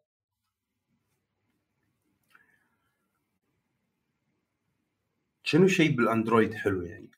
شنو 5.43 5.67
شيء 5.67 5.97
بالأندرويد 5.97 6.55
حلو 6.55 6.83
يعني؟ 6.83 7.11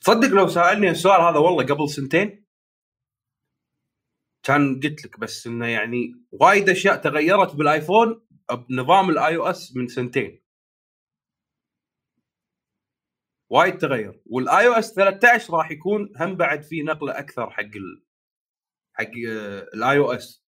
تصدق 0.00 0.28
لو 0.28 0.48
سألني 0.48 0.90
السؤال 0.90 1.20
هذا 1.20 1.38
والله 1.38 1.64
قبل 1.66 1.88
سنتين 1.88 2.44
كان 4.42 4.80
قلت 4.80 5.04
لك 5.04 5.20
بس 5.20 5.46
إنه 5.46 5.66
يعني 5.66 6.14
وايد 6.32 6.68
أشياء 6.68 6.96
تغيرت 6.96 7.54
بال 7.54 7.73
iPhone 7.73 8.29
بنظام 8.56 9.10
ال 9.10 9.36
iOS 9.36 9.76
من 9.76 9.88
سنتين. 9.88 10.42
وايد 13.50 13.78
تغير. 13.78 14.22
وال 14.26 14.66
iOS 14.66 14.94
13 14.94 15.54
راح 15.54 15.70
يكون 15.70 16.12
هم 16.16 16.36
بعد 16.36 16.62
في 16.62 16.82
نقلة 16.82 17.18
أكثر 17.18 17.50
حق 17.50 17.62
ال... 17.62 18.02
حق 18.92 19.10
ال 19.74 19.98
iOS 19.98 20.44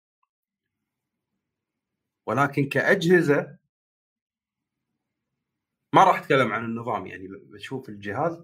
ولكن 2.26 2.70
كأجهزة 2.70 3.58
ما 5.94 6.04
راح 6.04 6.20
أتكلم 6.20 6.54
عن 6.54 6.66
النظام 6.66 7.08
يعني 7.08 7.28
بشوف 7.28 7.90
الجهاز. 7.90 8.44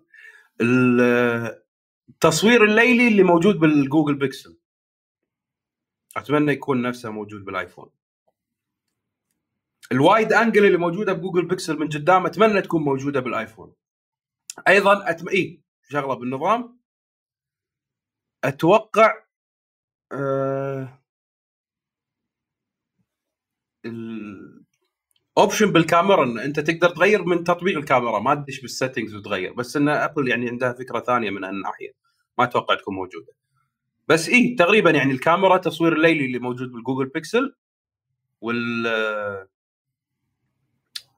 التصوير 2.10 2.64
الليلي 2.64 3.08
اللي 3.08 3.24
موجود 3.24 3.55
بال 3.55 3.70
Google 3.70 4.15
Pixel. 4.15 4.57
أتمنى 6.18 6.51
يكون 6.51 6.82
نفسه 6.82 7.12
موجود 7.12 7.45
بال 7.45 7.57
iPhone. 7.57 7.97
ال 9.91 10.00
wide 10.00 10.34
angle 10.34 10.65
اللي 10.65 10.77
موجودة 10.77 11.13
ب 11.13 11.18
Google 11.18 11.47
Pixel 11.47 11.80
من 11.79 11.88
قدام 11.89 12.25
أتمنى 12.25 12.61
تكون 12.61 12.81
موجودة 12.83 13.19
بال 13.20 13.32
iPhone. 13.32 13.74
أيضا 14.67 15.09
أتم... 15.09 15.29
إيه 15.29 15.61
شغلة 15.89 16.13
بالنظام. 16.13 16.79
أتوقع 18.43 19.23
آه... 20.11 21.03
ال... 23.85 24.65
option 25.38 25.72
بالكاميرا 25.71 26.23
إن 26.23 26.39
أنت 26.39 26.59
تقدر 26.59 26.89
تغير 26.89 27.23
من 27.25 27.43
تطبيق 27.43 27.77
الكاميرا. 27.77 28.19
ما 28.19 28.35
تدش 28.35 28.61
بال 28.61 28.72
settings 28.72 29.15
وتغير 29.15 29.53
بس 29.53 29.77
إن 29.77 29.89
Apple 29.89 30.28
يعني 30.27 30.49
عندها 30.49 30.73
فكرة 30.73 30.99
ثانية 30.99 31.29
من 31.29 31.43
هالناحية. 31.43 31.91
ما 32.38 32.43
أتوقع 32.43 32.75
تكون 32.75 32.95
موجودة. 32.95 33.33
بس 34.07 34.29
اي 34.29 34.55
تقريبا 34.55 34.91
يعني 34.91 35.11
الكاميرا 35.11 35.57
تصوير 35.57 35.93
الليلي 35.93 36.25
اللي 36.25 36.39
موجود 36.39 36.71
بال 36.72 36.80
Google 36.80 37.05
Pixel 37.09 37.55
وال 38.41 38.88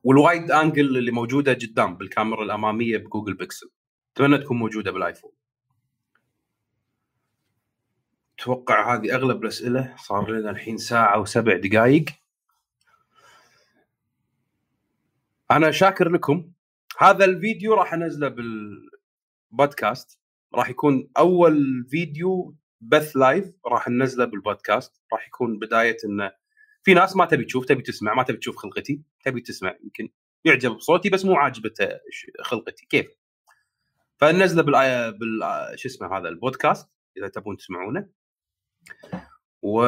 وال 0.04 0.20
wide 0.20 0.52
angle 0.52 0.97
اللي 0.97 1.12
موجودة 1.12 1.54
قدام 1.54 1.95
بالكاميرا 1.95 2.43
الأمامية 2.43 2.97
ب 2.97 3.03
Google 3.03 3.34
Pixel. 3.34 3.70
أتمنى 4.16 4.38
تكون 4.38 4.58
موجودة 4.58 4.91
بال 4.91 5.00
iPhone. 5.00 5.32
أتوقع 8.39 8.95
هذه 8.95 9.16
أغلب 9.16 9.43
الأسئلة. 9.43 9.95
صار 9.97 10.32
لنا 10.32 10.50
الحين 10.50 10.78
ساعة 10.78 11.20
وسبع 11.20 11.58
دقائق 11.58 12.06
أنا 15.52 15.72
شاكر 15.72 16.10
لكم. 16.10 16.52
هذا 16.97 17.26
الفيديو 17.26 17.74
راح 17.74 17.93
أنزله 17.93 18.28
بالبودكاست. 19.52 20.20
راح 20.54 20.70
يكون 20.70 21.10
أول 21.18 21.86
فيديو 21.89 22.56
بث 22.82 23.18
لايف 23.18 23.52
راح 23.66 23.88
ننزله 23.88 24.26
بالبودكاست. 24.26 25.02
راح 25.14 25.28
يكون 25.28 25.60
بداية 25.60 25.97
إنه 26.06 26.32
في 26.84 26.94
ناس 26.94 27.16
ما 27.16 27.26
تبي 27.26 27.46
تشوف 27.46 27.66
تبي 27.66 27.82
تسمع 27.82 28.14
ما 28.14 28.24
تبي 28.24 28.38
تشوف 28.38 28.56
خلقتي 28.58 29.02
تبي 29.26 29.42
تسمع 29.42 29.76
يمكن 29.84 30.10
يعجب 30.46 30.72
بصوتي 30.72 31.10
بس 31.10 31.26
مو 31.26 31.36
عاجبته 31.36 31.90
خلقتي. 32.42 32.86
كيف؟ 32.86 33.08
فننزله 34.18 34.64
بال 34.64 34.74
بال 35.20 35.80
شو 35.80 35.90
اسمه 35.90 36.18
هذا 36.18 36.30
البودكاست 36.30 36.90
إذا 37.18 37.28
تبون 37.28 37.58
تسمعونه. 37.58 38.10
و 39.62 39.82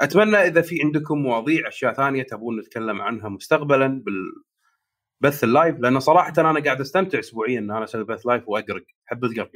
أتمنى 0.00 0.36
إذا 0.36 0.62
في 0.62 0.82
عندكم 0.84 1.18
مواضيع 1.18 1.68
أشياء 1.68 1.92
ثانية 1.94 2.22
تبون 2.22 2.58
نتكلم 2.60 3.02
عنها 3.02 3.28
مستقبلا 3.28 4.04
بالبث 5.20 5.44
ال 5.44 5.51
live 5.51 5.78
لأن 5.78 6.00
صراحة 6.00 6.32
أنا 6.38 6.60
قاعد 6.64 6.80
أستمتع 6.80 7.18
اسبوعيا 7.18 7.58
إن 7.58 7.70
أنا 7.70 7.84
أسوي 7.84 8.04
بث 8.04 8.26
live 8.26 8.48
وأقرق 8.48 8.84
أحب 9.08 9.24
القرق. 9.24 9.52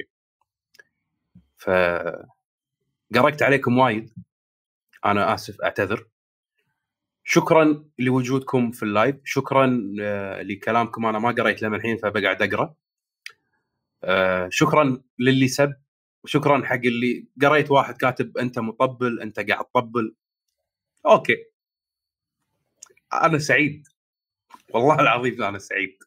ف 1.57 1.69
قرقت 3.15 3.43
عليكم 3.43 3.77
وايد. 3.77 4.13
أنا 5.05 5.33
آسف 5.33 5.61
أعتذر. 5.61 6.07
شكرا 7.23 7.85
لوجودكم 7.99 8.71
في 8.71 8.83
ال 8.83 8.88
live. 8.88 9.15
شكرا 9.23 9.95
آه، 10.01 10.41
لكلامكم. 10.41 11.05
أنا 11.05 11.19
ما 11.19 11.31
قريت 11.31 11.61
لما 11.61 11.77
الحين 11.77 11.97
فبقعد 11.97 12.41
أقرأ. 12.41 12.75
آه، 14.03 14.49
شكرا 14.51 15.01
للي 15.19 15.47
سب. 15.47 15.75
وشكرا 16.23 16.65
حق 16.65 16.75
اللي 16.75 17.27
قريت 17.41 17.71
واحد 17.71 17.97
كاتب 17.97 18.37
أنت 18.37 18.59
مطبل 18.59 19.21
أنت 19.21 19.39
قاعد 19.39 19.65
تطبل. 19.65 20.15
okay. 21.05 21.35
أنا 23.13 23.37
سعيد. 23.37 23.87
والله 24.73 24.99
العظيم 24.99 25.43
أنا 25.43 25.59
سعيد. 25.59 25.97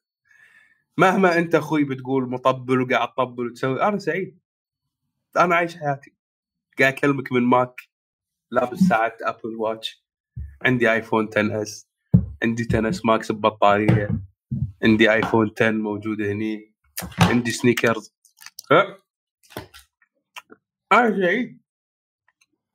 مهما 0.99 1.38
أنت 1.38 1.55
أخوي 1.55 1.84
بتقول 1.84 2.30
مطبل 2.30 2.80
وقاعد 2.82 3.09
تطبل 3.12 3.47
وتسوي 3.47 3.82
أنا 3.82 3.99
سعيد. 3.99 4.38
أنا 5.36 5.57
عايش 5.57 5.76
حياتي. 5.76 6.14
قاعد 6.78 6.93
أكلمك 6.93 7.32
من 7.32 7.43
Mac. 7.42 7.91
لابس 8.53 8.78
ساعه 8.78 9.16
Apple 9.22 9.56
Watch 9.56 10.04
عندي 10.64 10.92
iPhone 10.92 11.28
10 11.28 11.62
S 11.62 11.88
عندي 12.42 12.66
10 12.70 12.88
S 12.88 13.04
Max 13.04 13.32
ببطارية. 13.32 14.11
عندي 14.84 15.12
iPhone 15.12 15.50
10 15.57 15.70
موجود 15.70 16.20
هني. 16.20 16.74
عندي 17.20 17.50
Snickers 17.50 18.14
ها؟ 18.70 18.98
أنا 20.92 21.16
سعيد 21.20 21.62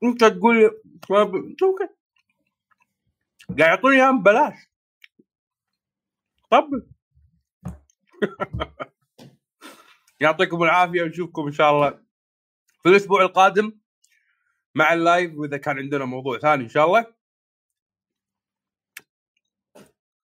أنت 0.03 0.23
تقول 0.23 0.63
okay 1.11 1.89
قاعد 3.47 3.59
يعطوني 3.59 3.95
اياها 3.95 4.11
ببلاش 4.11 4.55
طب. 6.51 6.69
يعطيكم 10.21 10.63
العافية 10.63 11.03
ونشوفكم 11.03 11.45
إن 11.47 11.51
شاء 11.51 11.71
الله 11.71 11.89
في 12.83 12.89
الأسبوع 12.89 13.21
القادم. 13.21 13.79
مع 14.77 14.93
اللايف 14.93 15.35
وإذا 15.35 15.57
كان 15.57 15.77
عندنا 15.77 16.05
موضوع 16.05 16.39
ثاني 16.39 16.63
إن 16.63 16.69
شاء 16.69 16.85
الله. 16.85 17.13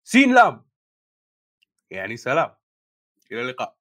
سين 0.04 0.34
لام. 0.34 0.68
يعني 1.90 2.16
سلام. 2.16 2.56
إلى 3.32 3.40
اللقاء. 3.40 3.77